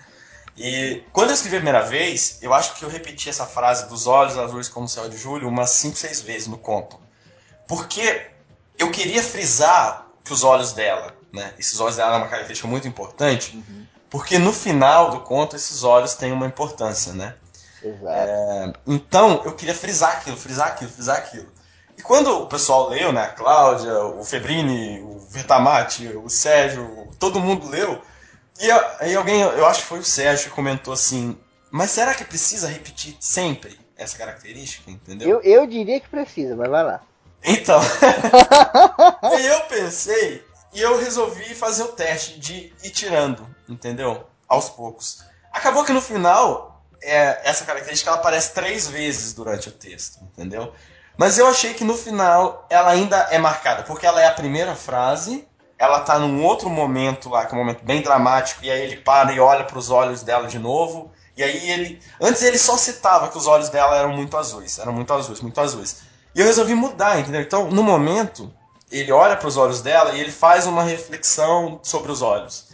[0.57, 4.07] E quando eu escrevi a primeira vez, eu acho que eu repeti essa frase dos
[4.07, 6.99] olhos azuis como o céu de julho umas 5, 6 vezes no conto.
[7.69, 8.27] Porque
[8.79, 11.53] eu queria frisar que os olhos dela, né?
[11.59, 13.63] Esses olhos dela é uma característica muito importante,
[14.09, 17.35] porque no final do conto esses olhos têm uma importância, né?
[17.83, 18.81] Exato.
[18.87, 21.55] Então, eu queria frisar aquilo, frisar aquilo, frisar aquilo.
[21.97, 27.41] E quando o pessoal leu, né, a Cláudia, o Febrini, o Vertamati, o Sérgio, todo
[27.41, 28.01] mundo leu,
[28.61, 28.71] e
[29.01, 31.39] aí alguém, eu acho que foi o Sérgio, que comentou assim,
[31.71, 35.29] mas será que precisa repetir sempre essa característica, entendeu?
[35.29, 37.03] Eu, eu diria que precisa, mas vai lá.
[37.43, 37.81] Então,
[39.23, 44.27] aí eu pensei e eu resolvi fazer o teste de ir tirando, entendeu?
[44.49, 45.23] Aos poucos.
[45.53, 50.73] Acabou que no final, é, essa característica ela aparece três vezes durante o texto, entendeu?
[51.17, 54.75] Mas eu achei que no final ela ainda é marcada, porque ela é a primeira
[54.75, 55.47] frase,
[55.79, 58.97] ela tá num outro momento lá, que é um momento bem dramático, e aí ele
[58.97, 62.01] para e olha para os olhos dela de novo, e aí ele.
[62.21, 65.61] Antes ele só citava que os olhos dela eram muito azuis, eram muito azuis, muito
[65.61, 66.03] azuis.
[66.35, 67.41] E eu resolvi mudar, entendeu?
[67.41, 68.53] Então, no momento,
[68.91, 72.69] ele olha para os olhos dela e ele faz uma reflexão sobre os olhos.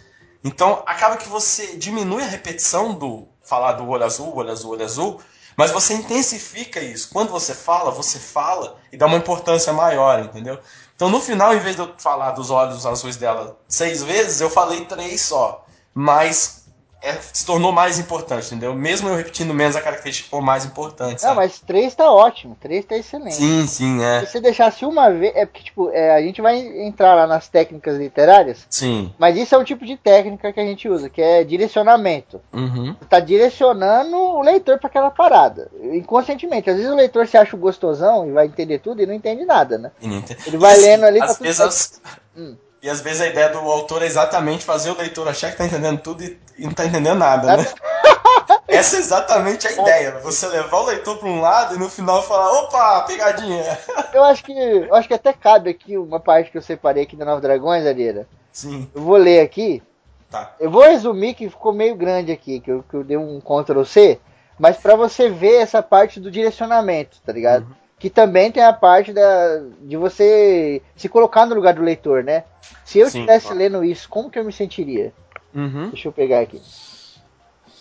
[0.44, 4.84] Então, acaba que você diminui a repetição do falar do olho azul, olho azul, olho
[4.84, 5.20] azul,
[5.56, 7.10] mas você intensifica isso.
[7.12, 10.58] Quando você fala, você fala e dá uma importância maior, entendeu?
[10.94, 14.48] Então, no final, em vez de eu falar dos olhos azuis dela seis vezes, eu
[14.48, 15.64] falei três só.
[15.94, 16.61] Mas
[17.02, 18.74] é, se tornou mais importante, entendeu?
[18.74, 21.14] Mesmo eu repetindo menos, a característica ficou mais importante.
[21.14, 21.36] Não, sabe?
[21.36, 23.34] mas três tá ótimo, três tá excelente.
[23.34, 24.20] Sim, sim, é.
[24.20, 25.32] Se você deixasse uma vez.
[25.34, 29.12] É porque, tipo, é, a gente vai entrar lá nas técnicas literárias, Sim.
[29.18, 32.40] mas isso é um tipo de técnica que a gente usa, que é direcionamento.
[32.52, 32.94] Uhum.
[33.08, 35.70] Tá direcionando o leitor para aquela parada.
[35.92, 36.70] Inconscientemente.
[36.70, 39.44] Às vezes o leitor se acha o gostosão e vai entender tudo e não entende
[39.44, 39.90] nada, né?
[40.00, 40.22] Não.
[40.46, 41.68] Ele vai assim, lendo ali, tá às tudo vezes certo.
[41.70, 42.56] as- Hum.
[42.82, 45.64] E às vezes a ideia do autor é exatamente fazer o leitor achar que tá
[45.64, 47.64] entendendo tudo e, não tá entendendo nada, né?
[48.66, 50.18] Essa é exatamente a ideia.
[50.18, 53.78] Você levar o leitor para um lado e no final falar, opa, pegadinha.
[54.12, 54.52] Eu acho que.
[54.52, 57.86] Eu acho que até cabe aqui uma parte que eu separei aqui da Nova Dragões,
[57.86, 58.26] Areira.
[58.50, 59.82] Sim, Eu vou ler aqui.
[60.30, 60.54] tá.
[60.58, 63.84] Eu vou resumir que ficou meio grande aqui, que eu, que eu dei um Ctrl
[63.84, 64.18] C,
[64.58, 67.66] mas pra você ver essa parte do direcionamento, tá ligado?
[68.02, 72.42] Que também tem a parte da, de você se colocar no lugar do leitor, né?
[72.84, 73.58] Se eu Sim, estivesse claro.
[73.60, 75.12] lendo isso, como que eu me sentiria?
[75.54, 75.90] Uhum.
[75.90, 76.60] Deixa eu pegar aqui.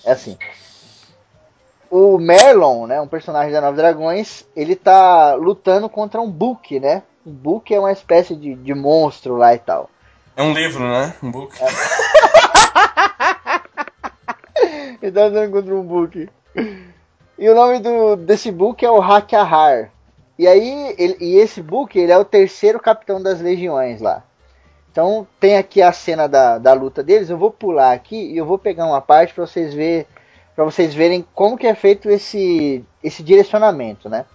[0.05, 0.37] É assim.
[1.89, 7.01] O Merlon, né, um personagem da Nova Dragões, ele tá lutando contra um Book, né?
[7.25, 9.89] Um Book é uma espécie de, de monstro lá e tal.
[10.37, 11.15] É um livro, né?
[11.23, 11.57] Um book.
[15.01, 16.29] Ele tá lutando contra um Book.
[17.39, 19.89] E o nome do, desse Book é o Hakahar.
[20.41, 24.23] E aí, ele- e esse Book, ele é o terceiro capitão das legiões lá.
[24.91, 27.29] Então, tem aqui a cena da, da luta deles.
[27.29, 30.07] Eu vou pular aqui e eu vou pegar uma parte para vocês ver,
[30.55, 34.25] para vocês verem como que é feito esse esse direcionamento, né?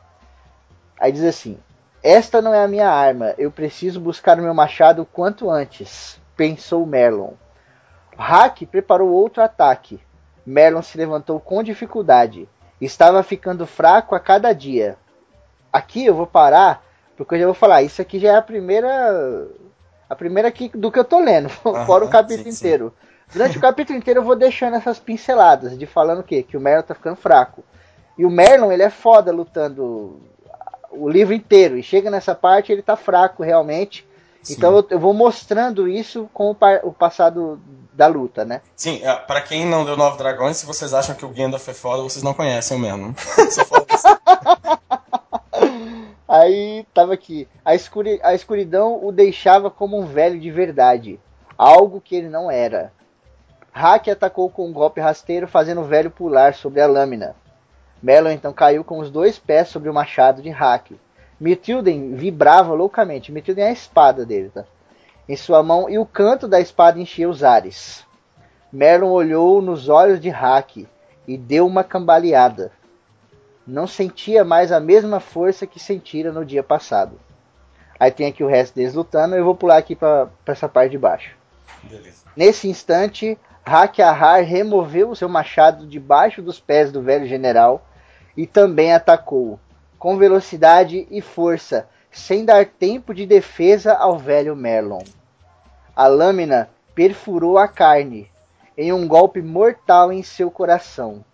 [0.96, 1.58] Aí diz assim:
[2.04, 3.34] "Esta não é a minha arma.
[3.36, 7.32] Eu preciso buscar o meu machado o quanto antes", pensou Merlon.
[8.16, 9.98] Hack preparou outro ataque.
[10.46, 12.48] Merlon se levantou com dificuldade.
[12.80, 14.96] Estava ficando fraco a cada dia.
[15.76, 16.82] Aqui eu vou parar,
[17.16, 19.46] porque eu já vou falar, isso aqui já é a primeira
[20.08, 21.48] a primeira aqui do que eu tô lendo,
[21.86, 22.58] fora o capítulo sim, sim.
[22.66, 22.94] inteiro.
[23.32, 26.42] Durante o capítulo inteiro eu vou deixando essas pinceladas de falando o quê?
[26.44, 27.64] Que o Merlon tá ficando fraco.
[28.16, 30.20] E o Merlon, ele é foda lutando
[30.92, 31.76] o livro inteiro.
[31.76, 34.06] E chega nessa parte, ele tá fraco realmente.
[34.48, 37.60] Então eu, eu vou mostrando isso com o, par- o passado
[37.92, 38.60] da luta, né?
[38.76, 41.74] Sim, é, pra quem não leu Nove Dragões, se vocês acham que o Gandalf é
[41.74, 43.12] foda, vocês não conhecem o mesmo.
[43.50, 44.06] Só falo isso.
[46.36, 47.48] Aí tava aqui.
[47.64, 51.18] A, escuri- a escuridão o deixava como um velho de verdade.
[51.56, 52.92] Algo que ele não era.
[53.72, 57.34] Hack atacou com um golpe rasteiro, fazendo o velho pular sobre a lâmina.
[58.02, 60.92] Melon então caiu com os dois pés sobre o machado de Hack.
[61.40, 63.32] Mithilden vibrava loucamente.
[63.32, 64.64] Mithilden é a espada dele, tá?
[65.26, 68.04] Em sua mão e o canto da espada enchia os ares.
[68.70, 70.86] Merlin olhou nos olhos de Hack
[71.26, 72.70] e deu uma cambaleada
[73.66, 77.18] não sentia mais a mesma força que sentira no dia passado.
[77.98, 80.98] Aí tem aqui o resto deles lutando, eu vou pular aqui para essa parte de
[80.98, 81.34] baixo.
[81.82, 82.24] Beleza.
[82.36, 87.84] Nesse instante, Hakiahar removeu o seu machado debaixo dos pés do velho general
[88.36, 89.58] e também atacou,
[89.98, 95.02] com velocidade e força, sem dar tempo de defesa ao velho Merlon.
[95.94, 98.30] A lâmina perfurou a carne,
[98.76, 101.24] em um golpe mortal em seu coração.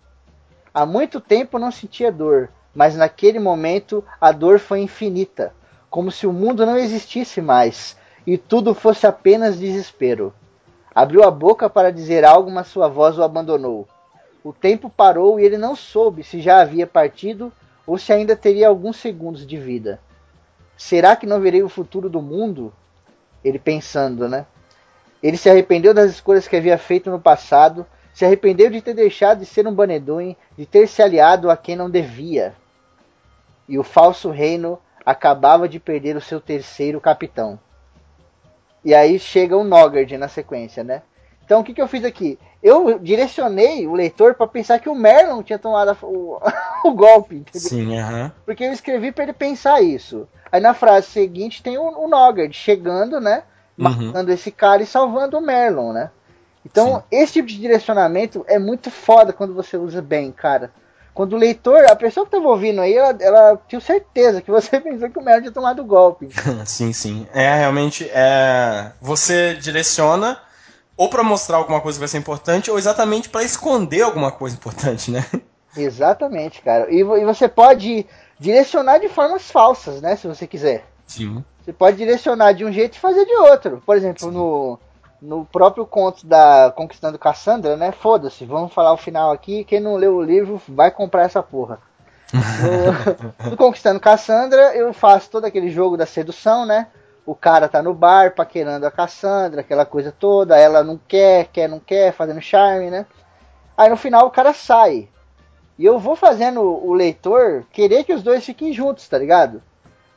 [0.73, 5.53] Há muito tempo não sentia dor, mas naquele momento a dor foi infinita,
[5.87, 7.95] como se o mundo não existisse mais
[8.25, 10.33] e tudo fosse apenas desespero.
[10.95, 13.87] Abriu a boca para dizer algo, mas sua voz o abandonou.
[14.43, 17.53] O tempo parou e ele não soube se já havia partido
[17.85, 19.99] ou se ainda teria alguns segundos de vida.
[20.75, 22.73] Será que não verei o futuro do mundo?
[23.43, 24.47] Ele pensando, né?
[25.21, 29.39] Ele se arrependeu das escolhas que havia feito no passado, se arrependeu de ter deixado
[29.39, 32.53] de ser um Baneduin, de ter se aliado a quem não devia.
[33.67, 37.59] E o falso reino acabava de perder o seu terceiro capitão.
[38.85, 41.01] E aí chega o Nogard na sequência, né?
[41.43, 42.37] Então o que, que eu fiz aqui?
[42.61, 46.39] Eu direcionei o leitor para pensar que o Merlin tinha tomado o,
[46.85, 47.69] o golpe, entendeu?
[47.69, 48.31] Sim, aham.
[48.45, 50.27] Porque eu escrevi para ele pensar isso.
[50.51, 53.43] Aí na frase seguinte tem o, o Nogard chegando, né?
[53.77, 53.85] Uhum.
[53.85, 56.11] Matando esse cara e salvando o Merlon, né?
[56.65, 57.03] Então, Sim.
[57.11, 60.71] esse tipo de direcionamento é muito foda quando você usa bem, cara.
[61.13, 64.79] Quando o leitor, a pessoa que tava ouvindo aí, ela, ela tinha certeza que você
[64.81, 66.29] pensou que o Merlon tinha tomado o golpe.
[66.65, 67.27] Sim, sim.
[67.33, 70.39] É realmente é você direciona
[70.97, 74.55] ou pra mostrar alguma coisa que vai ser importante ou exatamente pra esconder alguma coisa
[74.55, 75.25] importante, né?
[75.75, 76.91] Exatamente, cara.
[76.91, 78.05] E, e você pode
[78.39, 80.15] direcionar de formas falsas, né?
[80.15, 80.85] Se você quiser.
[81.07, 81.43] Sim.
[81.63, 83.81] Você pode direcionar de um jeito e fazer de outro.
[83.85, 84.79] Por exemplo, no,
[85.23, 87.91] no próprio conto da Conquistando Cassandra, né?
[87.91, 89.63] Foda-se, vamos falar o final aqui.
[89.65, 91.79] Quem não leu o livro vai comprar essa porra.
[92.53, 92.93] No,
[93.49, 96.87] no Conquistando Cassandra, eu faço todo aquele jogo da sedução, né?
[97.25, 100.57] O cara tá no bar paquerando a Cassandra, aquela coisa toda.
[100.57, 103.07] Ela não quer, quer, não quer, fazendo charme, né?
[103.77, 105.09] Aí no final o cara sai.
[105.77, 109.63] E eu vou fazendo o leitor querer que os dois fiquem juntos, tá ligado?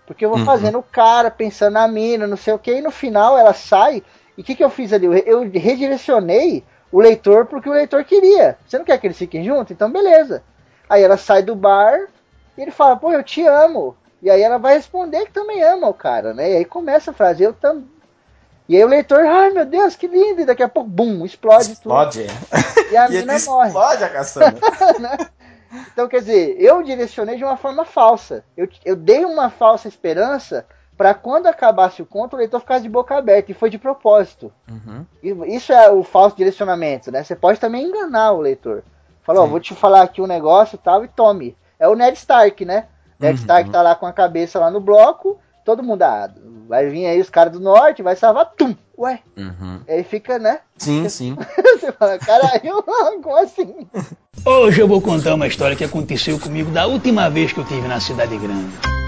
[0.07, 0.45] Porque eu vou Uhum.
[0.45, 4.03] fazendo o cara, pensando na mina, não sei o que, e no final ela sai.
[4.36, 5.06] E o que, que eu fiz ali?
[5.26, 8.58] Eu, redirecionei o leitor porque o leitor queria.
[8.66, 9.70] Você não quer que eles fiquem juntos?
[9.72, 10.42] Então beleza.
[10.88, 12.06] Aí ela sai do bar
[12.56, 13.96] e ele fala, pô, eu te amo.
[14.22, 16.52] E aí ela vai responder que também ama o cara, né?
[16.52, 17.88] E aí começa a frase, eu também.
[18.68, 20.40] E aí o leitor, ai meu Deus, que lindo!
[20.40, 22.26] E daqui a pouco, bum, explode, Explode.
[22.26, 22.92] tudo.
[22.92, 23.68] E a E ele mina morre.
[23.68, 24.58] explode a caçamba.
[25.92, 28.44] Então, quer dizer, eu direcionei de uma forma falsa.
[28.56, 30.64] Eu, eu dei uma falsa esperança
[30.97, 33.51] para quando acabasse o conto, o leitor ficasse de boca aberta.
[33.51, 34.52] E foi de propósito.
[34.70, 35.05] Uhum.
[35.47, 37.23] Isso é o falso direcionamento, né?
[37.23, 38.82] Você pode também enganar o leitor.
[39.23, 39.51] Falou, ó, Sim.
[39.51, 41.56] vou te falar aqui um negócio e tal, e tome.
[41.78, 42.86] É o Ned Stark, né?
[43.18, 43.40] Ned Uhum.
[43.40, 46.31] Stark tá lá com a cabeça lá no bloco, todo mundo, ah,
[46.68, 48.74] vai vir aí os caras do norte, vai salvar, tum!
[48.98, 49.81] Ué, Uhum.
[49.89, 50.60] aí fica, né?
[50.78, 51.36] Sim, sim.
[51.78, 52.82] Você fala, caralho,
[53.23, 53.86] como assim?
[54.44, 57.86] Hoje eu vou contar uma história que aconteceu comigo da última vez que eu tive
[57.89, 59.06] na cidade grande.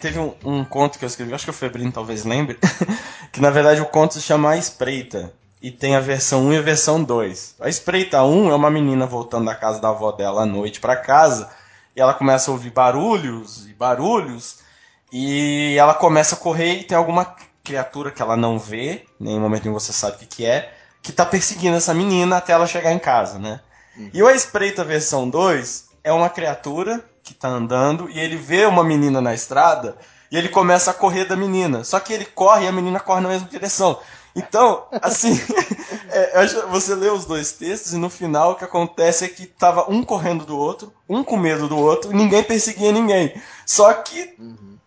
[0.00, 2.58] Teve um, um conto que eu escrevi, acho que o Febrino talvez lembre,
[3.30, 5.32] que na verdade o conto se chama A Espreita.
[5.62, 7.56] E tem a versão 1 e a versão 2.
[7.60, 10.96] A Espreita 1 é uma menina voltando da casa da avó dela à noite pra
[10.96, 11.50] casa.
[11.94, 14.60] E ela começa a ouvir barulhos e barulhos.
[15.12, 19.40] E ela começa a correr e tem alguma criatura que ela não vê, nem no
[19.40, 20.72] momento nenhum você sabe o que, que é,
[21.02, 23.60] que tá perseguindo essa menina até ela chegar em casa, né?
[24.14, 28.64] E o A Espreita versão 2 é uma criatura que tá andando e ele vê
[28.66, 29.96] uma menina na estrada
[30.30, 31.84] e ele começa a correr da menina.
[31.84, 33.98] Só que ele corre e a menina corre na mesma direção.
[34.34, 35.38] Então, assim,
[36.10, 39.90] é, você lê os dois textos e no final o que acontece é que tava
[39.90, 43.34] um correndo do outro, um com medo do outro, e ninguém perseguia ninguém.
[43.66, 44.36] Só que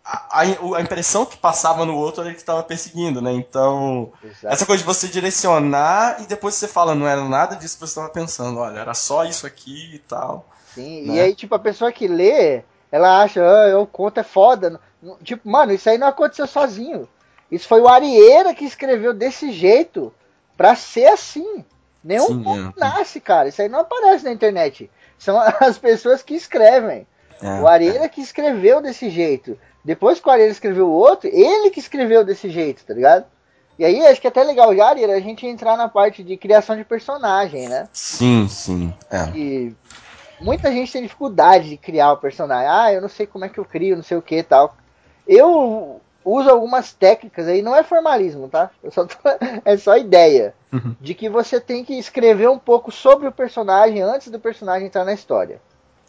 [0.06, 3.32] a, a- a impressão que passava no outro era que estava perseguindo, né?
[3.34, 4.48] Então, Exato.
[4.54, 7.92] essa coisa de você direcionar e depois você fala, não era nada disso que você
[7.92, 10.46] estava pensando, olha, era só isso aqui e tal.
[10.74, 11.16] Sim, né?
[11.16, 14.80] e aí, tipo, a pessoa que lê, ela acha, ah, o conto é foda.
[15.24, 17.08] Tipo, mano, isso aí não aconteceu sozinho.
[17.52, 20.14] Isso foi o Arieira que escreveu desse jeito
[20.58, 21.64] pra ser assim.
[22.04, 22.80] Nenhum Sim, conto é.
[22.80, 23.48] nasce, cara.
[23.48, 24.90] Isso aí não aparece na internet.
[25.18, 27.08] São as pessoas que escrevem.
[27.42, 27.62] É.
[27.62, 29.58] O Arieira que escreveu desse jeito.
[29.84, 33.26] Depois que o Arieira escreveu o outro, ele que escreveu desse jeito, tá ligado?
[33.78, 36.38] E aí acho que é até legal já, Arieira, a gente entrar na parte de
[36.38, 37.90] criação de personagem, né?
[37.92, 38.94] Sim, sim.
[39.10, 39.32] É.
[39.32, 39.76] que
[40.40, 42.68] muita gente tem dificuldade de criar o personagem.
[42.70, 44.76] Ah, eu não sei como é que eu crio, não sei o que e tal.
[45.28, 48.70] Eu uso algumas técnicas aí, não é formalismo, tá?
[48.92, 49.16] Só tô-
[49.66, 50.54] é só ideia.
[50.72, 50.96] Uhum.
[51.00, 55.04] De que você tem que escrever um pouco sobre o personagem antes do personagem entrar
[55.06, 55.62] na história.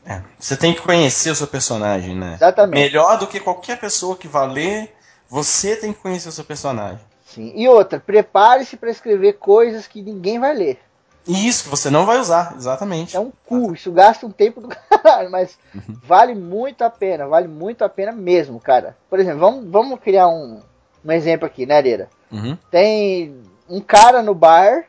[0.06, 0.20] É.
[0.38, 2.34] Você tem que conhecer o seu personagem, né?
[2.34, 2.80] Exatamente.
[2.80, 4.94] Melhor do que qualquer pessoa que vá ler,
[5.28, 7.00] você tem que conhecer o seu personagem.
[7.24, 7.52] Sim.
[7.56, 10.78] E outra, prepare-se para escrever coisas que ninguém vai ler.
[11.26, 13.16] Isso que você não vai usar, exatamente.
[13.16, 15.58] É um cu, isso gasta um tempo do caralho, mas
[16.02, 18.96] vale muito a pena, vale muito a pena mesmo, cara.
[19.08, 20.60] Por exemplo, vamos, vamos criar um,
[21.04, 22.10] um exemplo aqui, né, Areira?
[22.30, 22.58] Uhum.
[22.70, 24.84] Tem um cara no bar,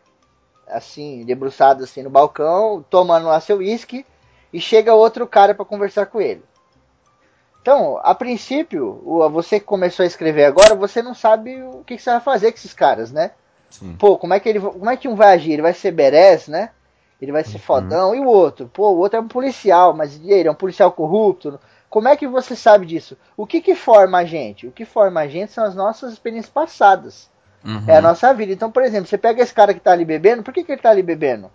[0.68, 4.06] assim, debruçado assim no balcão, tomando lá seu uísque,
[4.52, 6.44] e chega outro cara para conversar com ele.
[7.62, 9.02] Então, a princípio,
[9.32, 12.52] você que começou a escrever agora, você não sabe o que, que você vai fazer
[12.52, 13.32] com esses caras, né?
[13.80, 13.96] Sim.
[13.98, 15.54] Pô, como é que ele, como é que um vai agir?
[15.54, 16.70] Ele vai ser berés, né?
[17.22, 18.14] Ele vai ser fodão.
[18.14, 18.70] E o outro?
[18.72, 21.60] Pô, o outro é um policial, mas ele é um policial corrupto.
[21.90, 23.18] Como é que você sabe disso?
[23.38, 24.68] O que que forma a gente?
[24.68, 27.30] O que forma a gente são as nossas experiências passadas.
[27.64, 27.84] Uhum.
[27.88, 28.52] É a nossa vida.
[28.52, 30.82] Então, por exemplo, você pega esse cara que tá ali bebendo, por que, que ele
[30.82, 31.50] tá ali bebendo?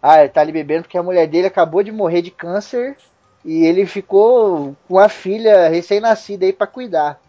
[0.00, 2.96] Ah, ele tá ali bebendo porque a mulher dele acabou de morrer de câncer
[3.44, 7.20] e ele ficou com a filha recém-nascida aí pra cuidar.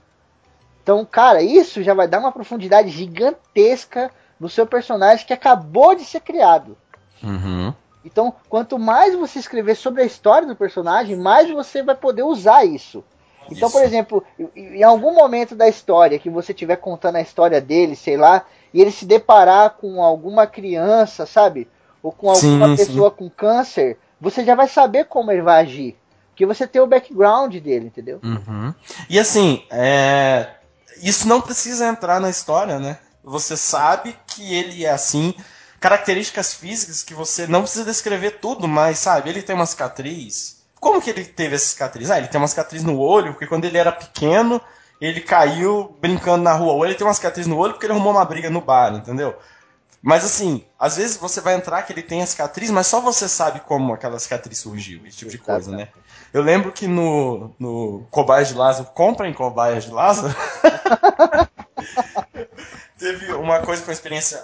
[0.86, 6.06] Então, cara, isso já vai dar uma profundidade gigantesca no seu personagem que acabou de
[6.06, 6.78] ser criado.
[7.24, 7.74] Uhum.
[8.06, 12.66] Então, quanto mais você escrever sobre a história do personagem, mais você vai poder usar
[12.66, 13.04] isso.
[13.50, 13.88] Então, por Isso.
[13.88, 14.24] exemplo,
[14.56, 18.80] em algum momento da história que você estiver contando a história dele, sei lá, e
[18.80, 21.68] ele se deparar com alguma criança, sabe?
[22.04, 22.86] Ou com alguma Sim, sim.
[22.86, 25.98] pessoa com câncer, você já vai saber como ele vai agir.
[26.30, 28.20] Porque você tem o background dele, entendeu?
[28.24, 28.74] Uhum.
[29.10, 30.48] E assim, é...
[31.02, 32.98] isso não precisa entrar na história, né?
[33.24, 35.34] Você sabe que ele é assim,
[35.80, 40.64] características físicas que você não precisa descrever tudo, mas sabe, ele tem uma cicatriz.
[40.80, 42.12] Como que ele teve essa cicatriz?
[42.12, 44.62] Ah, ele tem uma cicatriz no olho, porque quando ele era pequeno,
[45.02, 46.74] ele caiu brincando na rua.
[46.74, 49.36] Ou ele tem uma cicatriz no olho porque ele arrumou uma briga no bar, entendeu?
[50.02, 53.28] Mas assim, às vezes você vai entrar que ele tem a cicatriz, mas só você
[53.28, 55.88] sabe como aquela cicatriz surgiu, esse tipo de coisa, né?
[56.32, 60.36] Eu lembro que no, no Cobaias de Lázaro, comprem Cobaias de Lázaro,
[62.98, 64.44] teve uma coisa com a experiência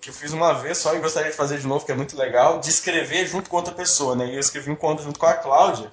[0.00, 2.16] que eu fiz uma vez só e gostaria de fazer de novo, que é muito
[2.16, 4.26] legal, de escrever junto com outra pessoa, né?
[4.26, 5.90] E eu escrevi um conto junto com a Cláudia,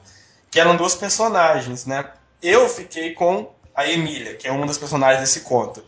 [0.50, 2.10] que eram duas personagens, né?
[2.42, 5.84] Eu fiquei com a Emília, que é uma das personagens desse conto.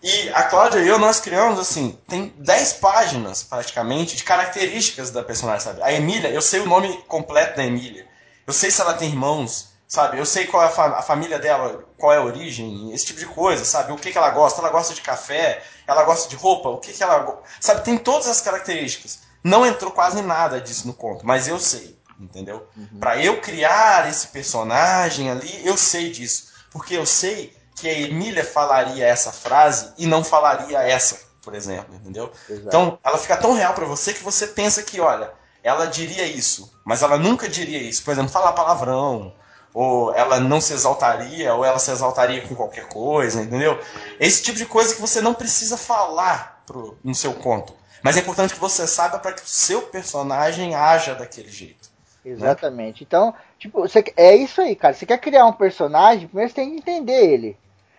[0.00, 5.24] E a Cláudia e eu, nós criamos, assim, tem 10 páginas, praticamente, de características da
[5.24, 5.82] personagem, sabe?
[5.82, 8.06] A Emília, eu sei o nome completo da Emília.
[8.46, 10.18] Eu sei se ela tem irmãos, sabe?
[10.18, 13.18] Eu sei qual é a, fa- a família dela, qual é a origem, esse tipo
[13.20, 13.92] de coisa, sabe?
[13.92, 14.60] O que, que ela gosta.
[14.60, 17.40] Ela gosta de café, ela gosta de roupa, o que, que ela...
[17.60, 19.20] Sabe, tem todas as características.
[19.44, 22.66] Não entrou quase nada disso no conto, mas eu sei, entendeu?
[22.98, 26.48] Pra eu criar esse personagem ali, eu sei disso.
[26.72, 31.94] Porque eu sei que a Emília falaria essa frase e não falaria essa, por exemplo,
[31.94, 32.32] entendeu?
[32.48, 32.66] Exato.
[32.66, 35.30] Então, ela fica tão real pra você que você pensa que, olha,
[35.62, 38.02] ela diria isso, mas ela nunca diria isso.
[38.02, 39.32] Por exemplo, falar palavrão,
[39.76, 43.78] ou ela não se exaltaria, ou ela se exaltaria com qualquer coisa, entendeu?
[44.18, 47.74] Esse tipo de coisa que você não precisa falar pro, no seu conto.
[48.02, 51.90] Mas é importante que você saiba para que o seu personagem haja daquele jeito.
[52.24, 53.04] Exatamente.
[53.04, 54.94] Então, tipo, você, é isso aí, cara.
[54.94, 57.58] Você quer criar um personagem, primeiro você tem que entender ele.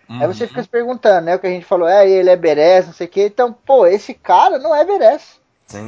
[0.10, 0.50] Aí você Uhum.
[0.50, 1.36] fica se perguntando, né?
[1.36, 3.26] O que a gente falou, é, ele é Beres, não sei o quê.
[3.28, 5.40] Então, pô, esse cara não é Beres.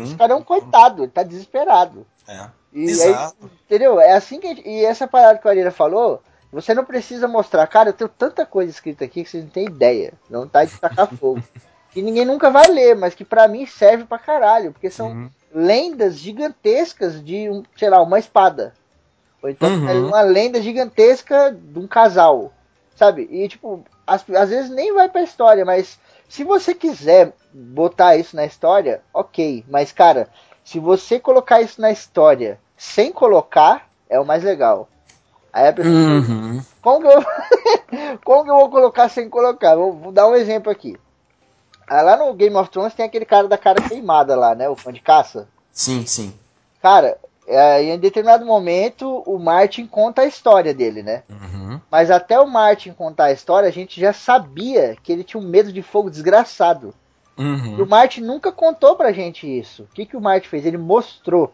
[0.03, 2.05] Esse cara é um coitado, ele tá desesperado.
[2.27, 2.47] É.
[2.71, 3.49] E aí, Exato.
[3.65, 3.99] entendeu?
[3.99, 6.21] É assim que a gente, E essa parada que a Arira falou,
[6.51, 9.65] você não precisa mostrar, cara, eu tenho tanta coisa escrita aqui que vocês não têm
[9.65, 10.13] ideia.
[10.29, 11.41] Não tá de tacar fogo.
[11.91, 14.71] Que ninguém nunca vai ler, mas que pra mim serve pra caralho.
[14.71, 15.29] Porque são Uhum.
[15.53, 18.73] lendas gigantescas de, um, sei lá, uma espada.
[19.41, 19.87] Ou então Uhum.
[19.89, 22.51] é uma lenda gigantesca de um casal.
[22.95, 23.27] Sabe?
[23.31, 25.97] E tipo, às, às vezes nem vai pra história, mas
[26.27, 29.63] se você quiser botar isso na história, ok.
[29.69, 30.29] Mas, cara,
[30.63, 34.87] se você colocar isso na história sem colocar, é o mais legal.
[35.51, 35.95] Aí a pessoa.
[35.95, 36.61] Uhum.
[36.81, 39.75] Como que eu, como que eu vou colocar sem colocar?
[39.75, 40.97] Vou, vou dar um exemplo aqui.
[41.87, 44.69] Ah, lá no Game of Thrones tem aquele cara da cara queimada lá, né?
[44.69, 45.47] O fã de caça.
[45.71, 46.33] Sim, sim.
[46.81, 47.17] Cara,
[47.47, 51.23] é, em determinado momento o Martin conta a história dele, né?
[51.27, 51.81] Uhum.
[51.89, 55.47] Mas até o Martin contar a história, a gente já sabia que ele tinha um
[55.47, 56.93] medo de fogo desgraçado.
[57.39, 57.45] E o
[57.79, 57.85] Uhum.
[57.87, 59.83] Martin nunca contou pra gente isso.
[59.83, 60.65] O que, que o Martin fez?
[60.65, 61.53] Ele mostrou.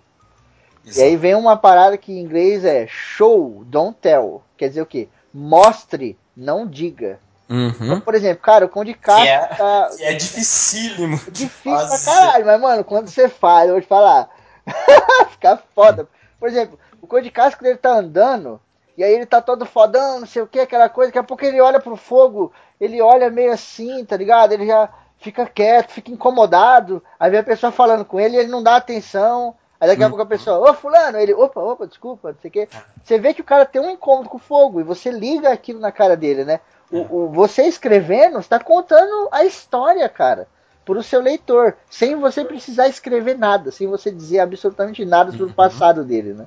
[0.95, 4.41] E aí vem uma parada que em inglês é show, don't tell.
[4.57, 5.07] Quer dizer o quê?
[5.33, 7.19] Mostre, não diga.
[7.47, 7.69] Uhum.
[7.79, 11.17] Então, por exemplo, cara, o Cão de Casca é- tá é dificílimo.
[11.17, 12.05] de difícil pra fazer.
[12.11, 14.29] caralho, mas mano, quando você faz, eu vou te falar,
[15.31, 16.07] fica foda.
[16.39, 18.59] Por exemplo, o Cão de Casca dele tá andando,
[18.97, 21.45] e aí ele tá todo fodão, não sei o que, aquela coisa, daqui a pouco
[21.45, 22.51] ele olha pro fogo,
[22.81, 24.51] ele olha meio assim, tá ligado?
[24.53, 24.89] Ele já
[25.25, 28.75] fica quieto, fica incomodado, aí vem a pessoa falando com ele e ele não dá
[28.75, 29.55] atenção.
[29.79, 32.51] Aí daqui a pouco a pessoa, ô fulano, ele, opa, opa, desculpa, não sei o
[32.51, 32.69] quê.
[33.03, 35.79] Você vê que o cara tem um incômodo com o fogo e você liga aquilo
[35.79, 36.59] na cara dele, né?
[36.91, 40.47] O, o- você escrevendo está contando a história, cara,
[40.85, 45.53] pro seu leitor, sem você precisar escrever nada, sem você dizer absolutamente nada sobre o
[45.55, 46.45] passado dele, né?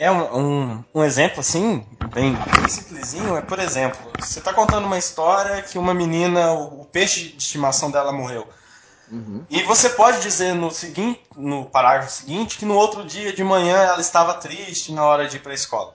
[0.00, 2.34] É um, um, um exemplo assim, bem,
[2.66, 7.28] simplesinho, é por exemplo, você está contando uma história que uma menina, o, o peixe
[7.28, 8.48] de estimação dela morreu.
[9.50, 13.76] E você pode dizer no seguinte, no parágrafo seguinte, que no outro dia de manhã
[13.76, 15.94] ela estava triste na hora de ir para a escola.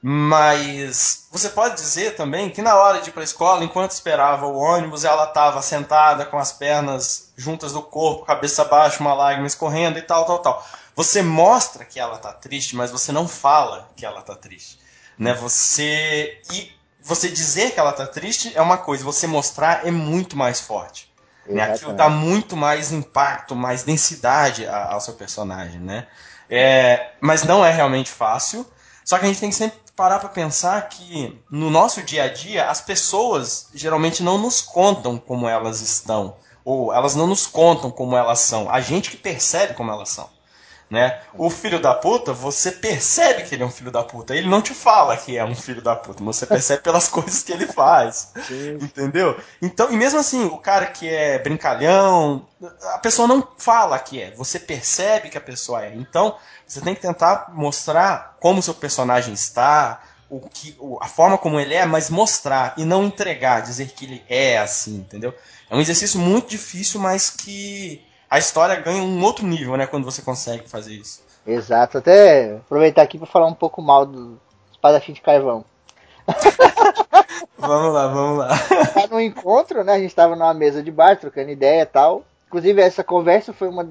[0.00, 4.46] Mas você pode dizer também que na hora de ir para a escola, enquanto esperava
[4.46, 9.46] o ônibus, ela estava sentada com as pernas juntas do corpo, cabeça baixa, uma lágrima
[9.46, 10.66] escorrendo e tal, tal, tal.
[10.98, 14.80] Você mostra que ela está triste, mas você não fala que ela está triste,
[15.16, 15.32] né?
[15.32, 20.36] Você e você dizer que ela está triste é uma coisa, você mostrar é muito
[20.36, 21.08] mais forte.
[21.46, 21.62] Né?
[21.62, 26.08] Aquilo dá muito mais impacto, mais densidade ao seu personagem, né?
[26.50, 28.66] É, mas não é realmente fácil.
[29.04, 32.28] Só que a gente tem que sempre parar para pensar que no nosso dia a
[32.28, 36.34] dia as pessoas geralmente não nos contam como elas estão
[36.64, 38.68] ou elas não nos contam como elas são.
[38.68, 40.36] A gente que percebe como elas são.
[40.90, 41.20] Né?
[41.34, 44.34] O filho da puta, você percebe que ele é um filho da puta.
[44.34, 47.42] Ele não te fala que é um filho da puta, mas você percebe pelas coisas
[47.42, 48.32] que ele faz.
[48.80, 49.38] Entendeu?
[49.60, 52.46] Então, e mesmo assim, o cara que é brincalhão,
[52.94, 55.94] a pessoa não fala que é, você percebe que a pessoa é.
[55.94, 56.36] Então,
[56.66, 60.00] você tem que tentar mostrar como o seu personagem está,
[60.30, 64.24] o que, a forma como ele é, mas mostrar e não entregar, dizer que ele
[64.28, 65.34] é assim, entendeu?
[65.70, 70.04] É um exercício muito difícil, mas que a história ganha um outro nível, né, quando
[70.04, 71.22] você consegue fazer isso.
[71.46, 74.38] Exato, até aproveitar aqui para falar um pouco mal do
[74.70, 75.64] espadachim de carvão.
[77.58, 78.48] Vamos lá, vamos lá.
[78.94, 79.94] Tá no encontro, né?
[79.94, 82.24] A gente tava numa mesa de bar, trocando ideia e tal.
[82.46, 83.86] Inclusive, essa conversa foi uma,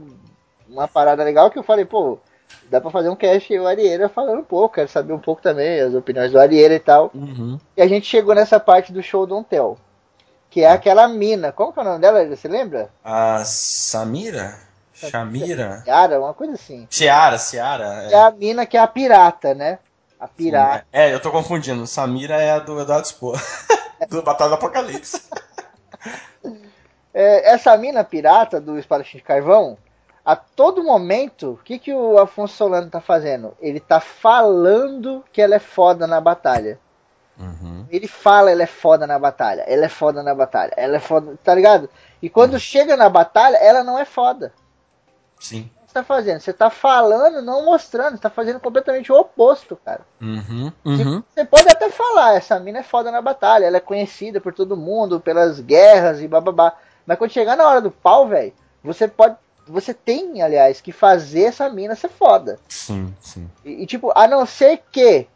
[0.67, 2.17] uma parada legal que eu falei, pô,
[2.69, 5.41] dá pra fazer um cast e o Arieira falando um pouco, quero saber um pouco
[5.41, 7.11] também as opiniões do Arieira e tal.
[7.13, 7.59] Uhum.
[7.75, 9.77] E a gente chegou nessa parte do show Don't Tell,
[10.57, 11.51] que é aquela mina.
[11.51, 12.25] Como que é o nome dela?
[12.25, 12.89] Você lembra?
[13.05, 14.57] A Samira?
[14.91, 15.83] Shamira?
[15.85, 16.87] Yara, uma coisa assim.
[16.89, 18.09] Ciara, Ciara.
[18.09, 19.77] É a mina que é a pirata, né?
[20.19, 20.83] A pirata.
[20.91, 21.85] É, eu tô confundindo.
[21.85, 23.39] Samira é a do Eduardo Spor.
[24.09, 25.21] do Batalha do Apocalipse.
[27.19, 29.75] É, essa mina pirata do espadachim de carvão,
[30.23, 33.57] a todo momento, o que, que o Afonso Solano tá fazendo?
[33.59, 36.79] Ele tá falando que ela é foda na batalha.
[37.39, 37.85] Uhum.
[37.89, 41.37] Ele fala, ela é foda na batalha, ela é foda na batalha, ela é foda,
[41.43, 41.89] tá ligado?
[42.21, 44.51] E quando chega na batalha, ela não é foda.
[45.39, 45.69] Sim.
[45.75, 46.39] O que você tá fazendo?
[46.39, 50.01] Você tá falando, não mostrando, você tá fazendo completamente o oposto, cara.
[50.19, 50.71] Uhum.
[50.83, 51.23] Uhum.
[51.29, 54.75] Você pode até falar, essa mina é foda na batalha, ela é conhecida por todo
[54.75, 56.73] mundo, pelas guerras e bababá.
[57.05, 58.53] Mas quando chegar na hora do pau, velho,
[58.83, 59.35] você pode.
[59.67, 62.57] Você tem, aliás, que fazer essa mina ser foda.
[62.69, 63.49] Sim, sim.
[63.65, 65.27] E, e, tipo, a não ser que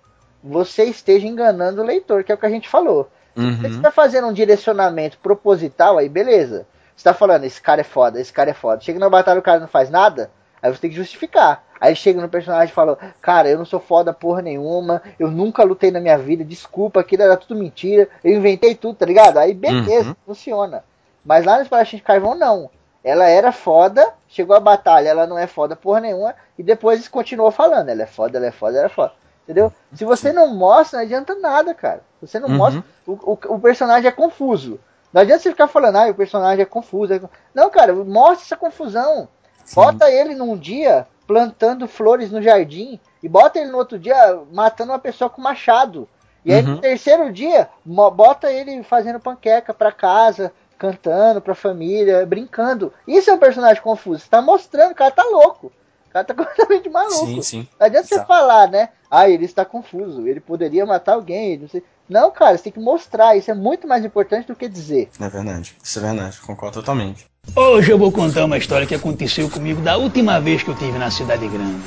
[0.44, 3.10] você esteja enganando o leitor, que é o que a gente falou.
[3.36, 3.82] Se você Uhum.
[3.82, 6.66] tá fazendo um direcionamento proposital, aí beleza.
[6.96, 8.82] Você tá falando, esse cara é foda, esse cara é foda.
[8.82, 10.30] Chega na batalha o cara não faz nada,
[10.62, 11.64] aí você tem que justificar.
[11.80, 15.64] Aí chega no personagem e fala, cara, eu não sou foda porra nenhuma, eu nunca
[15.64, 19.38] lutei na minha vida, desculpa, aquilo era tudo mentira, eu inventei tudo, tá ligado?
[19.38, 20.16] Aí beleza, Uhum.
[20.28, 20.84] funciona.
[21.26, 22.70] Mas lá no Espadachim de Carvão, não.
[23.04, 27.50] Ela era foda, chegou a batalha, ela não é foda porra nenhuma, e depois continuou
[27.50, 29.14] falando, ela é foda, ela é foda, ela é foda.
[29.52, 29.72] Entendeu?
[29.94, 32.02] Se você não mostra, não adianta nada, cara.
[32.22, 32.58] Você não Uhum.
[32.58, 34.80] mostra, o, o, o personagem é confuso.
[35.12, 37.14] Não adianta você ficar falando, ah, o personagem é confuso.
[37.14, 37.28] é con-".
[37.54, 39.28] Não, cara, mostra essa confusão.
[39.76, 44.94] Bota ele num dia plantando flores no jardim e bota ele no outro dia matando
[44.94, 46.08] uma pessoa com machado.
[46.46, 46.76] E aí Uhum.
[46.76, 52.92] no terceiro dia, bota ele fazendo panqueca pra casa, cantando pra família, brincando.
[53.06, 54.22] Isso é um personagem confuso.
[54.22, 55.72] Você tá mostrando, o cara tá louco
[56.12, 57.26] cara tá completamente maluco.
[57.26, 57.68] Sim, sim.
[57.80, 58.22] Não adianta Exato.
[58.22, 58.90] você falar, né?
[59.10, 61.84] Ah, ele está confuso, ele poderia matar alguém, não sei.
[62.08, 63.36] Não, cara, você tem que mostrar.
[63.36, 65.10] Isso é muito mais importante do que dizer.
[65.20, 67.26] É verdade, isso é verdade, concordo totalmente.
[67.56, 70.98] Hoje eu vou contar uma história que aconteceu comigo da última vez que eu tive
[70.98, 71.82] na cidade grande.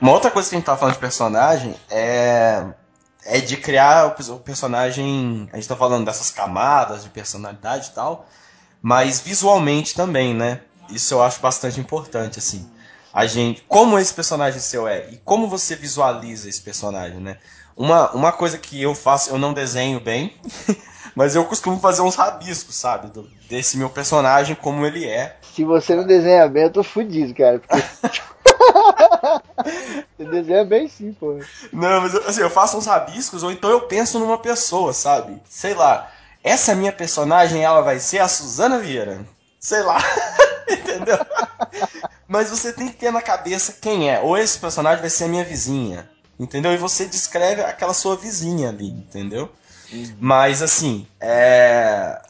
[0.00, 2.64] Uma outra coisa que a gente tá falando de personagem é
[3.24, 5.48] é de criar o personagem.
[5.52, 8.26] A gente tá falando dessas camadas de personalidade e tal.
[8.84, 10.60] Mas visualmente também, né?
[10.90, 12.68] Isso eu acho bastante importante, assim.
[13.14, 13.64] A gente.
[13.66, 17.38] Como esse personagem seu é e como você visualiza esse personagem, né?
[17.74, 20.36] Uma, uma coisa que eu faço, eu não desenho bem,
[21.16, 23.08] mas eu costumo fazer uns rabiscos, sabe?
[23.08, 25.38] Do, desse meu personagem, como ele é.
[25.54, 27.60] Se você não desenha bem, eu tô fudido, cara.
[27.60, 28.20] Porque...
[30.16, 31.38] Você desenha bem sim, pô.
[31.72, 35.40] Não, mas assim, eu faço uns rabiscos, ou então eu penso numa pessoa, sabe?
[35.48, 36.10] Sei lá,
[36.44, 39.24] essa minha personagem, ela vai ser a Suzana Vieira.
[39.58, 39.98] Sei lá.
[40.68, 41.18] Entendeu?
[42.28, 44.20] Mas você tem que ter na cabeça quem é.
[44.20, 46.08] Ou esse personagem vai ser a minha vizinha.
[46.38, 46.74] Entendeu?
[46.74, 49.50] E você descreve aquela sua vizinha ali, entendeu?
[49.90, 50.16] Uhum.
[50.20, 52.20] Mas assim, é...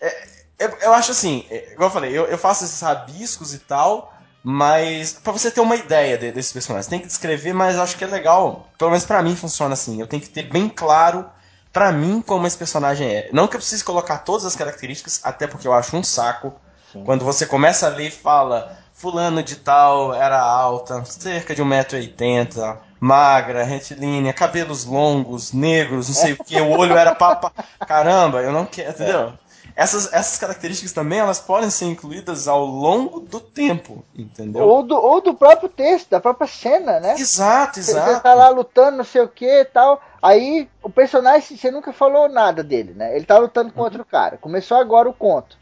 [0.00, 0.36] é...
[0.80, 5.12] Eu acho assim, é, igual eu falei, eu, eu faço esses rabiscos e tal, mas
[5.12, 8.06] para você ter uma ideia de, desse personagem, tem que descrever, mas acho que é
[8.06, 8.68] legal.
[8.78, 10.00] Pelo menos para mim funciona assim.
[10.00, 11.28] Eu tenho que ter bem claro
[11.76, 13.28] para mim como esse personagem é.
[13.34, 16.54] Não que eu precise colocar todas as características, até porque eu acho um saco.
[16.90, 17.04] Sim.
[17.04, 22.78] Quando você começa a ler e fala fulano de tal era alta, cerca de 1,80m,
[22.98, 27.52] magra, retilínea, cabelos longos, negros, não sei o que, o olho era papa.
[27.86, 29.34] Caramba, eu não quero, entendeu?
[29.76, 34.66] Essas, essas características também elas podem ser incluídas ao longo do tempo, entendeu?
[34.66, 37.14] Ou do, ou do próprio texto, da própria cena, né?
[37.18, 38.14] Exato, exato.
[38.14, 40.00] Você tá lá lutando, não sei o que e tal.
[40.22, 43.14] Aí o personagem, você nunca falou nada dele, né?
[43.14, 43.84] Ele tá lutando com uhum.
[43.84, 44.38] outro cara.
[44.38, 45.58] Começou agora o conto.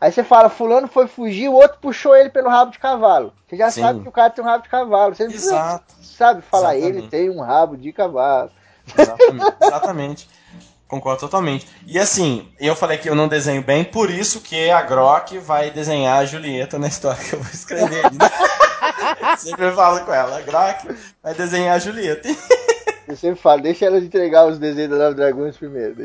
[0.00, 3.32] Aí você fala, fulano foi fugir, o outro puxou ele pelo rabo de cavalo.
[3.48, 3.80] Você já Sim.
[3.80, 5.14] sabe que o cara tem um rabo de cavalo.
[5.14, 5.94] Você não Exato.
[6.02, 6.98] sabe falar, Exatamente.
[6.98, 8.50] ele tem um rabo de cavalo.
[8.96, 9.56] Exatamente.
[9.60, 10.28] Exatamente.
[10.88, 11.66] Concordo totalmente.
[11.84, 15.70] E assim, eu falei que eu não desenho bem, por isso que a Grok vai
[15.70, 18.04] desenhar a Julieta na história que eu vou escrever.
[18.04, 18.18] Né?
[19.32, 22.28] eu sempre falo com ela, a Grok vai desenhar a Julieta.
[23.08, 25.96] eu sempre falo, deixa ela entregar os desenhos da Nove Dragões primeiro.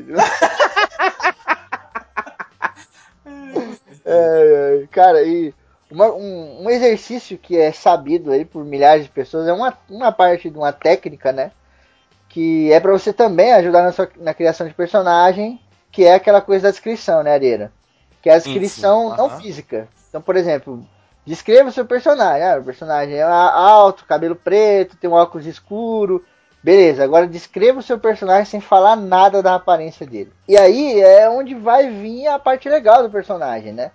[4.04, 5.54] é, é, cara, e
[5.92, 10.12] uma, um, um, exercício que é sabido aí por milhares de pessoas é uma, uma
[10.12, 11.52] parte de uma técnica, né?
[12.32, 15.60] Que é para você também ajudar na, sua, na criação de personagem,
[15.92, 17.74] que é aquela coisa da descrição, né, Areira?
[18.22, 19.90] Que é a descrição não física.
[20.08, 20.82] Então, por exemplo,
[21.26, 22.44] descreva o seu personagem.
[22.44, 26.24] Ah, o personagem é alto, cabelo preto, tem um óculos escuro.
[26.64, 30.32] Beleza, agora descreva o seu personagem sem falar nada da aparência dele.
[30.48, 33.92] E aí é onde vai vir a parte legal do personagem, né?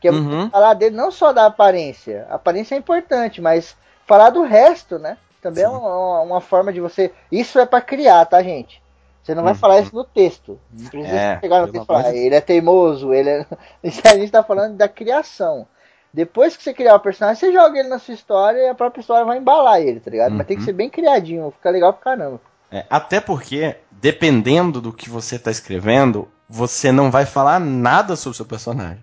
[0.00, 0.48] Que é uhum.
[0.48, 2.24] falar dele não só da aparência.
[2.30, 3.74] A aparência é importante, mas
[4.06, 5.16] falar do resto, né?
[5.40, 5.74] Também é Sim.
[5.74, 7.12] é uma, uma, forma de você.
[7.30, 8.82] Isso é para criar, tá, gente?
[9.22, 9.58] Você não vai uhum.
[9.58, 10.58] falar isso no texto.
[10.72, 13.46] Não precisa é, pegar no texto e falar, ele é teimoso, ele é.
[14.04, 15.66] a gente tá falando da criação.
[16.12, 19.00] Depois que você criar o personagem, você joga ele na sua história e a própria
[19.00, 20.32] história vai embalar ele, tá ligado?
[20.32, 20.38] Uhum.
[20.38, 22.40] Mas tem que ser bem criadinho, fica legal pra caramba.
[22.72, 28.34] É, até porque, dependendo do que você tá escrevendo, você não vai falar nada sobre
[28.34, 29.02] o seu personagem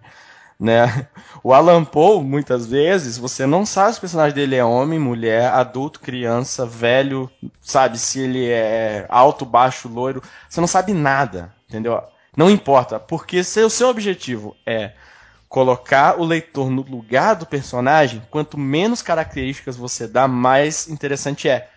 [0.59, 1.07] né?
[1.43, 5.53] O Alan Poe, muitas vezes, você não sabe se o personagem dele é homem, mulher,
[5.53, 7.29] adulto, criança, velho,
[7.61, 12.01] sabe se ele é alto, baixo, loiro, você não sabe nada, entendeu?
[12.35, 14.91] Não importa, porque se o seu objetivo é
[15.47, 21.69] colocar o leitor no lugar do personagem, quanto menos características você dá, mais interessante é,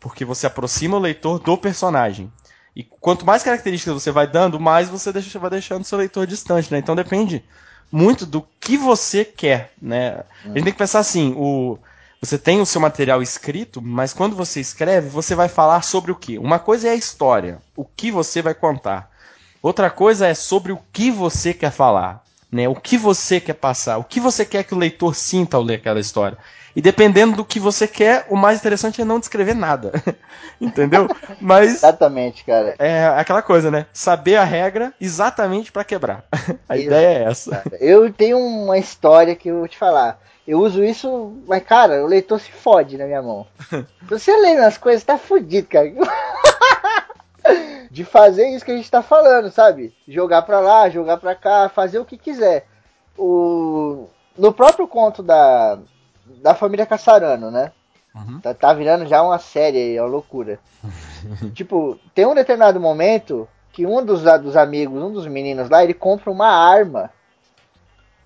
[0.00, 2.32] porque você aproxima o leitor do personagem.
[2.74, 6.72] E quanto mais características você vai dando, mais você deixa, vai deixando seu leitor distante,
[6.72, 6.78] né?
[6.78, 7.44] Então depende
[7.90, 10.22] muito do que você quer, né?
[10.44, 11.78] A gente tem que pensar assim, o
[12.20, 16.16] você tem o seu material escrito, mas quando você escreve, você vai falar sobre o
[16.16, 16.36] que?
[16.36, 19.08] Uma coisa é a história, o que você vai contar.
[19.62, 22.68] Outra coisa é sobre o que você quer falar, né?
[22.68, 25.76] O que você quer passar, o que você quer que o leitor sinta ao ler
[25.76, 26.36] aquela história.
[26.78, 29.90] E dependendo do que você quer, o mais interessante é não descrever nada.
[30.60, 31.08] Entendeu?
[31.40, 31.74] Mas.
[31.74, 32.76] Exatamente, cara.
[32.78, 33.86] É aquela coisa, né?
[33.92, 36.22] Saber a regra exatamente para quebrar.
[36.68, 37.64] a Exato, ideia é essa.
[37.80, 40.20] Eu tenho uma história que eu vou te falar.
[40.46, 43.44] Eu uso isso, mas cara, o leitor se fode na minha mão.
[44.02, 45.92] Você lê as coisas, tá fudido, cara.
[47.90, 49.92] De fazer isso que a gente tá falando, sabe?
[50.06, 52.68] Jogar pra lá, jogar pra cá, fazer o que quiser.
[53.18, 54.06] O...
[54.36, 55.80] No próprio conto da,
[56.42, 57.72] da família Caçarano, né?
[58.14, 58.40] Uhum.
[58.40, 60.58] Tá, tá, virando já uma série aí, é uma loucura.
[61.54, 65.94] tipo, tem um determinado momento que um dos, dos amigos, um dos meninos lá, ele
[65.94, 67.10] compra uma arma.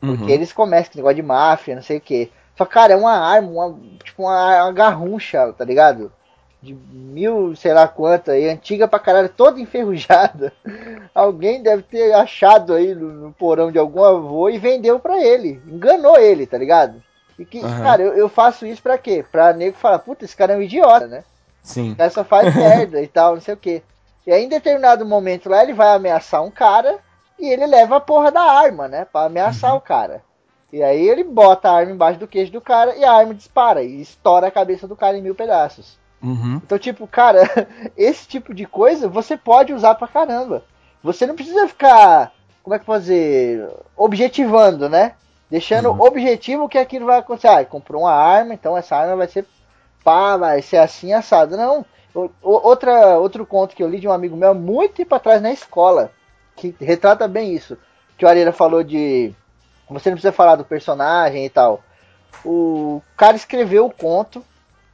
[0.01, 0.29] Porque uhum.
[0.31, 2.31] eles começam com negócio de máfia, não sei o que.
[2.57, 6.12] Só, cara, é uma arma, uma, tipo uma, uma garruncha, tá ligado?
[6.61, 10.53] De mil, sei lá quanto aí, antiga pra caralho, toda enferrujada.
[11.15, 15.62] Alguém deve ter achado aí no, no porão de algum avô e vendeu pra ele.
[15.66, 17.03] Enganou ele, tá ligado?
[17.39, 17.83] E que, Aham.
[17.83, 19.25] cara, eu, eu faço isso pra quê?
[19.31, 21.25] Pra nego falar, puta, esse cara é um idiota, né?
[21.63, 21.93] Sim.
[21.93, 23.83] O cara só faz merda e tal, não sei o quê.
[24.27, 26.99] E aí, em determinado momento lá, ele vai ameaçar um cara
[27.39, 29.05] e ele leva a porra da arma, né?
[29.05, 30.23] Pra ameaçar o cara.
[30.73, 33.83] E aí ele bota a arma embaixo do queixo do cara e a arma dispara
[33.83, 35.99] e estoura a cabeça do cara em mil pedaços.
[36.23, 36.61] Uhum.
[36.65, 37.43] Então, tipo, cara,
[37.97, 40.65] esse tipo de coisa você pode usar pra caramba.
[41.03, 42.33] Você não precisa ficar,
[42.63, 45.15] como é que dizer, objetivando, né?
[45.53, 47.49] Deixando objetivo que aquilo vai acontecer.
[47.49, 49.47] Ah, comprou uma arma, então essa arma vai ser
[50.03, 51.57] pá, vai ser assim assado.
[51.57, 51.85] Não.
[52.15, 55.53] O- Outra, outro conto que eu li de um amigo meu muito tempo atrás na
[55.53, 56.11] escola,
[56.57, 57.77] que retrata bem isso.
[58.19, 59.33] Que o Areira falou de.
[59.91, 61.83] Você não precisa falar do personagem e tal.
[62.45, 64.43] O cara escreveu o conto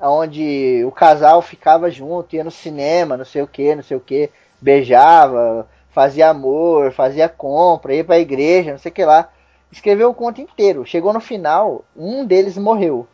[0.00, 4.00] onde o casal ficava junto, ia no cinema, não sei o que, não sei o
[4.00, 4.30] que,
[4.60, 9.28] beijava, fazia amor, fazia compra, ia pra igreja, não sei o que lá.
[9.70, 10.86] Escreveu o conto inteiro.
[10.86, 13.06] Chegou no final, um deles morreu.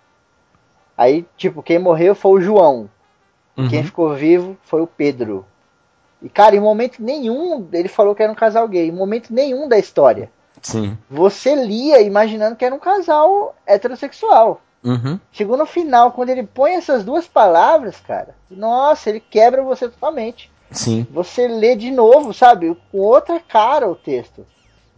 [0.97, 2.89] Aí, tipo, quem morreu foi o João.
[3.57, 3.69] Uhum.
[3.69, 5.45] Quem ficou vivo foi o Pedro.
[6.23, 8.89] E, cara, em momento nenhum ele falou que era um casal gay.
[8.89, 10.31] Em momento nenhum da história.
[10.63, 10.97] Sim.
[11.11, 14.61] Você lia imaginando que era um casal heterossexual.
[14.83, 15.19] Uhum.
[15.33, 20.51] Chegou no final, quando ele põe essas duas palavras, cara, nossa, ele quebra você totalmente.
[20.71, 21.07] Sim.
[21.11, 22.77] Você lê de novo, sabe?
[22.91, 24.47] Com outra cara o texto.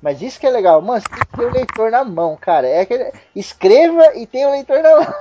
[0.01, 2.66] Mas isso que é legal, mano, você tem que ter o leitor na mão, cara.
[2.66, 3.12] É aquele...
[3.35, 5.14] Escreva e tenha o leitor na mão.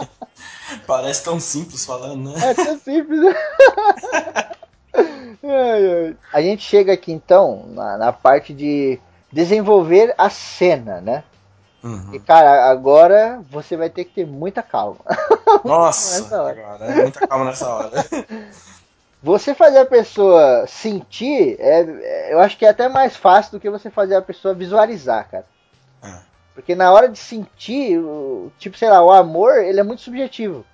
[0.86, 2.50] Parece tão simples falando, né?
[2.50, 3.20] É tão simples.
[5.42, 6.16] Ai, ai.
[6.32, 9.00] A gente chega aqui então na, na parte de
[9.32, 11.24] desenvolver a cena, né?
[11.82, 12.10] Uhum.
[12.12, 15.00] E cara, agora você vai ter que ter muita calma.
[15.64, 17.90] Nossa, agora, é muita calma nessa hora.
[19.22, 23.60] Você fazer a pessoa sentir, é, é- eu acho que é até mais fácil do
[23.60, 25.44] que você fazer a pessoa visualizar, cara.
[26.02, 26.18] É.
[26.54, 30.64] Porque na hora de sentir, o- tipo, sei lá, o amor, ele é muito subjetivo.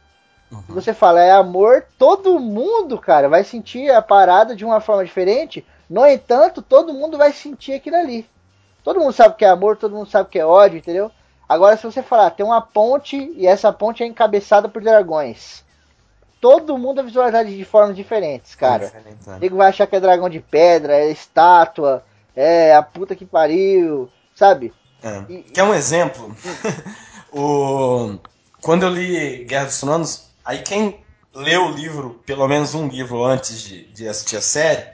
[0.66, 5.04] Se você fala é amor, todo mundo, cara, vai sentir a parada de uma forma
[5.04, 5.66] diferente.
[5.90, 8.24] No entanto, todo mundo vai sentir aquilo ali.
[8.84, 11.10] Todo mundo sabe o que é amor, todo mundo sabe o que é ódio, entendeu?
[11.48, 15.64] Agora, se você falar, tem uma ponte e essa ponte é encabeçada por dragões.
[16.40, 18.92] Todo mundo vai visualizar de formas diferentes, cara.
[19.26, 22.04] O nego vai achar que é dragão de pedra, é estátua,
[22.34, 24.72] é a puta que pariu, sabe?
[25.02, 25.22] É.
[25.32, 26.34] E- Quer um exemplo?
[27.32, 28.18] o...
[28.60, 31.00] Quando eu li Guerra dos Tronos, aí quem
[31.34, 34.86] leu o livro, pelo menos um livro antes de, de assistir a série,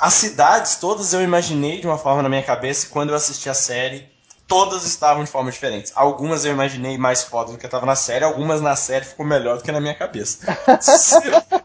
[0.00, 3.48] as cidades todas eu imaginei de uma forma na minha cabeça e quando eu assisti
[3.48, 4.08] a série,
[4.46, 5.92] todas estavam de formas diferentes.
[5.94, 9.56] Algumas eu imaginei mais foda do que estava na série, algumas na série ficou melhor
[9.56, 10.46] do que na minha cabeça.
[10.80, 11.20] se,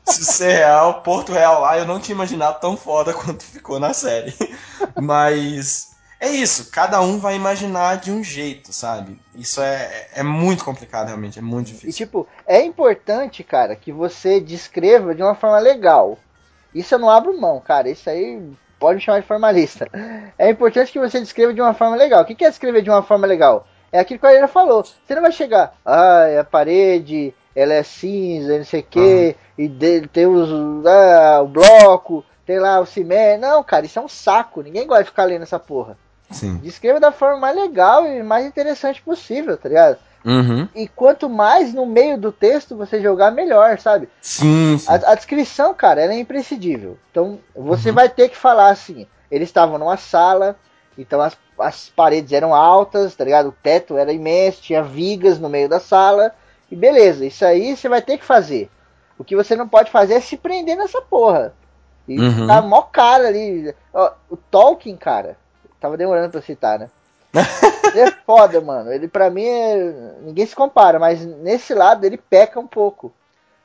[0.06, 3.94] se ser real, Porto Real lá eu não tinha imaginado tão foda quanto ficou na
[3.94, 4.34] série.
[5.00, 5.90] Mas
[6.20, 9.20] é isso, cada um vai imaginar de um jeito, sabe?
[9.36, 12.06] Isso é, é muito complicado, realmente, é muito E difícil.
[12.06, 16.18] tipo, é importante, cara, que você descreva de uma forma legal.
[16.74, 17.90] Isso eu não abro mão, cara.
[17.90, 18.42] Isso aí
[18.80, 19.88] pode me chamar de formalista.
[20.38, 22.22] É importante que você descreva de uma forma legal.
[22.22, 23.68] O que é descrever de uma forma legal?
[23.92, 24.84] É aquilo que a Aira falou.
[24.84, 29.68] Você não vai chegar, ah, a parede, ela é cinza, não sei o que, e
[29.68, 30.50] de- tem os,
[30.86, 33.42] ah, o bloco, tem lá o cimento.
[33.42, 34.62] Não, cara, isso é um saco.
[34.62, 35.98] Ninguém gosta de ficar lendo essa porra.
[36.32, 36.58] Sim.
[36.58, 39.98] Descreva da forma mais legal e mais interessante possível, tá ligado?
[40.26, 40.68] Uhum.
[40.76, 44.10] E quanto mais no meio do texto você jogar, melhor, sabe?
[44.22, 44.92] Sim, sim.
[44.92, 46.98] A, a descrição, cara, ela é imprescindível.
[47.12, 50.56] Então, você vai ter que falar assim: eles estavam numa sala,
[50.98, 53.50] então as, as paredes eram altas, tá ligado?
[53.50, 56.34] O teto era imenso, tinha vigas no meio da sala,
[56.70, 58.70] e beleza, isso aí você vai ter que fazer.
[59.18, 61.54] O que você não pode fazer é se prender nessa porra.
[62.08, 62.32] E Uhum.
[62.32, 63.74] ficar mó cara ali.
[63.94, 65.38] Ó, o Tolkien, cara,
[65.80, 66.90] tava demorando pra citar, né?
[67.92, 68.92] Ele é foda, mano.
[68.92, 70.14] Ele pra mim é.
[70.22, 73.12] Ninguém se compara, mas nesse lado ele peca um pouco.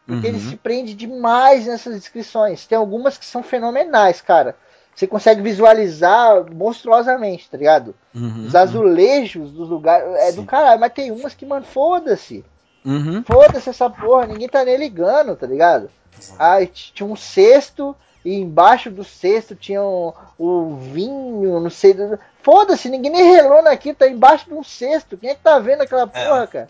[0.06, 0.50] Porque ele Uhum.
[0.50, 2.66] se prende demais nessas descrições.
[2.66, 4.54] Tem algumas que são fenomenais, cara.
[4.94, 7.94] Você consegue visualizar monstruosamente, tá ligado?
[8.14, 8.44] Uhum.
[8.46, 10.06] Os azulejos dos lugares.
[10.20, 10.46] É do Sim.
[10.46, 12.44] caralho, mas tem umas que, mano, foda-se.
[12.84, 13.22] Uhum.
[13.26, 15.90] Foda-se essa porra, ninguém tá nem ligando, tá ligado?
[16.38, 21.94] Aí t- tinha um cesto e embaixo do cesto tinha um, o vinho, não sei.
[22.42, 25.16] Foda-se, ninguém nem relou naquilo, tá embaixo de um cesto.
[25.16, 26.68] Quem é que tá vendo aquela porra, cara?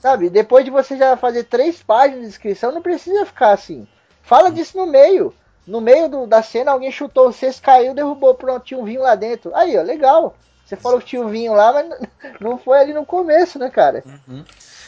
[0.00, 0.28] Sabe?
[0.30, 3.86] Depois de você já fazer três páginas de descrição, não precisa ficar assim.
[4.22, 5.34] Fala disso no meio.
[5.66, 8.34] No meio do- da cena, alguém chutou o cesto, caiu, derrubou.
[8.34, 9.52] Pronto, tinha um vinho lá dentro.
[9.54, 10.36] Aí, ó, legal.
[10.64, 11.88] Você falou que tinha um vinho lá, mas
[12.40, 14.04] não foi ali no começo, né, cara?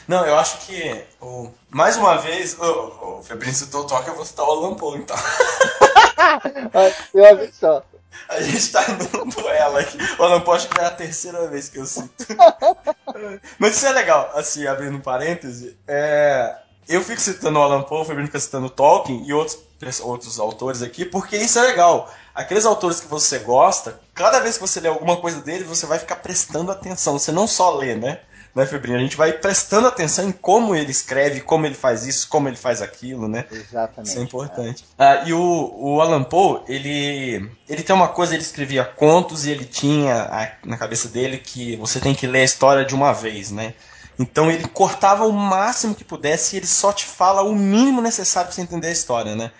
[0.09, 4.17] Não, eu acho que, o, mais uma vez, o, o Febrinho citou o toque, eu
[4.17, 5.15] vou citar o Alan Poe, então.
[7.13, 7.83] Uma vez só.
[8.27, 9.99] A gente tá num duelo aqui.
[10.19, 12.25] O Alan Poe acho que é a terceira vez que eu cito.
[13.59, 15.77] Mas isso é legal, assim, abrindo um parêntese.
[15.87, 16.57] É,
[16.89, 19.59] eu fico citando o Alan Poe, o Fabiano fica citando Tolkien e outros,
[20.01, 22.11] outros autores aqui, porque isso é legal.
[22.35, 25.99] Aqueles autores que você gosta, cada vez que você lê alguma coisa dele, você vai
[25.99, 27.19] ficar prestando atenção.
[27.19, 28.21] Você não só lê, né?
[28.59, 28.99] Né, Febrinho?
[28.99, 32.57] A gente vai prestando atenção em como ele escreve, como ele faz isso, como ele
[32.57, 33.45] faz aquilo, né?
[33.53, 34.09] Exatamente.
[34.09, 34.85] Isso é importante.
[34.99, 39.51] Ah, e o, o Alan Poe, ele, ele tem uma coisa, ele escrevia contos e
[39.53, 43.13] ele tinha a- na cabeça dele que você tem que ler a história de uma
[43.13, 43.75] vez, né?
[44.19, 48.49] Então ele cortava o máximo que pudesse e ele só te fala o mínimo necessário
[48.49, 49.53] para você entender a história, né?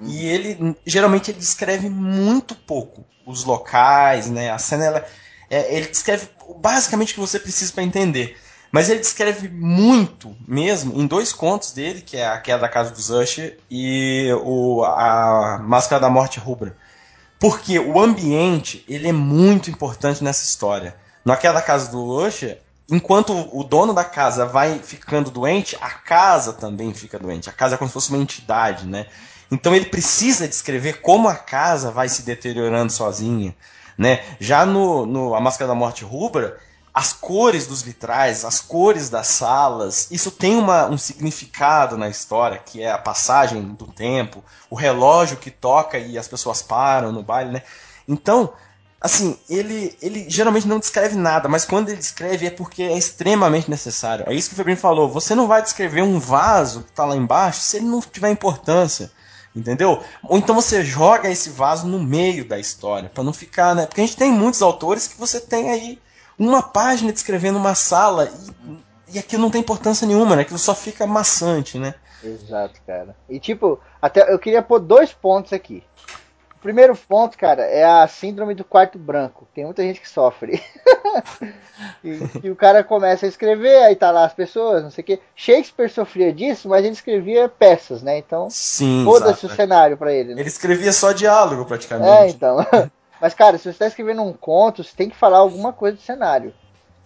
[0.00, 4.52] E ele geralmente ele descreve muito pouco os locais, né?
[4.52, 5.04] A cena ela,
[5.50, 8.36] é, ele descreve basicamente o que você precisa para entender.
[8.74, 12.90] Mas ele descreve muito mesmo em dois contos dele, que é a Queda da Casa
[12.90, 16.76] dos Usher e o, a Máscara da Morte Rubra.
[17.38, 20.96] Porque o ambiente, ele é muito importante nessa história.
[21.24, 22.60] Na Queda da Casa do Usher,
[22.90, 27.48] enquanto o dono da casa vai ficando doente, a casa também fica doente.
[27.48, 29.06] A casa é como se fosse uma entidade, né?
[29.52, 33.54] Então ele precisa descrever como a casa vai se deteriorando sozinha,
[33.96, 34.24] né?
[34.40, 36.58] Já no, no A Máscara da Morte Rubra,
[36.94, 42.58] as cores dos vitrais, as cores das salas, isso tem uma, um significado na história,
[42.58, 47.20] que é a passagem do tempo, o relógio que toca e as pessoas param no
[47.20, 47.62] baile, né?
[48.06, 48.52] Então,
[49.00, 53.68] assim, ele, ele geralmente não descreve nada, mas quando ele descreve é porque é extremamente
[53.68, 54.24] necessário.
[54.28, 55.08] É isso que o Febrinho falou.
[55.08, 59.10] Você não vai descrever um vaso que está lá embaixo se ele não tiver importância.
[59.54, 60.02] Entendeu?
[60.24, 63.86] Ou então você joga esse vaso no meio da história, para não ficar, né?
[63.86, 65.98] Porque a gente tem muitos autores que você tem aí
[66.38, 68.30] uma página descrevendo uma sala
[69.08, 70.42] e, e aquilo não tem importância nenhuma, né?
[70.42, 71.94] Aquilo só fica maçante, né?
[72.22, 73.14] Exato, cara.
[73.28, 75.82] E tipo, até eu queria pôr dois pontos aqui.
[76.56, 79.46] O primeiro ponto, cara, é a síndrome do quarto branco.
[79.54, 80.62] Tem muita gente que sofre.
[82.02, 85.06] e, e o cara começa a escrever, aí tá lá as pessoas, não sei o
[85.06, 85.20] quê.
[85.36, 88.16] Shakespeare sofria disso, mas ele escrevia peças, né?
[88.16, 88.48] Então,
[89.04, 89.54] foda-se o exato.
[89.54, 90.34] cenário pra ele.
[90.34, 90.40] né?
[90.40, 92.10] Ele escrevia só diálogo praticamente.
[92.10, 92.56] É, então.
[93.20, 96.02] Mas, cara, se você tá escrevendo um conto, você tem que falar alguma coisa do
[96.02, 96.52] cenário.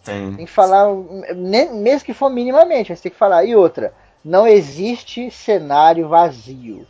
[0.05, 0.35] Tem.
[0.35, 0.89] Tem que falar,
[1.35, 3.45] mesmo que for minimamente, mas tem que falar.
[3.45, 3.93] E outra,
[4.25, 6.87] não existe cenário vazio.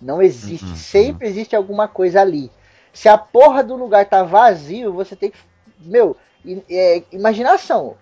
[0.00, 0.66] Não existe.
[0.66, 2.50] Uhum, Sempre existe alguma coisa ali.
[2.92, 5.38] Se a porra do lugar tá vazio, você tem que.
[5.80, 6.16] Meu,
[6.70, 7.96] é, imaginação.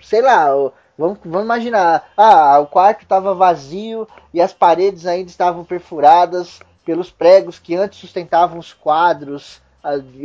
[0.00, 0.48] Sei lá,
[0.96, 2.10] vamos, vamos imaginar.
[2.16, 7.98] Ah, o quarto tava vazio e as paredes ainda estavam perfuradas pelos pregos que antes
[7.98, 9.60] sustentavam os quadros,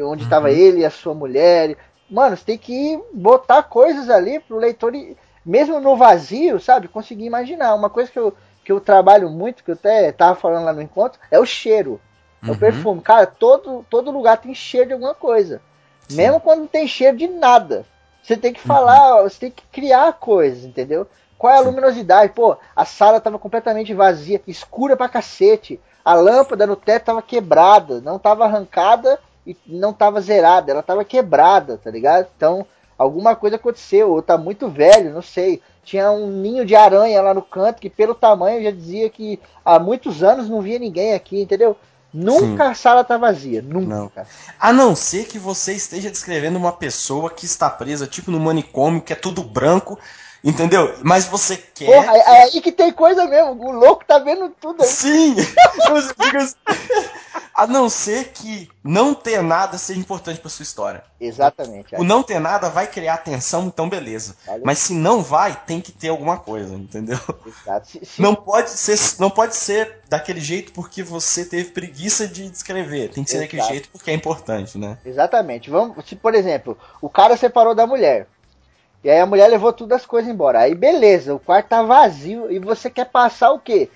[0.04, 1.78] onde estava ele e a sua mulher.
[2.10, 4.94] Mano, você tem que botar coisas ali pro leitor,
[5.46, 6.88] mesmo no vazio, sabe?
[6.88, 7.76] Conseguir imaginar.
[7.76, 10.82] Uma coisa que eu, que eu trabalho muito, que eu até tava falando lá no
[10.82, 12.00] encontro, é o cheiro.
[12.46, 12.60] É o Uhum.
[12.60, 13.02] perfume.
[13.02, 15.62] Cara, todo, todo lugar tem cheiro de alguma coisa.
[16.10, 17.86] Mesmo quando não tem cheiro de nada.
[18.22, 21.08] Você tem que falar, você tem que criar coisas, entendeu?
[21.38, 21.66] Qual é a Sim.
[21.66, 22.34] luminosidade?
[22.34, 25.80] Pô, a sala tava completamente vazia, escura pra cacete.
[26.06, 31.04] A lâmpada no teto tava quebrada, não tava arrancada e não tava zerada, ela tava
[31.04, 32.28] quebrada, tá ligado?
[32.36, 32.66] Então,
[32.98, 35.62] alguma coisa aconteceu, ou tá muito velho, não sei.
[35.84, 39.78] Tinha um ninho de aranha lá no canto que pelo tamanho já dizia que há
[39.80, 41.76] muitos anos não via ninguém aqui, entendeu?
[42.14, 43.88] Nunca a sala tá vazia, nunca.
[43.88, 44.12] Não.
[44.60, 49.02] A não ser que você esteja descrevendo uma pessoa que está presa, tipo no manicômio,
[49.02, 49.98] que é tudo branco,
[50.44, 50.96] entendeu?
[51.04, 51.86] Mas você quer.
[51.86, 54.90] Porra, é, aí que tem coisa mesmo, o louco tá vendo tudo aí.
[54.90, 55.36] Sim!
[57.56, 61.04] A não ser que não ter nada seja importante pra sua história.
[61.22, 61.96] Exatamente.
[61.96, 64.36] O não ter nada vai criar tensão, então beleza.
[64.46, 64.64] Valeu.
[64.66, 67.20] Mas se não vai, tem que ter alguma coisa, entendeu?
[67.46, 68.00] Exato.
[68.18, 73.10] Não pode ser, não pode ser daquele jeito porque você teve preguiça de descrever.
[73.10, 73.74] Tem que ser daquele Exato.
[73.74, 74.98] jeito porque é importante, né?
[75.06, 75.70] Exatamente.
[75.70, 78.28] Vamos, se, por exemplo, o cara separou da mulher.
[79.04, 80.60] E aí a mulher levou todas as coisas embora.
[80.60, 83.92] Aí beleza, o quarto tá vazio e você quer passar o quê?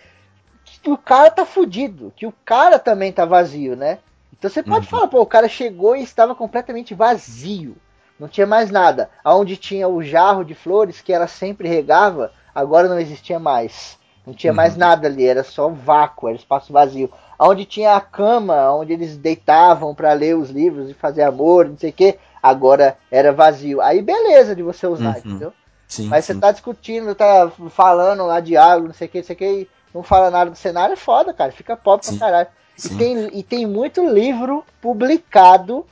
[0.82, 4.00] Que o cara tá fudido, que o cara também tá vazio, né?
[4.34, 4.88] Então você pode Uhum.
[4.88, 7.78] falar, pô, o cara chegou e estava completamente vazio.
[8.20, 9.10] Não tinha mais nada.
[9.24, 13.98] Aonde tinha o jarro de flores que ela sempre regava, agora não existia mais.
[14.26, 14.78] Não tinha mais Uhum.
[14.78, 17.12] nada ali, era só vácuo, era espaço vazio.
[17.40, 21.78] Onde tinha a cama, onde eles deitavam para ler os livros e fazer amor, não
[21.78, 23.80] sei o que, agora era vazio.
[23.82, 25.18] Aí beleza de você usar, Uhum.
[25.20, 25.54] entendeu?
[25.88, 26.08] Sim.
[26.08, 26.34] Mas sim.
[26.34, 29.46] você tá discutindo, tá falando lá diálogo, não sei o que, não sei o que,
[29.46, 31.52] e não fala nada do cenário, é foda, cara.
[31.52, 32.18] Fica pobre Sim.
[32.18, 32.50] pra caralho.
[32.84, 35.86] E tem, e tem muito livro publicado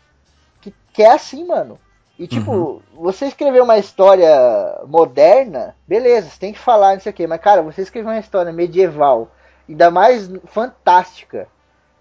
[0.62, 1.80] que, que é assim, mano.
[2.18, 2.82] E tipo, Uhum.
[2.94, 4.30] você escrever uma história
[4.88, 8.20] moderna, beleza, você tem que falar não sei o que, mas cara, você escrever uma
[8.20, 9.30] história medieval,
[9.68, 11.48] ainda mais fantástica,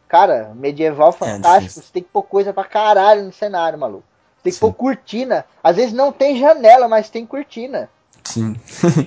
[0.08, 4.04] cara, medieval fantástico, você tem que pôr coisa pra caralho no cenário, maluco.
[4.42, 4.60] Tem que Sim.
[4.66, 5.44] pôr cortina.
[5.62, 7.88] Às vezes não tem janela, mas tem cortina.
[8.24, 8.54] Sim.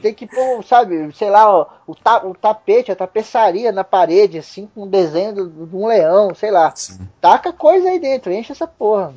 [0.02, 4.38] Tem que pôr, sabe, sei lá, ó, o, ta- o tapete, a tapeçaria na parede,
[4.38, 6.72] assim, com um desenho de um leão, sei lá.
[6.76, 7.00] Sim.
[7.20, 9.14] Taca coisa aí dentro, enche essa porra.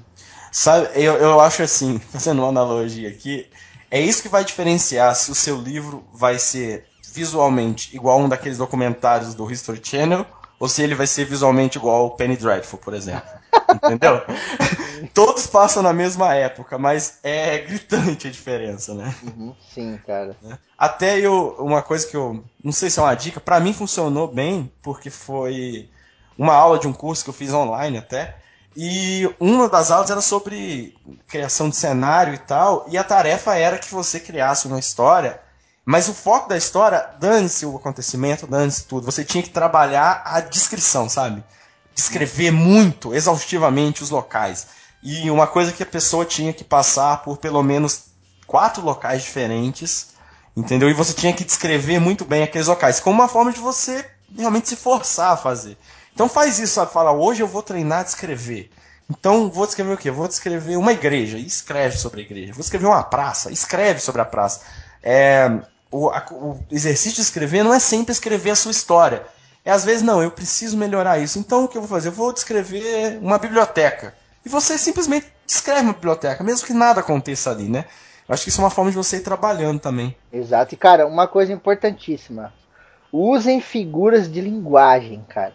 [0.52, 3.48] Sabe, eu, eu acho assim, fazendo uma analogia aqui,
[3.90, 8.58] é isso que vai diferenciar se o seu livro vai ser visualmente igual um daqueles
[8.58, 10.26] documentários do History Channel
[10.60, 13.28] ou se ele vai ser visualmente igual ao Penny Dreadful, por exemplo.
[13.74, 14.20] Entendeu?
[15.14, 19.14] Todos passam na mesma época, mas é gritante a diferença, né?
[19.72, 20.36] Sim, cara.
[20.76, 24.28] Até eu, uma coisa que eu não sei se é uma dica, pra mim funcionou
[24.28, 25.88] bem, porque foi
[26.36, 28.36] uma aula de um curso que eu fiz online até.
[28.76, 30.94] E uma das aulas era sobre
[31.26, 35.40] criação de cenário e tal, e a tarefa era que você criasse uma história,
[35.84, 40.40] mas o foco da história, dane-se o acontecimento, dane-se tudo, você tinha que trabalhar a
[40.40, 41.42] descrição, sabe?
[41.94, 44.68] Descrever muito, exaustivamente os locais.
[45.02, 48.04] E uma coisa que a pessoa tinha que passar por pelo menos
[48.46, 50.08] quatro locais diferentes,
[50.56, 50.90] entendeu?
[50.90, 54.04] E você tinha que descrever muito bem aqueles locais, como uma forma de você
[54.36, 55.76] realmente se forçar a fazer.
[56.12, 56.92] Então faz isso, sabe?
[56.92, 58.70] Fala, hoje eu vou treinar a descrever.
[59.08, 60.10] Então vou descrever o quê?
[60.10, 62.52] Vou descrever uma igreja, escreve sobre a igreja.
[62.52, 64.60] Vou escrever uma praça, escreve sobre a praça.
[65.02, 65.50] É,
[65.90, 69.22] o, a- o exercício de escrever não é sempre escrever a sua história.
[69.64, 71.38] É às vezes, não, eu preciso melhorar isso.
[71.38, 72.08] Então o que eu vou fazer?
[72.08, 74.14] Eu vou descrever uma biblioteca.
[74.44, 77.84] E você simplesmente descreve uma biblioteca, mesmo que nada aconteça ali, né?
[78.26, 80.16] Eu acho que isso é uma forma de você ir trabalhando também.
[80.32, 80.72] Exato.
[80.74, 82.52] E, cara, uma coisa importantíssima.
[83.12, 85.52] Usem figuras de linguagem, cara.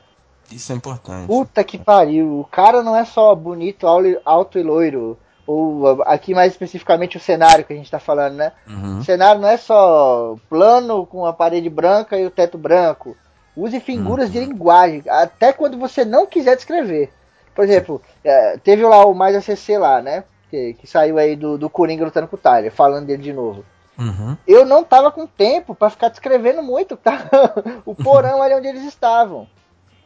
[0.52, 1.26] Isso é importante.
[1.26, 2.40] Puta que pariu.
[2.42, 3.88] O cara não é só bonito,
[4.26, 5.18] alto e loiro.
[5.48, 8.52] Ou aqui mais especificamente o cenário que a gente tá falando, né?
[8.68, 9.00] Uhum.
[9.00, 13.16] O cenário não é só plano com a parede branca e o teto branco.
[13.56, 17.12] Use figuras de linguagem, até quando você não quiser descrever.
[17.54, 20.26] Por exemplo, é, teve lá o Mais ACC lá, né?
[20.50, 23.64] Que, que saiu aí do, do Coringa lutando com o Tyler, falando dele de novo.
[23.98, 24.36] Uhum.
[24.46, 27.30] Eu não tava com tempo pra ficar descrevendo muito tá?
[27.86, 29.48] o porão ali onde eles estavam.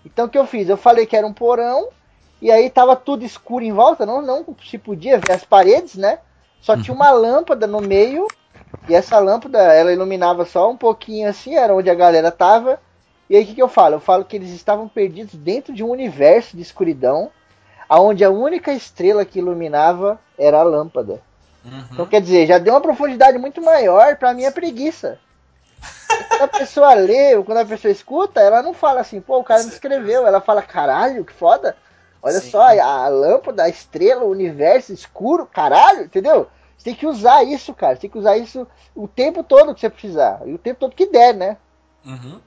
[0.06, 0.70] Então o que eu fiz?
[0.70, 1.90] Eu falei que era um porão,
[2.42, 6.20] e aí tava tudo escuro em volta, não, não se podia ver as paredes, né?
[6.62, 8.28] Só tinha uma lâmpada no meio,
[8.88, 12.80] e essa lâmpada ela iluminava só um pouquinho assim, era onde a galera tava.
[13.30, 13.96] E aí o que, que eu falo?
[13.96, 17.32] Eu falo que eles estavam perdidos dentro de um universo de escuridão,
[17.88, 21.22] aonde a única estrela que iluminava era a lâmpada.
[21.92, 25.20] Então quer dizer, já deu uma profundidade muito maior pra minha preguiça.
[26.30, 29.44] Quando a pessoa lê, ou quando a pessoa escuta, ela não fala assim, pô, o
[29.44, 30.26] cara não escreveu.
[30.26, 31.76] Ela fala, caralho, que foda.
[32.22, 32.52] Olha Sim.
[32.52, 36.50] só, a, lâmpada, a estrela, o universo escuro, caralho, entendeu?
[36.78, 37.96] Você tem que usar isso, cara.
[37.96, 40.42] Você tem que usar isso o tempo todo que você precisar.
[40.46, 41.58] E o tempo todo que der, né?
[42.06, 42.40] Uhum.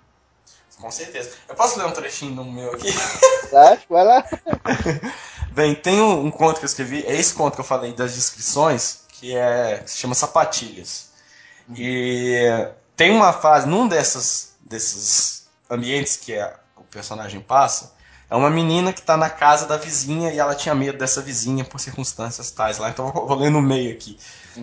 [0.80, 1.36] Com certeza.
[1.48, 2.92] Eu posso ler um trechinho do meu aqui?
[3.50, 3.78] Tá?
[3.88, 4.24] Vai lá.
[5.52, 8.14] Bem, tem um, um conto que eu escrevi, é esse conto que eu falei das
[8.14, 11.12] descrições, que é que se chama Sapatilhas.
[11.76, 12.40] E
[12.96, 17.92] tem uma fase, num dessas, desses ambientes que é- o personagem passa,
[18.32, 21.66] é uma menina que está na casa da vizinha e ela tinha medo dessa vizinha
[21.66, 24.16] por circunstâncias tais lá, então eu vou, ler no meio aqui.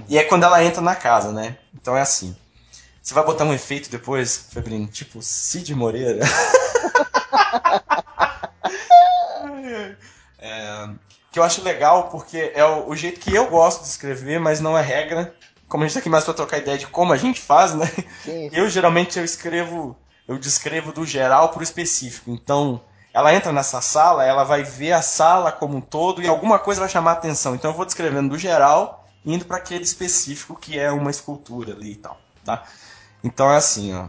[0.07, 1.55] E é quando ela entra na casa, né?
[1.71, 2.35] Então é assim.
[2.99, 6.25] Você vai botar um efeito depois, Febrino, tipo Cid Moreira.
[10.41, 10.89] É,
[11.33, 14.61] que eu acho legal porque é o, o jeito que eu gosto de escrever, mas
[14.61, 15.35] não é regra.
[15.67, 17.85] Como a gente tá aqui mais pra trocar ideia de como a gente faz, né?
[18.23, 19.97] Sim, Eu geralmente eu escrevo,
[20.27, 22.31] eu descrevo do geral pro específico.
[22.31, 22.81] Então,
[23.13, 26.81] ela entra nessa sala, ela vai ver a sala como um todo e alguma coisa
[26.81, 27.55] vai chamar a atenção.
[27.55, 31.93] Então eu vou descrevendo do geral, indo para aquele específico que é uma escultura ali
[31.93, 32.63] e tal, tá?
[33.23, 34.07] Então é assim, ó.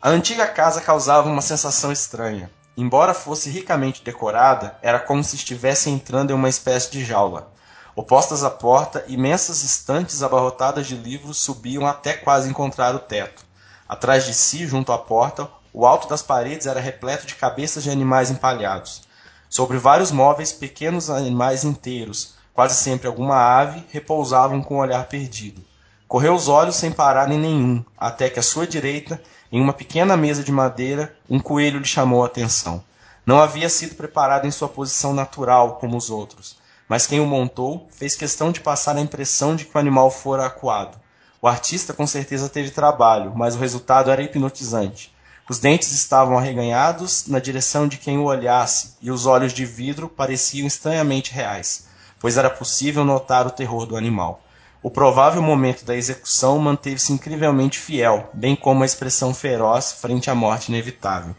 [0.00, 2.50] A antiga casa causava uma sensação estranha.
[2.76, 7.50] Embora fosse ricamente decorada, era como se estivesse entrando em uma espécie de jaula.
[7.96, 13.44] Opostas à porta, imensas estantes abarrotadas de livros subiam até quase encontrar o teto.
[13.88, 17.90] Atrás de si, junto à porta, o alto das paredes era repleto de cabeças de
[17.90, 19.02] animais empalhados.
[19.48, 25.62] Sobre vários móveis, pequenos animais inteiros, quase sempre alguma ave, repousavam com o olhar perdido.
[26.08, 29.22] Correu os olhos sem parar em nenhum, até que à sua direita,
[29.52, 32.82] em uma pequena mesa de madeira, um coelho lhe chamou a atenção.
[33.24, 37.86] Não havia sido preparado em sua posição natural, como os outros, mas quem o montou
[37.92, 40.98] fez questão de passar a impressão de que o animal fora acuado.
[41.40, 45.16] O artista com certeza teve trabalho, mas o resultado era hipnotizante.
[45.48, 50.06] Os dentes estavam arreganhados na direção de quem o olhasse, e os olhos de vidro
[50.06, 51.86] pareciam estranhamente reais,
[52.20, 54.42] pois era possível notar o terror do animal.
[54.82, 60.34] O provável momento da execução manteve-se incrivelmente fiel, bem como a expressão feroz frente à
[60.34, 61.34] morte inevitável.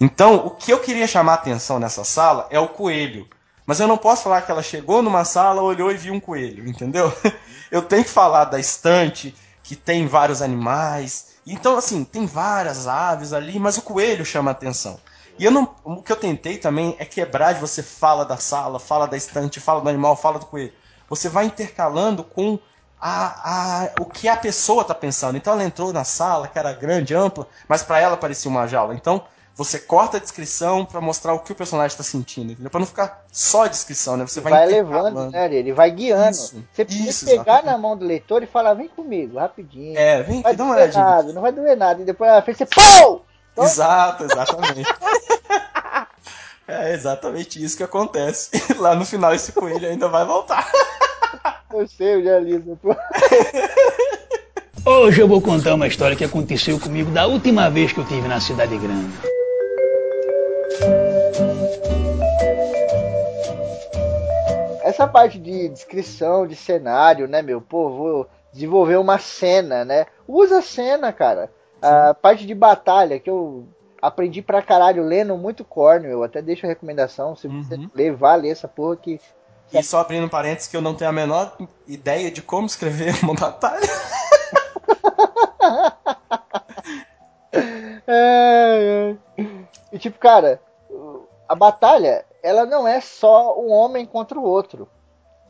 [0.00, 3.28] Então, o que eu queria chamar a atenção nessa sala é o coelho.
[3.66, 6.66] Mas eu não posso falar que ela chegou numa sala, olhou e viu um coelho,
[6.66, 7.12] entendeu?
[7.70, 9.32] Eu tenho que falar da estante,
[9.62, 11.29] que tem vários animais.
[11.52, 15.00] Então, assim, tem várias aves ali, mas o coelho chama a atenção.
[15.38, 18.78] E eu não, o que eu tentei também é quebrar de você fala da sala,
[18.78, 20.72] fala da estante, fala do animal, fala do coelho.
[21.08, 22.58] Você vai intercalando com
[23.00, 25.36] a, a, o que a pessoa está pensando.
[25.36, 28.94] Então ela entrou na sala, que era grande, ampla, mas para ela parecia uma jaula.
[28.94, 29.24] Então
[29.54, 32.70] você corta a descrição para mostrar o que o personagem está sentindo, entendeu?
[32.70, 34.26] Para não ficar só a descrição, né?
[34.26, 35.54] Você vai, vai levando, né?
[35.54, 36.30] Ele vai guiando.
[36.30, 37.66] Isso, você precisa isso, pegar exatamente.
[37.66, 39.98] na mão do leitor e falar, vem comigo, rapidinho.
[39.98, 42.02] É, vem não vai doer nada, não vai doer nada.
[42.02, 43.22] E depois na frente você, pô!
[43.52, 44.88] Então- Exato, exatamente.
[46.66, 48.50] é exatamente isso que acontece.
[48.70, 50.70] E lá no final esse coelho ainda vai voltar.
[51.72, 52.60] Eu sei, eu já li.
[54.84, 58.26] Hoje eu vou contar uma história que aconteceu comigo da última vez que eu tive
[58.26, 59.12] na cidade grande.
[64.82, 67.60] Essa parte de descrição, de cenário, né, meu?
[67.60, 70.06] Pô, vou desenvolver uma cena, né?
[70.26, 71.50] Usa cena, cara.
[71.80, 73.66] A parte de batalha, que eu
[74.02, 76.10] aprendi pra caralho lendo muito Cornwell.
[76.12, 77.90] Eu até deixo a recomendação, se você Uhum.
[77.94, 79.20] ler, vá ler essa porra que...
[79.72, 81.56] E só abrindo parênteses que eu não tenho a menor
[81.86, 83.80] ideia de como escrever uma batalha.
[88.12, 89.44] É, é.
[89.92, 90.60] E tipo, cara,
[91.48, 94.88] a batalha, ela não é só um homem contra o outro.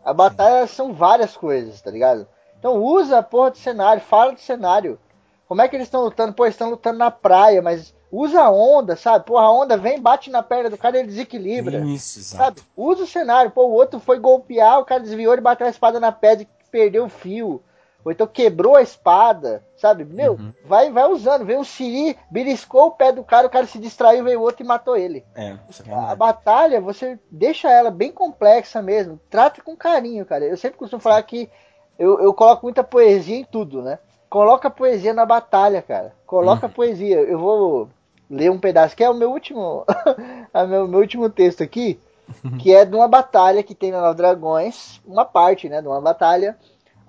[0.04, 2.26] A batalha são várias coisas, tá ligado?
[2.58, 4.98] Então usa a porra do cenário, fala do cenário.
[5.46, 6.32] Como é que eles estão lutando?
[6.32, 9.24] Pô, eles estão lutando na praia, mas usa a onda, sabe?
[9.24, 11.78] Porra, a onda vem, bate na perna do cara e ele desequilibra.
[11.80, 12.60] Isso, exato.
[12.60, 12.62] Sabe?
[12.76, 13.50] Usa o cenário.
[13.50, 16.68] Pô, o outro foi golpear, o cara desviou, ele bateu a espada na pedra e
[16.70, 17.62] perdeu o fio.
[18.04, 20.04] Ou então quebrou a espada, sabe?
[20.04, 20.52] Meu, Uhum.
[20.64, 21.44] vai, vai usando.
[21.44, 24.66] Veio um Siri, beliscou o pé do cara, o cara se distraiu, veio outro e
[24.66, 25.24] matou ele.
[25.34, 26.16] É, isso é A verdade.
[26.18, 29.20] batalha, você deixa ela bem complexa mesmo.
[29.28, 30.44] Trata com carinho, cara.
[30.44, 31.50] Eu sempre costumo falar que
[31.98, 33.98] eu, eu coloco muita poesia em tudo, né?
[34.28, 36.14] Coloca poesia na batalha, cara.
[36.26, 36.72] Coloca Uhum.
[36.72, 37.20] poesia.
[37.20, 37.90] Eu vou
[38.30, 39.84] ler um pedaço, que é o meu último,
[40.54, 42.00] a meu, meu último texto aqui,
[42.60, 46.00] que é de uma batalha que tem na Nova Dragões, uma parte, né, de uma
[46.00, 46.56] batalha,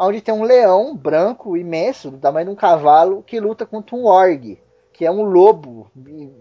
[0.08, 4.06] onde tem um leão branco imenso, do tamanho de um cavalo, que luta contra um
[4.06, 4.60] org,
[4.94, 5.92] que é um lobo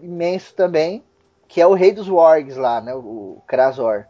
[0.01, 1.03] imenso também,
[1.47, 4.05] que é o rei dos wargs lá, né, o, Krasor.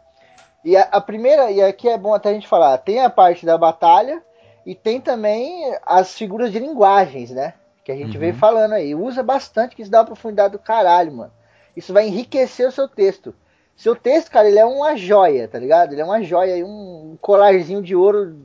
[0.64, 3.44] E a, a primeira, e aqui é bom até a gente falar, tem a parte
[3.44, 4.22] da batalha
[4.64, 7.54] e tem também as figuras de linguagens, né?
[7.84, 8.20] Que a gente Uhum.
[8.20, 8.94] veio falando aí.
[8.94, 11.32] Usa bastante, que isso dá uma profundidade do caralho, mano.
[11.76, 13.34] Isso vai enriquecer o seu texto.
[13.74, 15.92] Seu texto, cara, ele é uma joia, tá ligado?
[15.92, 18.36] Ele é uma joia, um colarzinho de ouro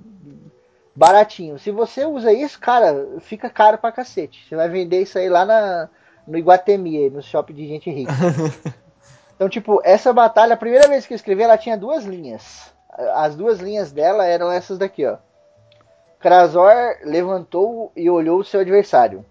[0.98, 1.60] baratinho.
[1.60, 4.44] Se você usa isso, cara, fica caro pra cacete.
[4.44, 5.90] Você vai vender isso aí lá na,
[6.28, 8.12] no Iguatemi, no shopping de gente rica.
[9.38, 12.74] Então, tipo, essa batalha, a primeira vez que eu escrevi, ela tinha duas linhas.
[13.14, 15.18] As duas linhas dela eram essas daqui, ó.
[16.20, 19.24] Krasor levantou e olhou o seu adversário.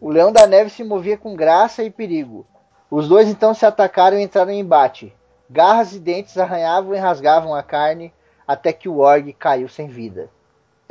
[0.00, 2.46] O leão da neve se movia com graça e perigo.
[2.90, 5.14] Os dois então se atacaram e entraram em embate.
[5.50, 8.10] Garras e dentes arranhavam e rasgavam a carne
[8.48, 10.30] até que o org caiu sem vida.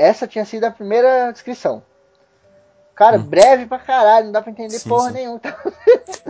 [0.01, 1.83] Essa tinha sido a primeira descrição.
[2.95, 5.13] Cara, breve pra caralho, não dá pra entender Sim, porra sim.
[5.15, 5.41] nenhuma.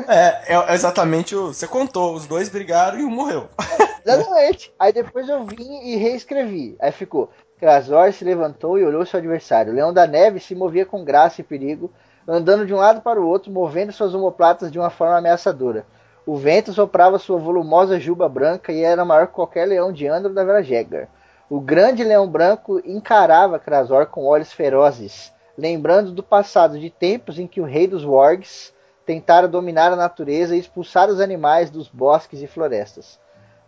[0.07, 1.47] É, é exatamente o.
[1.47, 3.49] Você contou, os dois brigaram e um morreu.
[4.05, 4.73] Exatamente.
[4.79, 6.75] Aí depois eu vim e reescrevi.
[6.79, 7.29] Aí ficou:
[7.59, 9.71] Krasor se levantou e olhou seu adversário.
[9.71, 11.91] O leão da neve se movia com graça e perigo,
[12.27, 15.85] andando de um lado para o outro, movendo suas omoplatas de uma forma ameaçadora.
[16.25, 20.33] O vento soprava sua volumosa juba branca e era maior que qualquer leão de Andro
[20.33, 21.07] da Vera Jäger.
[21.51, 27.45] O grande leão branco encarava Krasor com olhos ferozes, lembrando do passado de tempos em
[27.45, 28.73] que o rei dos Wargs
[29.05, 33.19] tentara dominar a natureza e expulsar os animais dos bosques e florestas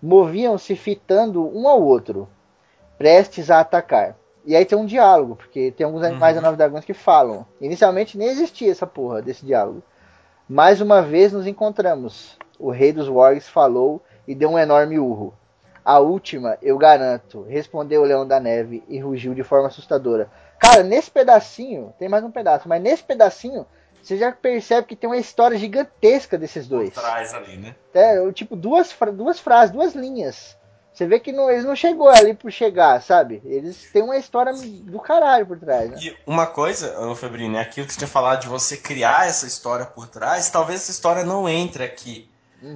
[0.04, 2.28] moviam-se fitando um ao outro,
[2.98, 4.18] prestes a atacar.
[4.46, 7.46] E aí tem um diálogo, porque tem alguns animais da Nova Dragões que falam.
[7.62, 9.82] Inicialmente nem existia essa porra desse diálogo.
[10.50, 12.38] Mais uma vez nos encontramos.
[12.60, 15.34] O rei dos Wargs falou e deu um enorme urro.
[15.86, 20.30] A última, eu garanto, respondeu o leão da neve e rugiu de forma assustadora.
[20.58, 23.66] Cara, nesse pedacinho, tem mais um pedaço, mas nesse pedacinho
[24.02, 26.94] você já percebe que tem uma história gigantesca desses dois.
[26.94, 27.76] Traz ali, né?
[27.94, 30.58] É, tipo, duas, duas frases, duas linhas.
[30.94, 33.42] Você vê que não, eles não chegou ali por chegar, sabe?
[33.44, 35.98] Eles têm uma história do caralho por trás, né?
[36.00, 39.48] E uma coisa, ô Febrino, é aquilo que você tinha falado de você criar essa
[39.48, 42.30] história por trás, talvez essa história não entre aqui.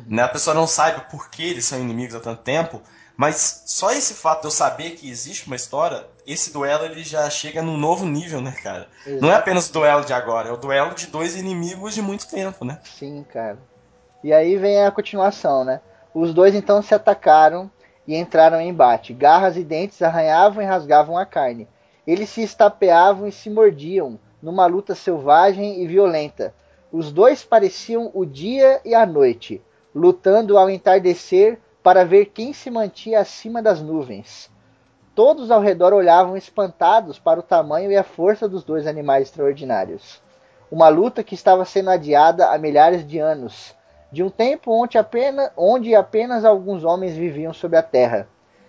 [0.07, 0.21] Né?
[0.21, 2.81] A pessoa não saiba por que eles são inimigos há tanto tempo,
[3.15, 7.27] mas só esse fato de eu saber que existe uma história, esse duelo ele já
[7.29, 8.87] chega num novo nível, né, cara?
[9.21, 12.27] Não é apenas o duelo de agora, é o duelo de dois inimigos de muito
[12.27, 12.79] tempo, né?
[12.83, 13.57] Sim, cara.
[14.23, 15.79] E aí vem a continuação, né?
[16.13, 17.71] Os dois então se atacaram
[18.05, 19.13] e entraram em embate.
[19.13, 21.67] Garras e dentes arranhavam e rasgavam a carne.
[22.05, 26.53] Eles se estapeavam e se mordiam, numa luta selvagem e violenta.
[26.91, 29.61] Os dois pareciam o dia e a noite,
[29.93, 34.49] lutando ao entardecer para ver quem se mantinha acima das nuvens.
[35.15, 40.21] Todos ao redor olhavam espantados para o tamanho e a força dos dois animais extraordinários.
[40.69, 43.73] Uma luta que estava sendo adiada há milhares de anos,
[44.11, 48.27] de um tempo onde apenas, onde apenas alguns homens viviam sobre a terra.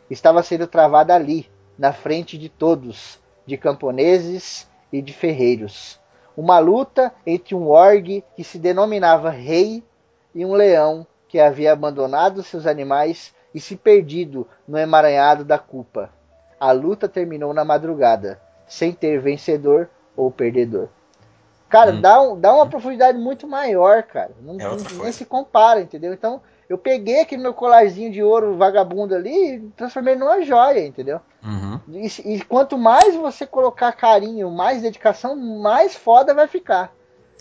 [0.09, 6.01] Estava sendo travada ali, na frente de todos, de camponeses e de ferreiros.
[6.36, 9.82] Uma luta entre um org que se denominava rei
[10.39, 16.10] e um leão que havia abandonado seus animais e se perdido no emaranhado da culpa.
[16.60, 20.90] A luta terminou na madrugada, sem ter vencedor ou perdedor.
[21.69, 22.01] Cara, hum.
[22.01, 24.31] dá, um, dá uma profundidade muito maior, cara.
[24.40, 26.15] Não, é nem se compara, entendeu?
[26.15, 31.20] Então, eu peguei aquele meu colarzinho de ouro vagabundo ali e transformei numa joia, entendeu?
[31.43, 31.81] Uhum.
[31.89, 36.93] E, e, quanto mais você colocar carinho, mais dedicação, mais foda vai ficar.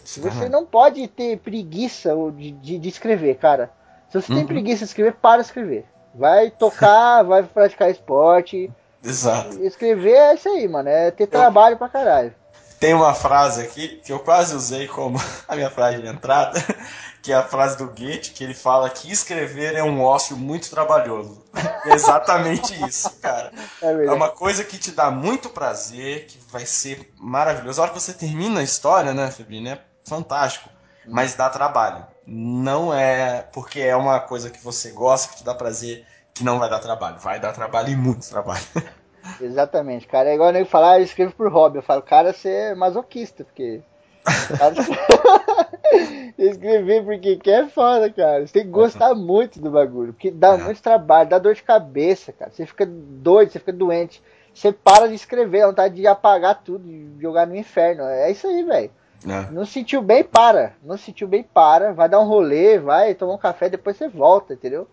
[0.07, 3.69] Você não pode ter preguiça de, de, de escrever, cara.
[4.09, 4.38] Se você uhum.
[4.38, 5.85] tem preguiça de escrever, para de escrever.
[6.15, 8.71] Vai tocar, vai praticar esporte.
[9.03, 9.61] Exato.
[9.61, 10.88] Escrever é isso aí, mano.
[10.88, 11.27] É ter eu...
[11.27, 12.34] trabalho pra caralho.
[12.79, 16.63] Tem uma frase aqui que eu quase usei como a minha frase de entrada,
[17.21, 20.69] que é a frase do Goethe, que ele fala que escrever é um ócio muito
[20.69, 21.43] trabalhoso.
[21.85, 23.51] É exatamente isso, cara.
[23.81, 27.81] É, é, uma coisa que te dá muito prazer, que vai ser maravilhoso.
[27.81, 30.69] A hora que você termina a história, né, Febrina, é fantástico,
[31.05, 32.05] mas dá trabalho.
[32.25, 36.59] Não é porque é uma coisa que você gosta, que te dá prazer, que não
[36.59, 37.17] vai dar trabalho.
[37.19, 38.65] Vai dar trabalho e muito trabalho.
[39.41, 40.29] Exatamente, cara.
[40.29, 41.77] É igual eu falar, ah, eu escrevo por hobby.
[41.77, 43.81] Eu falo, cara, você é masoquista, porque.
[46.38, 48.45] Escrever porque quer é foda, cara.
[48.45, 50.13] Você tem que gostar muito do bagulho.
[50.13, 50.57] Porque dá é.
[50.57, 52.51] muito trabalho, dá dor de cabeça, cara.
[52.51, 54.21] Você fica doido, você fica doente.
[54.53, 58.03] Você para de escrever, dá vontade de apagar tudo e jogar no inferno.
[58.03, 58.91] É isso aí, velho.
[59.26, 59.52] É.
[59.52, 60.73] Não sentiu bem, para.
[60.84, 61.94] Não sentiu bem, para.
[61.94, 64.88] Vai dar um rolê, vai tomar um café, depois você volta, entendeu?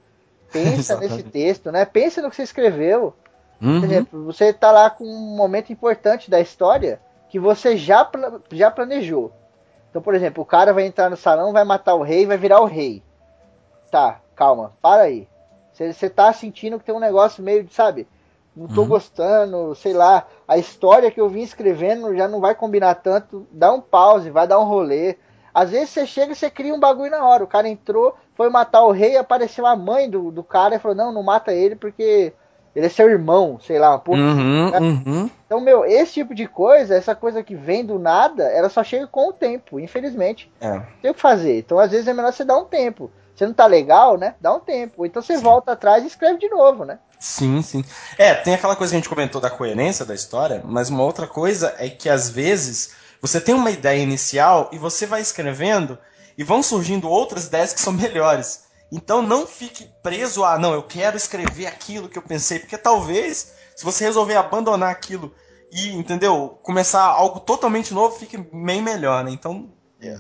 [0.53, 1.85] Pensa nesse texto, né?
[1.85, 3.15] Pensa no que você escreveu.
[3.61, 3.81] Uhum.
[3.81, 8.09] Por exemplo, você tá lá com um momento importante da história que você já,
[8.53, 9.33] já planejou.
[9.91, 12.37] Então, por exemplo, o cara vai entrar no salão, vai matar o rei e vai
[12.37, 13.03] virar o rei.
[13.91, 15.29] Tá, calma, para aí.
[15.73, 18.07] Você tá sentindo que tem um negócio meio, sabe?
[18.57, 18.89] Não tô uhum.
[18.89, 20.27] gostando, sei lá.
[20.47, 23.47] A história que eu vim escrevendo já não vai combinar tanto.
[23.51, 25.17] Dá um pause, vai dar um rolê.
[25.53, 27.45] Às vezes você chega e você cria um bagulho na hora.
[27.45, 30.97] O cara entrou, foi matar o rei, apareceu a mãe do, do cara e falou:
[30.97, 32.33] Não, não mata ele porque
[32.75, 34.21] ele é seu irmão, sei lá, porra.
[34.21, 35.31] Uhum, uhum.
[35.47, 39.07] Então, meu, esse tipo de coisa, essa coisa que vem do nada, ela só chega
[39.07, 40.51] com o tempo, infelizmente.
[40.61, 40.81] É.
[41.01, 41.59] Tem o que fazer.
[41.59, 43.11] Então, às vezes, é melhor você dar um tempo.
[43.35, 44.35] Você não tá legal, né?
[44.41, 45.05] Dá um tempo.
[45.05, 45.43] Então você sim.
[45.43, 46.99] volta atrás e escreve de novo, né?
[47.19, 47.85] Sim, sim.
[48.19, 51.27] É, tem aquela coisa que a gente comentou da coerência da história, mas uma outra
[51.27, 55.99] coisa é que às vezes você tem uma ideia inicial e você vai escrevendo
[56.37, 58.65] e vão surgindo outras ideias que são melhores.
[58.93, 63.55] Então não fique preso a, não, eu quero escrever aquilo que eu pensei, porque talvez,
[63.75, 65.35] se você resolver abandonar aquilo
[65.73, 69.33] e, entendeu, começar algo totalmente novo, fique bem melhor, né?
[69.33, 69.73] Então,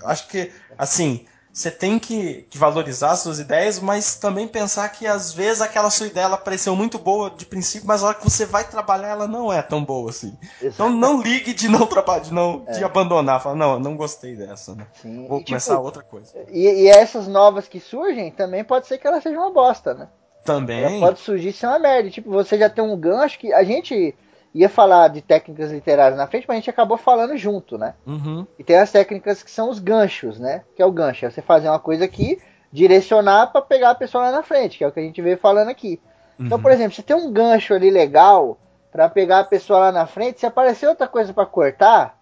[0.04, 5.32] acho que, assim, você tem que, que, valorizar suas ideias, mas também pensar que às
[5.32, 8.44] vezes aquela sua ideia ela pareceu muito boa de princípio, mas a hora que você
[8.44, 10.36] vai trabalhar ela não é tão boa assim.
[10.60, 10.74] Exato.
[10.74, 12.72] Então não ligue de não trabalhar, de não é.
[12.72, 14.84] de abandonar, fala não, não gostei dessa, né?
[15.00, 15.28] Sim.
[15.28, 16.32] Vou e, começar tipo, outra coisa.
[16.48, 20.08] E, e, essas novas que surgem também pode ser que elas sejam uma bosta, né?
[20.44, 20.82] Também.
[20.82, 22.10] Ela pode surgir ser uma merda.
[22.10, 24.12] Tipo, você já tem um gancho que a gente
[24.54, 27.94] ia falar de técnicas literárias na frente, mas a gente acabou falando junto, né?
[28.06, 28.46] Uhum.
[28.58, 30.62] E tem as técnicas que são os ganchos, né?
[30.76, 32.40] Que é o gancho, é você fazer uma coisa aqui,
[32.70, 35.36] direcionar para pegar a pessoa lá na frente, que é o que a gente veio
[35.38, 36.00] falando aqui.
[36.38, 36.46] Uhum.
[36.46, 38.56] Então, por exemplo, você tem um gancho ali legal
[38.92, 42.16] para pegar a pessoa lá na frente, se aparecer outra coisa para cortar,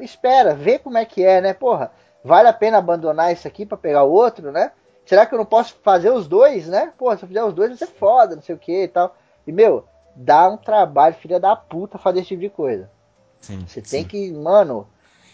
[0.00, 1.52] espera, vê como é que é, né?
[1.54, 1.92] Porra,
[2.24, 4.72] vale a pena abandonar isso aqui para pegar o outro, né?
[5.06, 6.92] Será que eu não posso fazer os dois, né?
[6.98, 9.14] Pô, se eu fizer os dois vai ser foda, não sei o que e tal.
[9.46, 9.84] E, meu,
[10.14, 12.90] dá um trabalho, filha da puta, fazer esse tipo de coisa.
[13.40, 13.90] Sim, Você sim.
[13.90, 14.86] tem que, mano,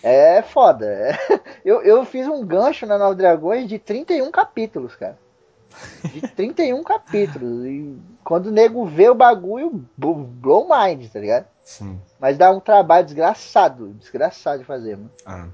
[0.02, 0.86] é foda.
[1.64, 5.18] Eu, eu fiz um gancho na Nova Dragões de 31 capítulos, cara.
[6.04, 7.66] De 31 capítulos.
[7.66, 11.46] E quando o nego vê o bagulho, blow mind, tá ligado?
[11.62, 12.00] Sim.
[12.18, 15.10] Mas dá um trabalho desgraçado, desgraçado de fazer, mano.
[15.26, 15.48] Ah.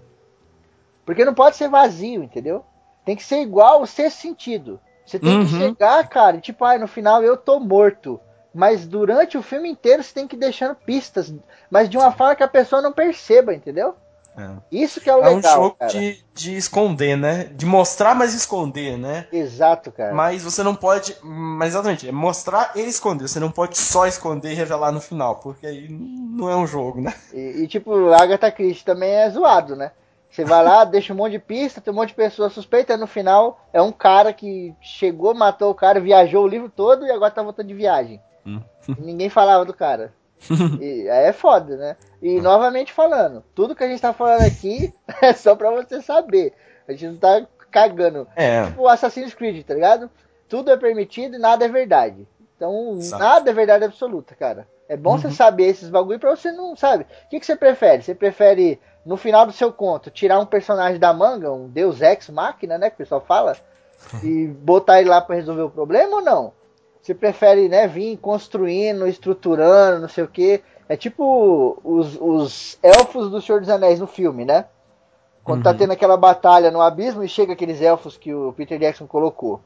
[1.05, 2.65] Porque não pode ser vazio, entendeu?
[3.05, 4.81] Tem que ser igual o sexto sentido.
[5.05, 5.44] Você tem uhum.
[5.44, 8.20] que chegar, cara, e tipo, ai, no final eu tô morto
[8.56, 11.32] mas durante o filme inteiro você tem que ir deixando pistas,
[11.70, 13.94] mas de uma forma que a pessoa não perceba, entendeu?
[14.38, 14.50] É.
[14.70, 17.44] Isso que é o É um legal, jogo de, de esconder, né?
[17.44, 19.26] De mostrar, mas esconder, né?
[19.32, 20.14] Exato, cara.
[20.14, 21.16] Mas você não pode.
[21.22, 23.28] Mas exatamente, é mostrar e esconder.
[23.28, 27.00] Você não pode só esconder e revelar no final, porque aí não é um jogo,
[27.00, 27.14] né?
[27.32, 29.92] E, e, tipo, Agatha Christie também é zoado, né?
[30.30, 33.00] Você vai lá, deixa um monte de pista, tem um monte de pessoas suspeitas, e
[33.00, 37.10] no final é um cara que chegou, matou o cara, viajou o livro todo e
[37.10, 38.20] agora tá voltando de viagem.
[38.47, 38.60] Hum.
[38.98, 40.12] Ninguém falava do cara.
[40.81, 41.97] E aí é foda, né?
[42.20, 46.52] E novamente falando, tudo que a gente tá falando aqui é só pra você saber.
[46.86, 48.28] A gente não tá cagando.
[48.36, 48.66] É.
[48.66, 50.10] Tipo o Assassin's Creed, tá ligado?
[50.48, 52.27] Tudo é permitido e nada é verdade.
[52.56, 53.23] Então, Exato.
[53.23, 54.66] nada é verdade absoluta, cara.
[54.89, 57.05] É bom você saber esses bagulho pra você não, sabe?
[57.05, 58.02] O que, que você prefere?
[58.02, 62.31] Você prefere, no final do seu conto, tirar um personagem da manga, um Deus Ex
[62.31, 62.89] Máquina, né?
[62.89, 63.56] Que o pessoal fala,
[64.23, 66.52] e botar ele lá pra resolver o problema ou não?
[67.06, 70.60] Você prefere, né, vir construindo, estruturando, não sei o que.
[70.88, 74.64] É tipo os, os elfos do Senhor dos Anéis no filme, né?
[75.44, 79.06] Quando tá tendo aquela batalha no abismo e chega aqueles elfos que o Peter Jackson
[79.06, 79.60] colocou.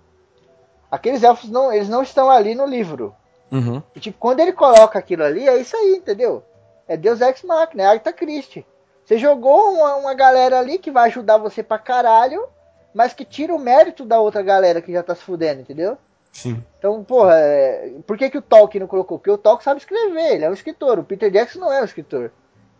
[0.91, 3.15] Aqueles elfos não, eles não estão ali no livro.
[3.51, 3.83] Uhum.
[3.97, 6.45] E, tipo, quando ele coloca aquilo ali, é isso aí, entendeu?
[6.87, 8.67] É Deus Ex Machina, é Agatha Christie.
[9.03, 12.47] Você jogou uma, uma galera ali que vai ajudar você pra caralho,
[12.93, 15.97] mas que tira o mérito da outra galera que já tá se fudendo, entendeu?
[16.33, 16.63] Sim.
[16.79, 17.93] Então, porra, é...
[18.07, 19.19] por que, que o Tolkien não colocou?
[19.19, 20.99] Porque o Tolkien sabe escrever, ele é um escritor.
[20.99, 22.31] O Peter Jackson não é um escritor.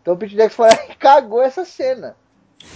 [0.01, 2.17] Então o Peter Jackson foi lá e cagou essa cena.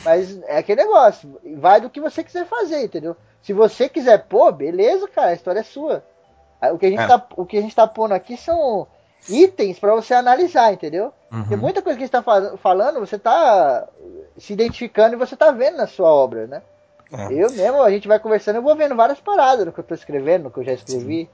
[0.04, 3.14] Mas é aquele negócio, vai do que você quiser fazer, entendeu?
[3.42, 6.02] Se você quiser pôr, beleza, cara, a história é sua.
[6.60, 7.06] Aí, O que a gente, É.
[7.06, 8.86] tá, o que a gente tá pondo aqui são
[9.28, 11.12] itens pra você analisar, entendeu?
[11.30, 11.44] Uhum.
[11.48, 13.86] Tem muita coisa que a gente tá fa- falando, você tá
[14.38, 16.62] se identificando e você tá vendo na sua obra, né?
[17.16, 17.32] É.
[17.32, 19.94] Eu mesmo, a gente vai conversando, eu vou vendo várias paradas no que eu tô
[19.94, 21.28] escrevendo, no que eu já escrevi.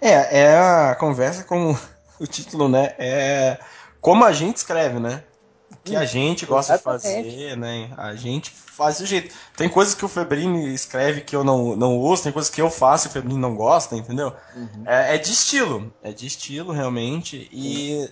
[0.00, 1.78] É, é a conversa como
[2.20, 2.94] o título, né?
[2.98, 3.58] É
[4.00, 5.22] como a gente escreve, né?
[5.70, 7.30] O que a gente gosta de exatamente.
[7.30, 7.90] fazer, né?
[7.96, 9.34] A gente faz do jeito.
[9.56, 12.70] Tem coisas que o Febrini escreve que eu não, não uso, tem coisas que eu
[12.70, 14.32] faço e o Febrini não gosta, entendeu?
[14.86, 15.92] É, é de estilo.
[16.02, 17.48] É de estilo, realmente.
[17.52, 18.08] E.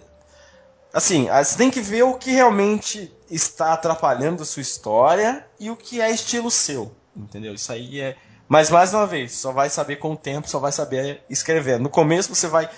[0.92, 5.76] Assim, você tem que ver o que realmente está atrapalhando a sua história e o
[5.76, 6.92] que é estilo seu.
[7.16, 7.54] Entendeu?
[7.54, 8.16] Isso aí é.
[8.48, 11.80] Mas mais uma vez, só vai saber com o tempo, só vai saber escrever.
[11.80, 12.68] No começo você vai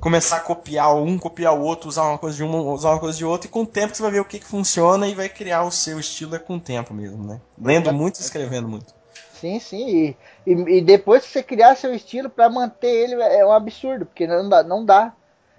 [0.00, 3.16] começar a copiar um, copiar o outro, usar uma coisa de um, usar uma coisa
[3.16, 5.28] de outro, e com o tempo você vai ver o que, que funciona e vai
[5.28, 7.40] criar o seu estilo é com o tempo mesmo, né?
[7.60, 8.92] Lendo muito e escrevendo muito.
[9.34, 9.86] Sim, sim.
[9.86, 10.16] E,
[10.46, 14.26] e, e depois que você criar seu estilo pra manter ele é um absurdo, porque
[14.26, 14.62] não dá.
[14.62, 15.12] Não dá.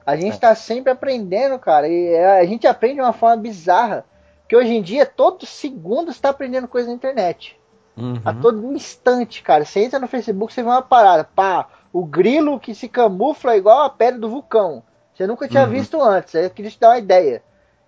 [0.05, 1.87] A gente tá sempre aprendendo, cara.
[1.87, 4.05] E é- a gente aprende de uma forma bizarra.
[4.47, 7.59] Que hoje em dia, todo segundo você tá aprendendo coisa na internet.
[7.97, 8.21] Uhum.
[8.25, 9.65] A todo instante, cara.
[9.65, 11.23] Você entra no Facebook, você vê uma parada.
[11.23, 14.83] Pá, o grilo que se camufla igual a pedra do vulcão.
[15.13, 15.69] Você nunca tinha Uhum.
[15.69, 16.35] visto antes.
[16.35, 17.41] Aí eu queria te dar uma ideia.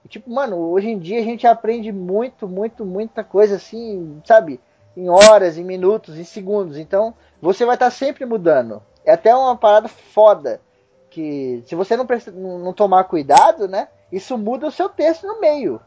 [0.04, 4.60] E, tipo, mano, hoje em dia a gente aprende muito, muito, muita coisa assim, sabe?
[4.96, 6.78] Em horas, em minutos, em segundos.
[6.78, 8.82] Então, você vai estar sempre mudando.
[9.06, 10.62] É até uma parada foda.
[11.10, 13.90] Que se você não, presta- não não tomar cuidado, né?
[14.12, 15.82] Isso muda o seu texto no meio.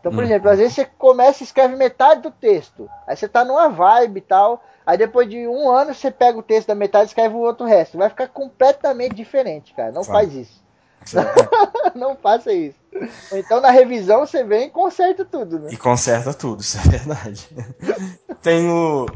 [0.00, 0.26] Então, por Hum.
[0.26, 2.88] exemplo, às vezes você começa e escreve metade do texto.
[3.06, 4.62] Aí você tá numa vibe e tal.
[4.86, 7.66] Aí depois de um ano você pega o texto da metade e escreve o outro
[7.66, 7.98] resto.
[7.98, 9.92] Vai ficar completamente diferente, cara.
[9.92, 10.62] Não faz isso.
[11.94, 12.78] não faça isso.
[13.32, 15.68] Então na revisão você vem e conserta tudo, né?
[15.70, 17.48] E conserta tudo, isso é verdade.
[18.42, 19.06] tem o.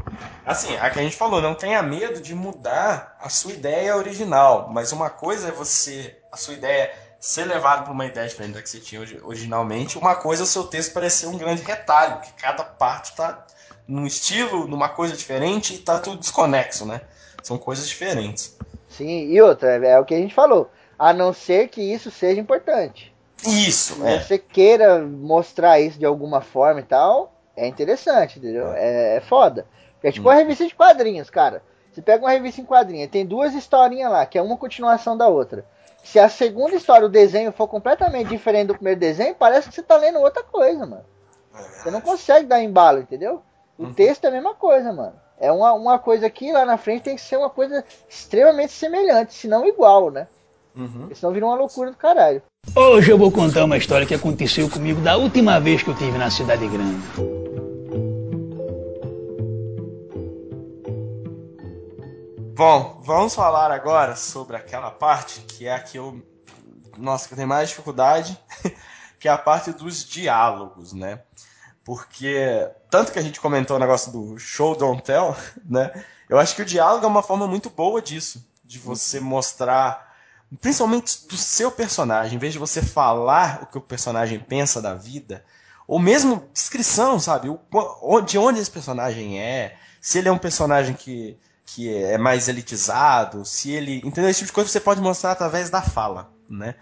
[0.45, 4.69] Assim, a que a gente falou, não tenha medo de mudar a sua ideia original.
[4.71, 6.15] Mas uma coisa é você.
[6.31, 6.91] A sua ideia
[7.25, 9.97] ser levada para uma ideia diferente da que você tinha ori- originalmente.
[9.97, 13.45] Uma coisa é o seu texto parecer um grande retalho, que cada parte está
[13.87, 16.99] num estilo, numa coisa diferente e tá tudo desconexo, né?
[17.41, 18.57] São coisas diferentes.
[18.89, 20.69] Sim, e outra, é, é o que a gente falou.
[20.99, 23.13] A não ser que isso seja importante.
[23.45, 24.19] Isso, Se é.
[24.19, 28.71] você queira mostrar isso de alguma forma e tal, é interessante, entendeu?
[28.73, 29.65] É, é foda.
[30.01, 31.63] É tipo uma revista de quadrinhos, cara.
[31.91, 35.27] Você pega uma revista em quadrinhos, tem duas historinhas lá, que é uma continuação da
[35.27, 35.65] outra.
[36.03, 39.81] Se a segunda história, o desenho, for completamente diferente do primeiro desenho, parece que você
[39.81, 41.05] tá lendo outra coisa, mano.
[41.81, 43.41] Você não consegue dar embalo, entendeu?
[43.77, 45.13] O texto é a mesma coisa, mano.
[45.39, 49.33] É uma, uma coisa aqui, lá na frente tem que ser uma coisa extremamente semelhante,
[49.33, 50.27] se não igual, né?
[50.75, 50.87] Uhum.
[51.01, 52.41] Porque senão vira uma loucura do caralho.
[52.75, 56.17] Hoje eu vou contar uma história que aconteceu comigo da última vez que eu tive
[56.17, 57.03] na cidade grande.
[62.55, 66.21] Bom, vamos falar agora sobre aquela parte que é a que eu.
[66.99, 68.37] Nossa, que eu tenho mais dificuldade,
[69.19, 71.23] que é a parte dos diálogos, né?
[71.83, 75.35] Porque, tanto que a gente comentou o negócio do show don't tell,
[75.65, 76.05] né?
[76.29, 80.15] Eu acho que o diálogo é uma forma muito boa disso, de você mostrar,
[80.61, 84.93] principalmente do seu personagem, em vez de você falar o que o personagem pensa da
[84.93, 85.43] vida,
[85.87, 87.49] ou mesmo descrição, sabe?
[88.27, 91.35] De onde esse personagem é, se ele é um personagem que,
[91.73, 93.97] que é mais elitizado, se ele.
[94.05, 94.29] Entendeu?
[94.29, 96.75] Esse tipo de coisa você pode mostrar através da fala, né?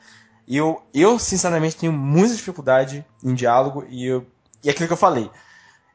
[0.46, 4.28] Eu, eu, sinceramente, tenho muita dificuldade em diálogo e, eu,
[4.62, 5.32] e é aquilo que eu falei.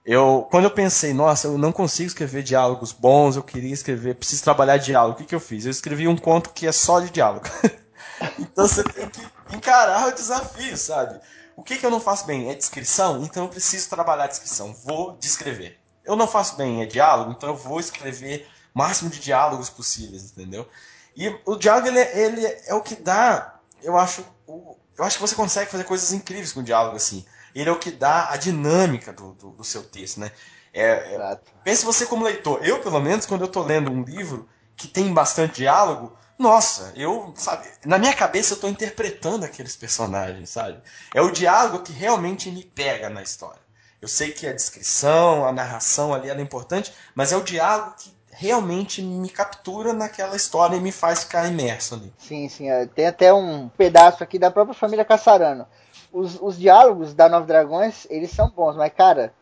[0.05, 4.43] Eu, quando eu pensei, nossa, eu não consigo escrever diálogos bons, eu queria escrever, preciso
[4.45, 5.15] trabalhar diálogo.
[5.15, 5.67] O que, que eu fiz?
[5.67, 7.45] Eu escrevi um conto que é só de diálogo.
[8.39, 9.21] então você tem que
[9.55, 11.21] encarar o desafio, sabe?
[11.55, 12.49] O que, que eu não faço bem?
[12.49, 13.23] É descrição?
[13.25, 14.73] Então eu preciso trabalhar a descrição.
[14.73, 15.79] Vou descrever.
[16.05, 20.69] Eu não faço bem é diálogo, então eu vou escrever máximo de diálogos possíveis, entendeu?
[21.17, 25.17] E o diálogo, ele, é- ele é o que dá, eu acho, o- eu acho
[25.17, 27.25] que você consegue fazer coisas incríveis com o diálogo, assim.
[27.55, 30.31] Ele é o que dá a dinâmica do, do, do seu texto, né?
[30.75, 31.41] É, é.
[31.65, 32.63] Pense você como leitor.
[32.63, 34.47] Eu, pelo menos, quando eu tô lendo um livro
[34.77, 40.51] que tem bastante diálogo, nossa, eu, sabe, na minha cabeça eu tô interpretando aqueles personagens,
[40.51, 40.83] sabe?
[41.15, 43.61] É o diálogo que realmente me pega na história.
[44.03, 47.95] Eu sei que a descrição, a narração ali ela é importante, mas é o diálogo
[47.99, 52.13] que realmente me captura naquela história e me faz ficar imerso ali.
[52.19, 52.71] Sim, sim.
[52.71, 55.67] é, Tem até um pedaço aqui da própria família Caçarano.
[56.13, 59.33] Os, os diálogos da Nove Dragões, eles são bons, mas, cara,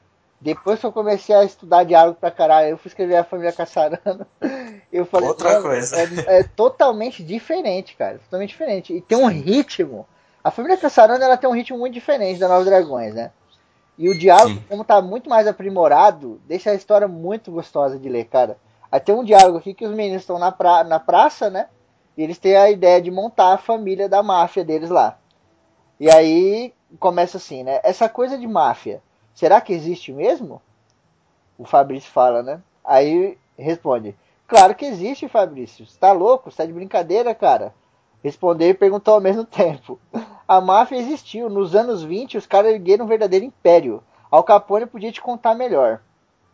[0.41, 4.27] depois que eu comecei a estudar diálogo pra caralho, eu fui escrever a família Caçarano,
[4.93, 5.97] eu falei, Outra "Mano, coisa."
[6.27, 8.19] É, é totalmente diferente, cara.
[8.19, 8.93] Totalmente diferente.
[8.93, 10.07] E tem um ritmo.
[10.43, 13.31] A família Caçarano, ela tem um ritmo muito diferente da Nove Dragões, né?
[13.97, 14.65] E o diálogo, Sim.
[14.69, 18.57] como tá muito mais aprimorado, deixa a história muito gostosa de ler, cara.
[18.95, 21.67] Aí tem um diálogo aqui que os meninos estão na, pra, na praça, né?
[22.17, 25.19] E eles têm a ideia de montar a família da máfia deles lá.
[25.99, 27.81] E aí começa assim, né?
[27.83, 29.03] Essa coisa de máfia,
[29.35, 30.63] será que existe mesmo?
[31.59, 32.63] O Fabrício fala, né?
[32.85, 34.15] Aí responde:
[34.47, 35.85] Claro que existe, Fabrício.
[35.85, 36.49] Você tá louco?
[36.49, 37.75] Você tá de brincadeira, cara?
[38.23, 39.99] Responder e perguntou ao mesmo tempo.
[40.47, 41.51] A máfia existiu.
[41.51, 44.05] Nos anos 20, os caras ergueram um verdadeiro império.
[44.31, 46.01] Al Capone podia te contar melhor.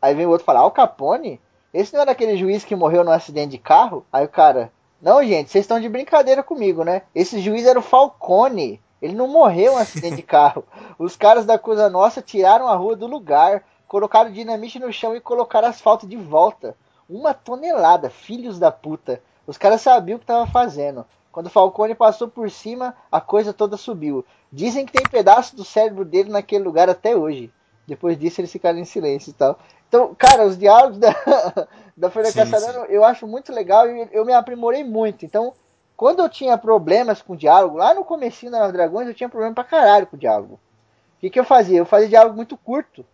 [0.00, 1.38] Aí vem o outro falar: Al Capone?
[1.72, 4.04] Esse não era aquele juiz que morreu num acidente de carro?
[4.12, 7.02] Aí o cara: Não, gente, vocês estão de brincadeira comigo, né?
[7.14, 8.80] Esse juiz era o Falcone.
[9.00, 10.64] Ele não morreu em um acidente de carro.
[10.98, 15.20] Os caras da Coisa Nossa tiraram a rua do lugar, colocaram dinamite no chão e
[15.20, 16.76] colocaram asfalto de volta.
[17.08, 19.22] Uma tonelada, filhos da puta.
[19.46, 21.04] Os caras sabiam o que estavam fazendo.
[21.32, 24.24] Quando o Falcone passou por cima, a coisa toda subiu.
[24.52, 27.52] Dizem que tem pedaço do cérebro dele naquele lugar até hoje.
[27.86, 29.58] Depois disso eles ficaram em silêncio e tal.
[29.90, 31.10] Então, cara, os diálogos da,
[31.96, 35.24] da Folha Caçadora eu acho muito legal e eu me aprimorei muito.
[35.24, 35.52] Então,
[35.96, 39.52] quando eu tinha problemas com diálogo, lá no comecinho da Nova Dragões eu tinha problema
[39.52, 40.54] pra caralho com diálogo.
[40.54, 41.78] O que, que eu fazia?
[41.78, 43.04] Eu fazia diálogo muito curto.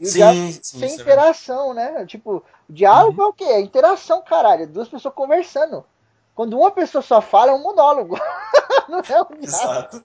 [0.00, 2.06] E o Sim, diálogo sim, sem isso é interação, né?
[2.06, 3.44] Tipo, o diálogo é o quê?
[3.44, 4.62] É interação, caralho.
[4.62, 5.84] É duas pessoas conversando.
[6.34, 8.18] Quando uma pessoa só fala, é um monólogo.
[8.88, 9.36] Não é um diálogo.
[9.42, 10.02] Exato.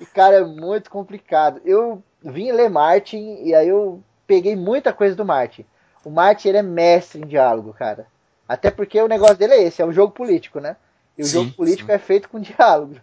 [0.00, 1.60] E, cara, é muito complicado.
[1.64, 5.64] Eu vim ler Martin e aí eu peguei muita coisa do Martin.
[6.04, 8.06] O Martin, ele é mestre em diálogo, cara.
[8.48, 10.76] Até porque o negócio dele é esse, é um jogo político, né?
[11.16, 11.94] E o Sim, jogo político sim.
[11.94, 12.96] é feito com diálogo.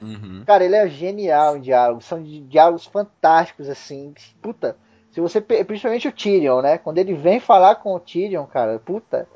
[0.00, 0.42] Uhum.
[0.46, 2.00] Cara, ele é genial em diálogo.
[2.02, 4.14] São di- diálogos fantásticos, assim.
[4.40, 4.76] Puta,
[5.10, 5.40] se você.
[5.40, 6.78] Principalmente o Tyrion, né?
[6.78, 9.28] Quando ele vem falar com o Tyrion, cara, puta.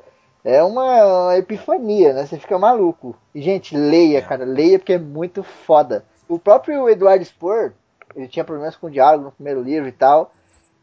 [0.43, 2.25] É uma, epifania, né?
[2.25, 3.15] Você fica maluco.
[3.35, 4.21] E, gente, leia, É.
[4.21, 4.43] cara.
[4.45, 6.03] Leia porque é muito foda.
[6.27, 7.73] O próprio Eduardo Spohr,
[8.15, 10.33] ele tinha problemas com diálogo no primeiro livro e tal.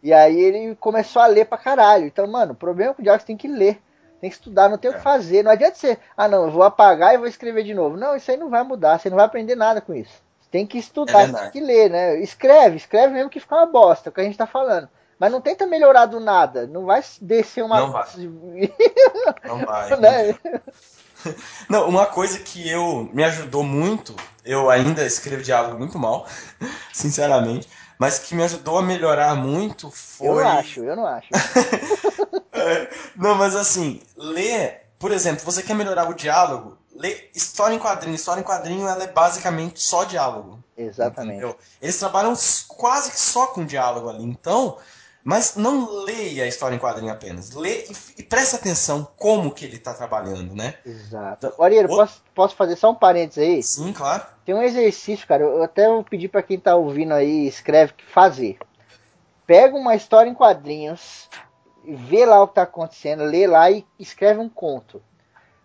[0.02, 2.06] E aí ele começou a ler pra caralho.
[2.06, 3.80] Então, mano, o problema com diálogo é que você tem que ler.
[4.20, 5.02] Tem que estudar, não tem o que É.
[5.02, 5.42] fazer.
[5.42, 7.96] Não adianta você, ah não, eu vou apagar e vou escrever de novo.
[7.96, 10.12] Não, isso aí não vai mudar, você não vai aprender nada com isso.
[10.40, 12.20] Você tem que estudar, É tem que ler, né?
[12.20, 14.88] Escreve, escreve mesmo que fica uma bosta, é o que a gente tá falando.
[15.18, 16.66] Mas não tenta melhorar do nada.
[16.66, 17.80] Não vai descer uma.
[17.80, 18.06] Não vai.
[19.44, 19.96] Não vai.
[19.96, 20.34] Né?
[21.68, 24.14] Não, uma coisa que eu me ajudou muito,
[24.44, 26.26] eu ainda escrevo diálogo muito mal,
[26.92, 27.68] sinceramente,
[27.98, 30.28] mas que me ajudou a melhorar muito foi.
[30.28, 31.28] Eu acho, eu não acho.
[32.60, 37.78] É, não, mas assim, ler, por exemplo, você quer melhorar o diálogo, lê história em
[37.78, 38.16] quadrinho.
[38.16, 40.58] História em quadrinho ela é basicamente só diálogo.
[40.76, 41.36] Exatamente.
[41.36, 41.56] entendeu?
[41.80, 42.34] Eles trabalham
[42.66, 44.24] quase que só com diálogo ali.
[44.24, 44.76] Então,
[45.28, 47.50] mas não leia a história em quadrinho apenas.
[47.50, 50.76] Lê e, e preste atenção como que ele está trabalhando, né?
[50.86, 51.52] Exato.
[51.58, 53.62] Orieiro, O- posso, posso fazer só um parênteses aí?
[53.62, 54.24] Sim, claro.
[54.46, 55.42] Tem um exercício, cara.
[55.42, 58.56] Eu até vou pedir pra quem tá ouvindo aí, escreve, fazer.
[59.46, 61.28] Pega uma história em quadrinhos,
[61.84, 65.02] vê lá o que tá acontecendo, lê lá e escreve um conto.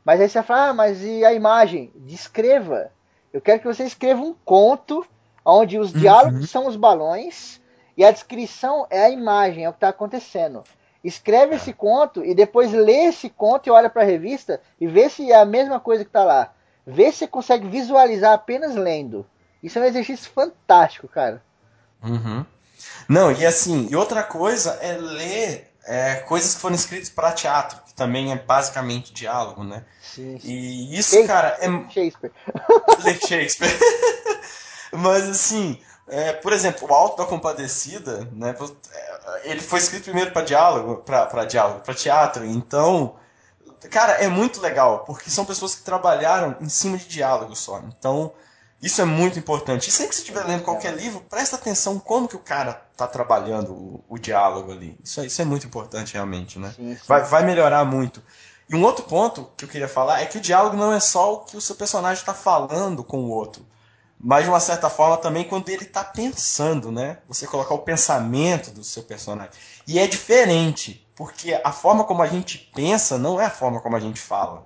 [0.03, 1.89] Mas aí você vai falar, ah, mas e a imagem?
[1.95, 2.91] Descreva.
[3.31, 5.05] Eu quero que você escreva um conto
[5.45, 7.62] onde os diálogos são os balões
[7.95, 10.63] e a descrição é a imagem, é o que tá acontecendo.
[11.03, 15.31] Escreve esse conto e depois lê esse conto e olha pra revista e vê se
[15.31, 16.53] é a mesma coisa que tá lá.
[16.85, 19.25] Vê se você consegue visualizar apenas lendo.
[19.61, 21.41] Isso é um exercício fantástico, cara.
[22.01, 22.45] Uhum.
[23.07, 27.79] Não, e assim, e outra coisa é ler é, coisas que foram escritas para teatro,
[27.85, 29.83] que também é basicamente diálogo, né?
[30.01, 30.49] Sim, sim.
[30.49, 32.31] E isso, cara, é Shakespeare.
[33.03, 33.79] ler Shakespeare.
[34.91, 35.79] Mas assim,
[36.13, 38.55] é, por exemplo, o Alto da Compadecida, né?
[38.93, 42.45] é, Ele foi escrito primeiro para diálogo, para diálogo, para teatro.
[42.45, 43.15] Então,
[43.89, 47.79] cara, é muito legal, porque são pessoas que trabalharam em cima de diálogo só.
[47.87, 48.31] Então,
[48.81, 49.89] isso é muito importante.
[49.89, 53.07] E sempre que você estiver lendo qualquer livro, presta atenção como que o cara tá
[53.07, 54.99] trabalhando o, o diálogo ali.
[55.03, 56.73] Isso, é- isso é muito importante realmente, né?
[56.75, 57.01] Sim, sim.
[57.07, 58.21] Vai, vai melhorar muito.
[58.69, 61.33] E um outro ponto que eu queria falar é que o diálogo não é só
[61.33, 63.65] o que o seu personagem está falando com o outro,
[64.23, 67.19] mas de uma certa forma também quando ele está pensando, né?
[67.27, 69.51] Você colocar o pensamento do seu personagem.
[69.87, 73.97] E é diferente, porque a forma como a gente pensa não é a forma como
[73.97, 74.65] a gente fala,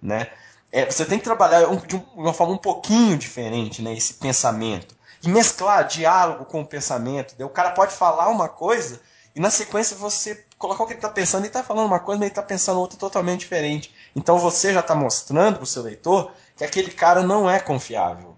[0.00, 0.28] né?
[0.70, 3.92] É, você tem que trabalhar um- de um- uma forma um pouquinho diferente, né?
[3.94, 4.96] Esse pensamento.
[5.22, 7.34] E mesclar diálogo com o pensamento.
[7.36, 9.00] Daí O cara pode falar uma coisa
[9.34, 12.18] e na sequência você colocar o que ele está pensando, ele está falando uma coisa,
[12.18, 13.94] mas ele está pensando outra totalmente diferente.
[14.14, 18.31] Então você já está mostrando para o seu leitor que aquele cara não é confiável,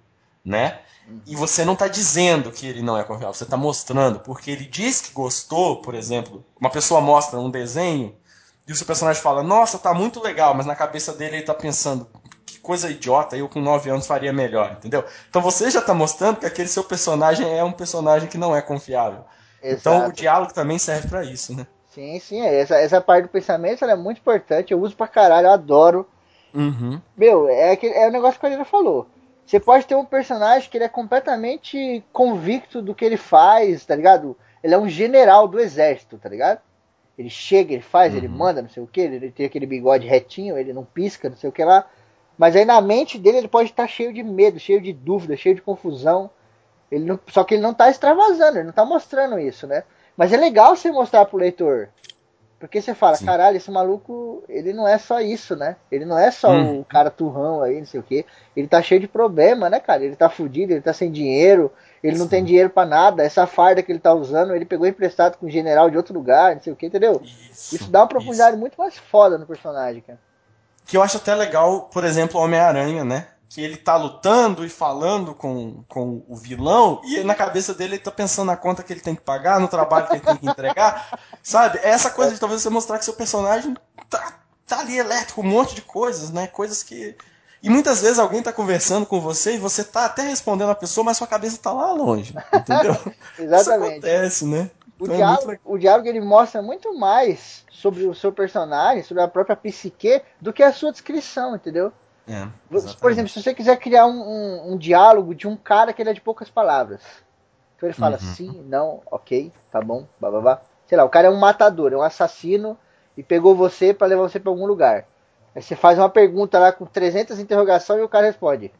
[0.44, 0.80] né?
[1.26, 4.64] E você não está dizendo que ele não é confiável, você está mostrando, porque ele
[4.64, 8.14] diz que gostou, por exemplo, uma pessoa mostra um desenho
[8.66, 11.52] e o seu personagem fala, nossa, tá muito legal, mas na cabeça dele ele tá
[11.52, 12.08] pensando,
[12.46, 15.04] que coisa idiota, eu com 9 anos faria melhor, entendeu?
[15.28, 18.62] Então você já tá mostrando que aquele seu personagem é um personagem que não é
[18.62, 19.24] confiável.
[19.62, 20.12] Então o Exato.
[20.12, 21.66] diálogo também serve para isso, né?
[21.94, 22.60] Sim, sim, é.
[22.60, 26.08] essa, essa parte do pensamento é muito importante, eu uso pra caralho, eu adoro.
[26.52, 27.00] Uhum.
[27.16, 29.06] Meu, é, aquele, é o negócio que a Lina falou.
[29.46, 33.94] Você pode ter um personagem que ele é completamente convicto do que ele faz, tá
[33.94, 34.36] ligado?
[34.62, 36.60] Ele é um general do exército, tá ligado?
[37.16, 40.58] Ele chega, ele faz, ele manda, não sei o que, ele tem aquele bigode retinho,
[40.58, 41.86] ele não pisca, não sei o que lá.
[42.36, 45.54] Mas aí na mente dele ele pode estar cheio de medo, cheio de dúvida, cheio
[45.54, 46.30] de confusão.
[46.90, 49.84] Ele não, só que ele não tá extravasando, ele não tá mostrando isso, né?
[50.16, 51.88] Mas é legal você mostrar pro leitor.
[52.64, 53.26] Porque você fala, Sim.
[53.26, 55.76] caralho, esse maluco, ele não é só isso, né?
[55.92, 56.80] Ele não é só Hum.
[56.80, 58.24] o cara turrão aí, não sei o quê.
[58.56, 60.02] Ele tá cheio de problema, né, cara?
[60.02, 61.70] Ele tá fudido, ele tá sem dinheiro,
[62.02, 62.30] ele não Sim.
[62.30, 63.22] tem dinheiro pra nada.
[63.22, 66.54] Essa farda que ele tá usando, ele pegou emprestado com um general de outro lugar,
[66.54, 67.20] não sei o quê, entendeu?
[67.22, 70.18] Isso, Isso dá uma profundidade muito mais foda no personagem, cara.
[70.86, 73.26] Que eu acho até legal, por exemplo, o Homem-Aranha, né?
[73.54, 78.02] Que ele tá lutando e falando com, com o vilão, e na cabeça dele ele
[78.02, 80.48] tá pensando na conta que ele tem que pagar, no trabalho que ele tem que
[80.48, 81.20] entregar.
[81.40, 81.78] sabe?
[81.78, 83.72] É essa coisa de talvez você mostrar que seu personagem
[84.10, 86.48] tá, tá ali elétrico, um monte de coisas, né?
[86.48, 87.16] Coisas que.
[87.62, 91.04] E muitas vezes alguém tá conversando com você e você tá até respondendo a pessoa,
[91.04, 92.34] mas sua cabeça tá lá longe.
[92.52, 92.92] Entendeu?
[93.54, 93.92] Isso Exatamente.
[93.92, 94.68] acontece, né?
[94.98, 95.62] O Então é diálogo, legal.
[95.64, 100.52] o diálogo ele mostra muito mais sobre o seu personagem, sobre a própria psique, do
[100.52, 101.92] que a sua descrição, entendeu?
[102.26, 102.46] É,
[103.00, 106.10] Por exemplo, se você quiser criar um, um- um diálogo de um cara que ele
[106.10, 107.02] é de poucas palavras.
[107.76, 108.18] Então ele fala Uhum.
[108.18, 110.60] sim, não, ok, tá bom, bababá.
[110.86, 112.78] Sei lá, o cara é um matador, é um assassino
[113.16, 115.06] e pegou você pra levar você pra algum lugar.
[115.54, 118.72] Aí você faz uma pergunta lá com 300 interrogações e o cara responde: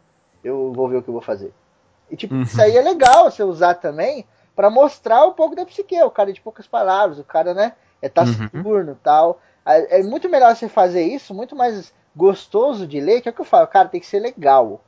[0.42, 1.52] Eu vou ver o que eu vou fazer.
[2.10, 2.42] E tipo, Uhum.
[2.42, 4.26] isso aí é legal você usar também
[4.56, 6.00] pra mostrar um pouco da psique.
[6.02, 7.72] O cara é de poucas palavras, o cara, né,
[8.02, 9.40] é taciturno e tal.
[9.66, 13.34] É é muito melhor você fazer isso, muito mais gostoso de ler, que é o
[13.34, 14.80] que eu falo, cara, tem que ser legal.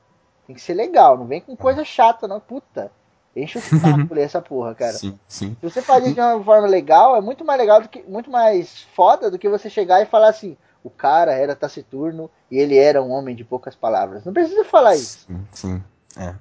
[0.47, 2.39] Tem que ser legal, não vem com coisa chata, não.
[2.39, 2.91] Puta,
[3.35, 4.93] enche o saco ler essa porra, cara.
[4.93, 5.57] Sim, sim.
[5.61, 8.03] Se você faz isso de uma forma legal, é muito mais legal do que.
[8.03, 12.59] Muito mais foda do que você chegar e falar assim, o cara era taciturno e
[12.59, 14.25] ele era um homem de poucas palavras.
[14.25, 15.27] Não precisa falar isso.
[15.27, 15.85] Sim, sim.
[16.17, 16.35] É.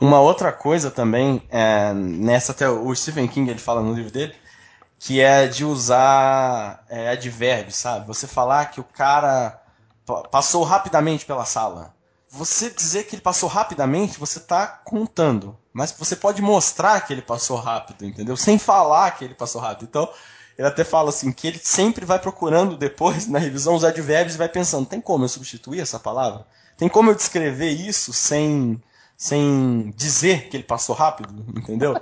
[0.00, 4.34] Uma outra coisa também, é, nessa até o Stephen King ele fala no livro dele,
[4.98, 8.06] que é de usar é, advérbios, sabe?
[8.06, 9.61] Você falar que o cara
[10.30, 11.94] passou rapidamente pela sala.
[12.28, 15.56] Você dizer que ele passou rapidamente, você está contando.
[15.72, 18.36] Mas você pode mostrar que ele passou rápido, entendeu?
[18.36, 19.88] Sem falar que ele passou rápido.
[19.88, 20.08] Então,
[20.56, 24.38] ele até fala assim, que ele sempre vai procurando depois, na revisão, os advérbios e
[24.38, 26.46] vai pensando, tem como eu substituir essa palavra?
[26.76, 28.82] Tem como eu descrever isso sem,
[29.16, 31.94] sem dizer que ele passou rápido, entendeu?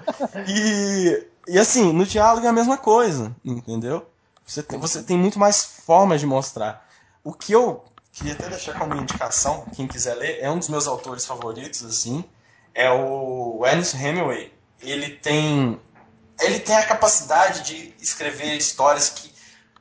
[0.49, 4.07] E, e assim, no diálogo é a mesma coisa, entendeu?
[4.45, 6.89] Você tem, você tem muito mais formas de mostrar.
[7.23, 10.87] O que eu queria até deixar como indicação, quem quiser ler, é um dos meus
[10.87, 12.25] autores favoritos, assim,
[12.75, 14.53] é o Ernest Hemingway.
[14.81, 15.81] Ele tem,
[16.41, 19.33] ele tem a capacidade de escrever histórias que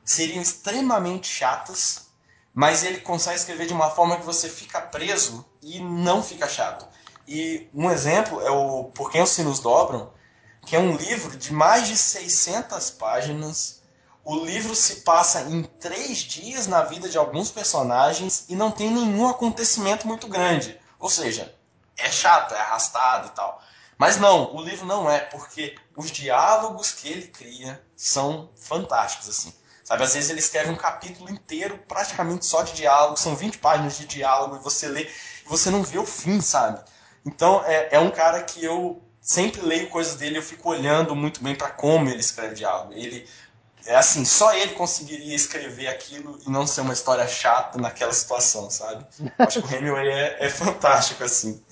[0.04, 2.08] seriam extremamente chatas,
[2.52, 6.86] mas ele consegue escrever de uma forma que você fica preso e não fica chato.
[7.26, 10.12] E um exemplo é o Por Quem os Sinos Dobram,
[10.66, 13.79] que é um livro de mais de 600 páginas.
[14.30, 18.88] O livro se passa em três dias na vida de alguns personagens e não tem
[18.88, 20.78] nenhum acontecimento muito grande.
[21.00, 21.52] Ou seja,
[21.98, 23.60] é chato, é arrastado e tal.
[23.98, 29.52] Mas não, o livro não é, porque os diálogos que ele cria são fantásticos, assim.
[29.82, 33.98] Sabe, às vezes ele escreve um capítulo inteiro praticamente só de diálogo, são 20 páginas
[33.98, 35.10] de diálogo, e você lê
[35.44, 36.80] e você não vê o fim, sabe?
[37.26, 41.42] Então é, é um cara que eu sempre leio coisas dele, eu fico olhando muito
[41.42, 42.92] bem para como ele escreve diálogo.
[42.92, 43.28] Ele
[43.86, 48.70] é assim, só ele conseguiria escrever aquilo e não ser uma história chata naquela situação,
[48.70, 49.06] sabe?
[49.38, 51.62] Acho que o Hemingway é, é fantástico assim.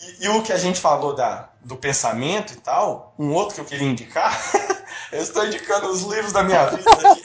[0.00, 3.60] E, e, o que a gente falou da, do pensamento e tal, um outro que
[3.60, 4.32] eu queria indicar,
[5.12, 7.22] eu estou indicando os livros da minha vida aqui.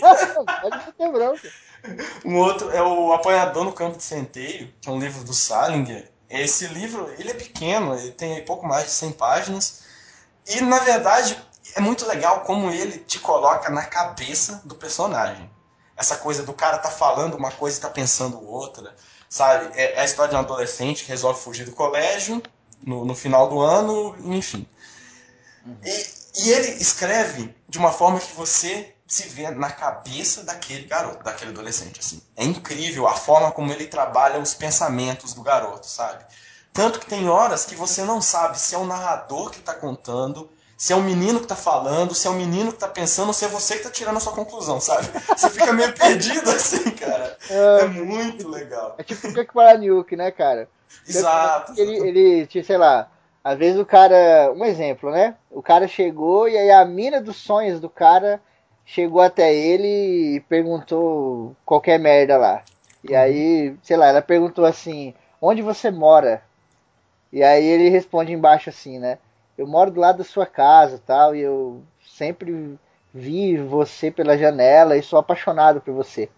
[2.26, 6.12] um outro é o Apanhador no Campo de Centeio, que é um livro do Salinger.
[6.30, 9.84] Esse livro, ele é pequeno, ele tem pouco mais de 100 páginas.
[10.48, 11.38] E, na verdade,
[11.76, 15.50] é muito legal como ele te coloca na cabeça do personagem.
[15.96, 18.96] Essa coisa do cara tá falando uma coisa e tá pensando outra.
[19.30, 19.72] Sabe?
[19.76, 22.42] É, é a história de um adolescente que resolve fugir do colégio
[22.82, 24.68] no, no final do ano, enfim.
[25.66, 25.78] Uhum.
[25.84, 26.06] E,
[26.36, 31.52] e ele escreve de uma forma que você se vê na cabeça daquele garoto, daquele
[31.52, 32.22] adolescente, assim.
[32.36, 36.26] É incrível a forma como ele trabalha os pensamentos do garoto, sabe?
[36.72, 40.50] Tanto que tem horas que você não sabe se é o narrador que está contando,
[40.84, 43.46] se é o menino que está falando, se é o menino que está pensando, se
[43.46, 45.08] é você que está tirando a sua conclusão, sabe?
[45.30, 47.38] Você fica meio perdido assim, cara.
[47.50, 48.94] É, é muito legal.
[48.98, 50.68] É tipo o Kick Baraniuk, né, cara?
[51.08, 51.72] Exato.
[51.78, 53.10] Ele, ele, sei lá,
[53.42, 54.52] às vezes o cara.
[54.54, 55.38] Um exemplo, né?
[55.50, 58.42] O cara chegou e aí a mina dos sonhos do cara
[58.86, 62.62] chegou até ele e perguntou qualquer merda lá.
[63.02, 63.20] E uhum.
[63.20, 66.44] aí, sei lá, ela perguntou assim: onde você mora?
[67.32, 69.18] E aí ele responde embaixo assim, né?
[69.58, 72.78] Eu moro do lado da sua casa tal, e eu sempre
[73.14, 76.30] vi você pela janela e sou apaixonado por você.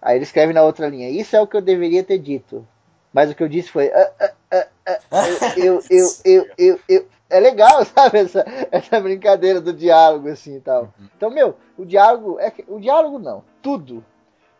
[0.00, 2.66] Aí ele escreve na outra linha: Isso é o que eu deveria ter dito.
[3.12, 4.66] Mas o que eu disse foi: ah, ah, ah,
[5.12, 8.18] ah eu, eu, eu, eu, eu, É legal, sabe?
[8.18, 10.92] Essa, essa brincadeira do diálogo assim e tal.
[11.16, 12.38] Então, meu, o diálogo.
[12.40, 13.44] É, o diálogo não.
[13.62, 14.04] Tudo.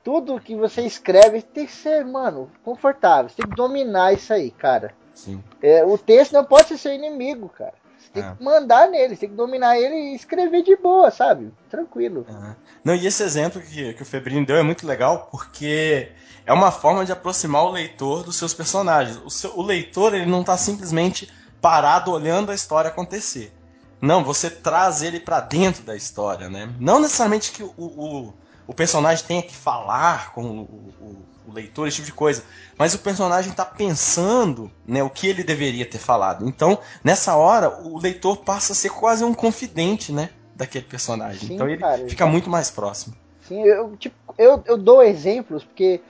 [0.05, 3.29] Tudo que você escreve tem que ser, mano, confortável.
[3.29, 4.95] Você tem que dominar isso aí, cara.
[5.15, 5.43] Sim.
[5.63, 7.75] É, o texto não pode ser seu inimigo, cara.
[7.99, 8.35] Você tem é.
[8.35, 11.53] que mandar nele, você tem que dominar ele e escrever de boa, sabe?
[11.71, 12.27] Tranquilo.
[12.29, 12.57] É.
[12.85, 16.11] Não, e esse exemplo que, que o Febrini deu é muito legal porque
[16.45, 19.17] é uma forma de aproximar o leitor dos seus personagens.
[19.25, 23.53] O, seu, o leitor ele não está simplesmente parado olhando a história acontecer.
[24.01, 26.71] Não, você traz ele para dentro da história, né?
[26.79, 28.35] Não necessariamente que o, o,
[28.67, 30.63] o personagem tenha que falar com o,
[31.01, 32.43] o, o, leitor, esse tipo de coisa,
[32.79, 36.47] mas o personagem está pensando né, o que ele deveria ter falado.
[36.47, 41.49] Então, nessa hora, o leitor passa a ser quase um confidente né, daquele personagem.
[41.49, 43.15] Sim, então ele cara, fica muito mais próximo.
[43.43, 46.01] Sim, eu, tipo, eu, eu dou exemplos, porque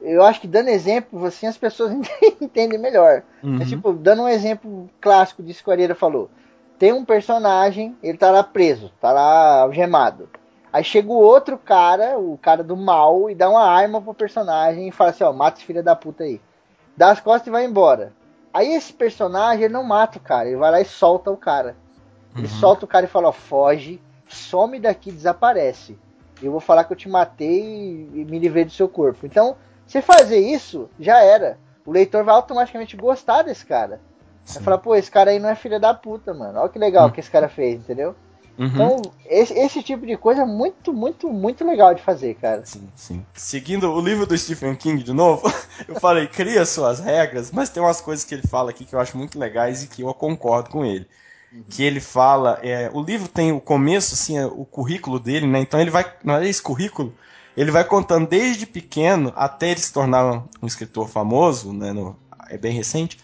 [0.00, 1.92] eu acho que dando exemplo, assim, as pessoas
[2.40, 3.22] entendem melhor.
[3.42, 3.60] Uhum.
[3.60, 6.30] É, tipo, dando um exemplo clássico disso que o Areira falou.
[6.78, 10.28] Tem um personagem, ele tá lá preso, tá lá algemado.
[10.72, 14.88] Aí chega o outro cara, o cara do mal, e dá uma arma pro personagem
[14.88, 16.40] e fala assim, ó, mata esse filho da puta aí.
[16.96, 18.12] Dá as costas e vai embora.
[18.52, 21.76] Aí esse personagem, ele não mata o cara, ele vai lá e solta o cara.
[22.34, 22.52] Ele uhum.
[22.54, 25.98] solta o cara e fala, ó, foge, some daqui, desaparece.
[26.42, 29.24] Eu vou falar que eu te matei e me livrei do seu corpo.
[29.24, 31.58] Então, se fazer isso, já era.
[31.84, 34.00] O leitor vai automaticamente gostar desse cara.
[34.44, 36.60] Vai falar, pô, esse cara aí não é filho da puta, mano.
[36.60, 37.10] Olha que legal uhum.
[37.10, 38.14] que esse cara fez, entendeu?
[38.58, 38.66] Uhum.
[38.66, 42.64] Então, esse, esse, tipo de coisa é muito, muito, muito legal de fazer, cara.
[42.64, 43.26] Sim, sim.
[43.34, 45.42] Seguindo o livro do Stephen King de novo,
[45.86, 49.00] eu falei, cria suas regras, mas tem umas coisas que ele fala aqui que eu
[49.00, 51.06] acho muito legais e que eu concordo com ele.
[51.52, 51.64] Uhum.
[51.68, 55.60] Que ele fala, é, o livro tem o começo, assim, é, o currículo dele, né?
[55.60, 57.14] Então ele vai, não é esse currículo,
[57.56, 62.16] ele vai contando desde pequeno até ele se tornar um escritor famoso, né, no,
[62.50, 63.18] é bem recente,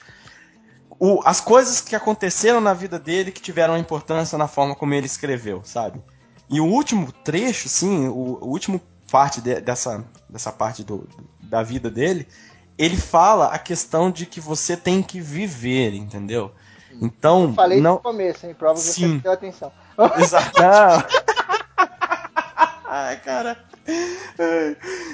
[1.05, 5.07] o, as coisas que aconteceram na vida dele que tiveram importância na forma como ele
[5.07, 6.01] escreveu, sabe?
[6.49, 11.09] E o último trecho, sim, o, o último parte de, dessa, dessa parte do,
[11.41, 12.29] da vida dele,
[12.79, 16.53] ele fala a questão de que você tem que viver, entendeu?
[17.01, 17.95] Então, Eu falei não...
[17.95, 18.55] no começo, hein?
[18.55, 19.17] Prova que Sim.
[19.17, 19.73] você deu atenção.
[20.19, 20.63] Exato.
[22.87, 23.59] Ai, cara.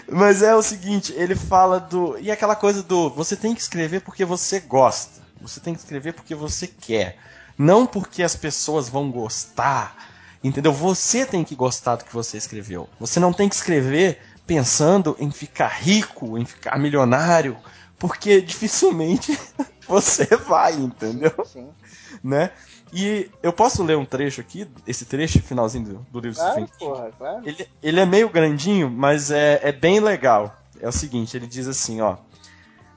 [0.06, 2.18] Mas é o seguinte, ele fala do.
[2.18, 3.08] E aquela coisa do.
[3.08, 5.26] Você tem que escrever porque você gosta.
[5.40, 7.18] Você tem que escrever porque você quer.
[7.56, 9.96] Não porque as pessoas vão gostar.
[10.42, 10.72] Entendeu?
[10.72, 12.88] Você tem que gostar do que você escreveu.
[13.00, 17.56] Você não tem que escrever pensando em ficar rico, em ficar milionário,
[17.98, 19.38] porque dificilmente
[19.86, 21.32] você vai, entendeu?
[21.44, 21.68] Sim.
[22.22, 22.50] Né?
[22.92, 26.68] E eu posso ler um trecho aqui, esse trecho finalzinho do, do livro claro, Stephen
[26.78, 27.42] porra, claro.
[27.46, 30.56] Ele, ele é meio grandinho, mas é, é bem legal.
[30.80, 32.16] É o seguinte, ele diz assim, ó.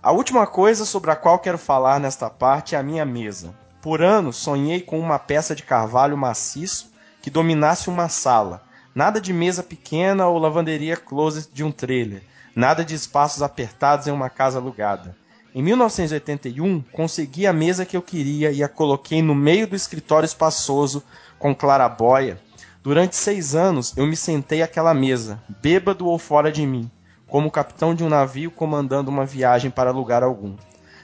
[0.03, 3.53] A última coisa sobre a qual quero falar nesta parte é a minha mesa.
[3.83, 8.63] Por anos sonhei com uma peça de carvalho maciço que dominasse uma sala.
[8.95, 12.23] Nada de mesa pequena ou lavanderia closet de um trailer.
[12.55, 15.15] Nada de espaços apertados em uma casa alugada.
[15.53, 20.25] Em 1981, consegui a mesa que eu queria e a coloquei no meio do escritório
[20.25, 21.03] espaçoso
[21.37, 22.41] com clarabóia.
[22.81, 26.89] Durante seis anos eu me sentei àquela mesa, bêbado ou fora de mim,
[27.31, 30.57] como capitão de um navio comandando uma viagem para lugar algum.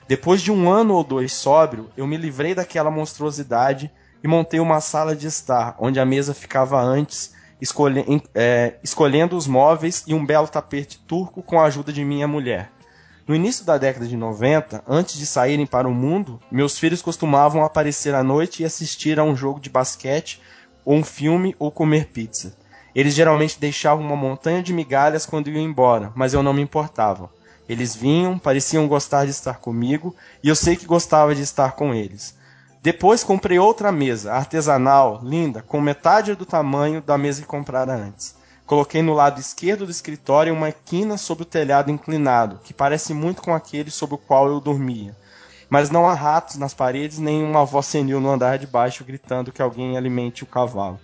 [0.09, 3.89] Depois de um ano ou dois sóbrio, eu me livrei daquela monstruosidade
[4.22, 8.03] e montei uma sala de estar, onde a mesa ficava antes, escolhe
[8.35, 12.73] é, escolhendo os móveis e um belo tapete turco com a ajuda de minha mulher.
[13.25, 17.64] No início da década de 90, antes de saírem para o mundo, meus filhos costumavam
[17.64, 20.41] aparecer à noite e assistir a um jogo de basquete
[20.83, 22.53] ou um filme ou comer pizza.
[22.98, 27.30] Eles geralmente deixavam uma montanha de migalhas quando iam embora, mas eu não me importava.
[27.69, 31.93] Eles vinham, pareciam gostar de estar comigo, e eu sei que gostava de estar com
[31.93, 32.35] eles.
[32.82, 38.35] Depois comprei outra mesa, artesanal, linda, com metade do tamanho da mesa que comprara antes.
[38.66, 43.43] Coloquei no lado esquerdo do escritório uma quina sobre o telhado inclinado, que parece muito
[43.43, 45.16] com aquele sobre o qual eu dormia
[45.69, 49.51] mas não há ratos nas paredes nem uma voz senil no andar de baixo gritando
[49.51, 50.98] que alguém alimente o cavalo.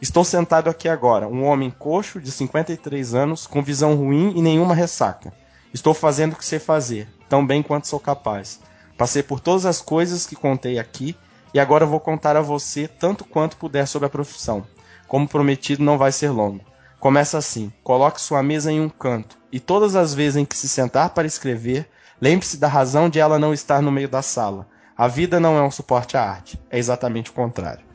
[0.00, 4.74] Estou sentado aqui agora, um homem coxo de 53 anos, com visão ruim e nenhuma
[4.74, 5.32] ressaca.
[5.72, 8.60] Estou fazendo o que sei fazer, tão bem quanto sou capaz.
[8.96, 11.16] Passei por todas as coisas que contei aqui
[11.52, 14.64] e agora vou contar a você tanto quanto puder sobre a profissão.
[15.06, 16.64] Como prometido, não vai ser longo.
[17.00, 20.68] Começa assim: coloque sua mesa em um canto e todas as vezes em que se
[20.68, 21.88] sentar para escrever,
[22.20, 24.66] Lembre-se da razão de ela não estar no meio da sala.
[24.96, 27.87] A vida não é um suporte à arte, é exatamente o contrário.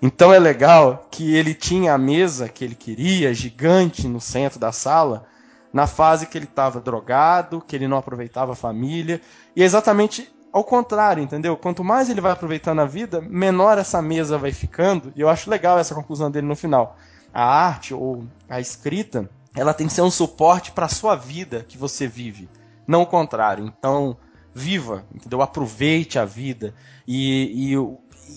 [0.00, 4.72] Então é legal que ele tinha a mesa que ele queria, gigante, no centro da
[4.72, 5.26] sala,
[5.72, 9.20] na fase que ele estava drogado, que ele não aproveitava a família,
[9.54, 11.56] e é exatamente ao contrário, entendeu?
[11.56, 15.50] Quanto mais ele vai aproveitando a vida, menor essa mesa vai ficando, e eu acho
[15.50, 16.96] legal essa conclusão dele no final.
[17.32, 21.64] A arte ou a escrita, ela tem que ser um suporte para a sua vida
[21.68, 22.48] que você vive
[22.86, 23.66] não o contrário.
[23.66, 24.16] Então,
[24.54, 25.42] viva, entendeu?
[25.42, 26.74] Aproveite a vida
[27.06, 27.76] e, e,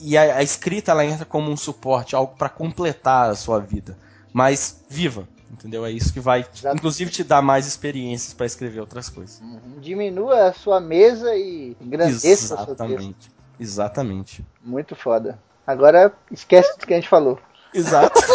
[0.01, 3.97] e a, a, escrita ela entra como um suporte, algo para completar a sua vida.
[4.31, 5.85] Mas viva, entendeu?
[5.85, 9.39] É isso que vai, inclusive, te dar mais experiências para escrever outras coisas.
[9.41, 9.79] Uhum.
[9.79, 13.31] Diminua a sua mesa e engrandeça Exatamente.
[13.59, 14.45] Exatamente.
[14.63, 15.39] Muito foda.
[15.67, 17.37] Agora esquece do que a gente falou.
[17.73, 18.19] Exato.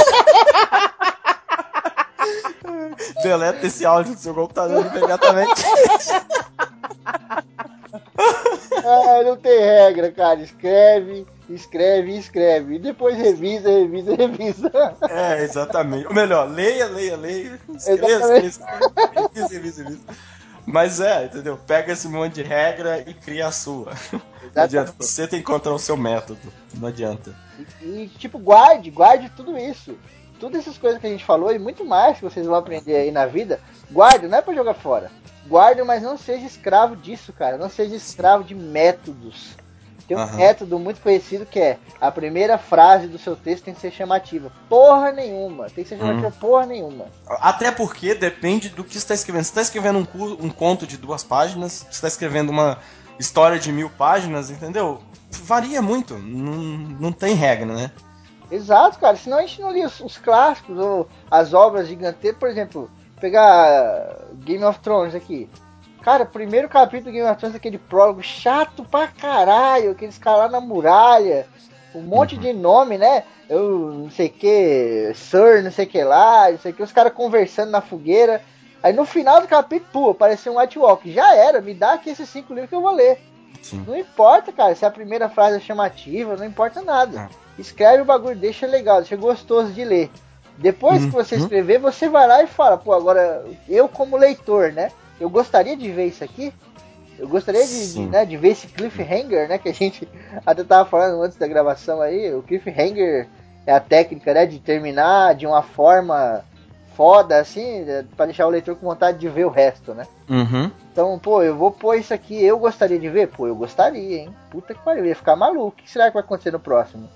[3.23, 5.63] Deleta esse áudio do seu computador imediatamente.
[8.85, 10.41] ah, não tem regra, cara.
[10.41, 12.75] Escreve, escreve, escreve.
[12.77, 14.73] E depois revisa, revisa, revisa.
[15.09, 16.07] É, exatamente.
[16.07, 17.61] Ou melhor, leia, leia, leia.
[17.75, 20.01] Escreva, escreva, revisa, revisa, revisa.
[20.67, 21.59] Mas é, entendeu?
[21.67, 23.93] Pega esse monte de regra e cria a sua.
[24.55, 24.95] Não adianta.
[24.99, 26.53] Você tem que encontrar o seu método.
[26.75, 27.35] Não adianta.
[27.83, 29.95] E, e tipo, guarde, guarde tudo isso
[30.39, 33.11] todas essas coisas que a gente falou e muito mais que vocês vão aprender aí
[33.11, 35.11] na vida, guarde, não é para jogar fora.
[35.47, 37.57] Guarde, mas não seja escravo disso, cara.
[37.57, 39.57] Não seja escravo de métodos.
[40.07, 40.37] Tem um uhum.
[40.37, 44.53] método muito conhecido que é a primeira frase do seu texto tem que ser chamativa.
[44.69, 45.71] Porra nenhuma.
[45.71, 46.33] Tem que ser chamativa uhum.
[46.33, 47.07] porra nenhuma.
[47.27, 49.45] Até porque depende do que você está escrevendo.
[49.45, 52.79] Se está escrevendo um, um conto de duas páginas, se está escrevendo uma
[53.19, 55.01] história de mil páginas, entendeu?
[55.31, 56.19] Varia muito.
[56.19, 56.55] Não,
[57.01, 57.91] não tem regra, né?
[58.51, 59.17] Exato, cara.
[59.17, 62.39] Senão a gente não lia os, os clássicos ou as obras gigantescas.
[62.39, 65.49] Por exemplo, pegar Game of Thrones aqui.
[66.05, 70.49] Cara, primeiro capítulo do Game of Thrones, aquele prólogo chato pra caralho, aqueles caras lá
[70.51, 71.47] na muralha,
[71.95, 73.25] um monte de nome, né?
[73.49, 77.71] Eu não sei que, Sir, não sei que lá, não sei que, os caras conversando
[77.71, 78.43] na fogueira.
[78.83, 81.11] Aí no final do capítulo, pô, apareceu um White Walk.
[81.11, 83.19] Já era, me dá aqui esses cinco livros que eu vou ler.
[83.63, 83.83] Sim.
[83.87, 87.31] Não importa, cara, se a primeira frase é chamativa, não importa nada.
[87.31, 90.11] É escreve o bagulho, deixa legal, deixa gostoso de ler.
[90.59, 91.09] Depois uhum.
[91.09, 94.93] que você escrever, você vai lá e fala, pô, agora eu como leitor, né?
[95.21, 96.53] Eu gostaria de ver isso aqui.
[97.19, 99.59] Eu gostaria de, né, de ver esse cliffhanger, né?
[99.59, 100.09] Que a gente
[100.45, 102.35] até tava falando antes da gravação aí.
[102.35, 103.29] O cliffhanger
[103.67, 104.47] é a técnica, né?
[104.47, 106.45] De terminar de uma forma
[106.97, 107.85] foda, assim,
[108.17, 110.07] para deixar o leitor com vontade de ver o resto, né?
[110.29, 110.71] Uhum.
[110.93, 113.29] Então, pô, eu vou pôr isso aqui, eu gostaria de ver?
[113.29, 114.35] Pô, eu gostaria, hein?
[114.51, 115.69] Puta que pariu, ia ficar maluco.
[115.69, 117.09] O que será que vai acontecer no próximo?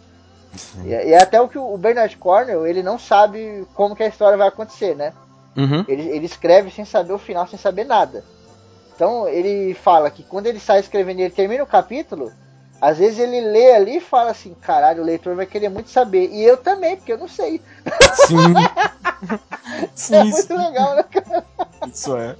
[0.84, 4.08] E, e, é até o que o Bernard Cornell, ele não sabe como que a
[4.08, 5.12] história vai acontecer, né?
[5.58, 5.84] Uhum.
[5.88, 8.22] Ele, ele escreve sem saber o final, sem saber nada.
[8.94, 12.32] Então ele fala que quando ele sai escrevendo e ele termina o capítulo,
[12.80, 16.30] às vezes ele lê ali e fala assim, caralho, o leitor vai querer muito saber.
[16.30, 17.60] E eu também, porque eu não sei.
[18.14, 18.54] Sim.
[19.96, 20.56] sim é muito sim.
[20.56, 21.44] legal, né, cara?
[21.92, 22.36] sonha.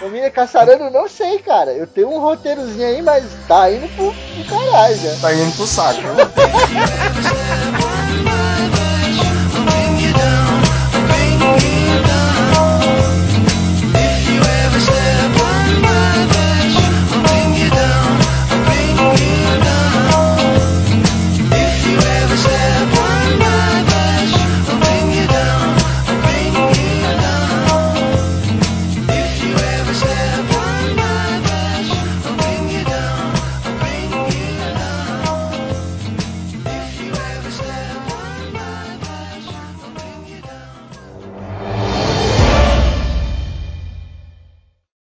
[0.00, 1.72] Família Caçarano, não sei, cara.
[1.72, 5.16] Eu tenho um roteirozinho aí, mas tá indo pro, pro caralho já.
[5.20, 6.00] Tá indo pro saco.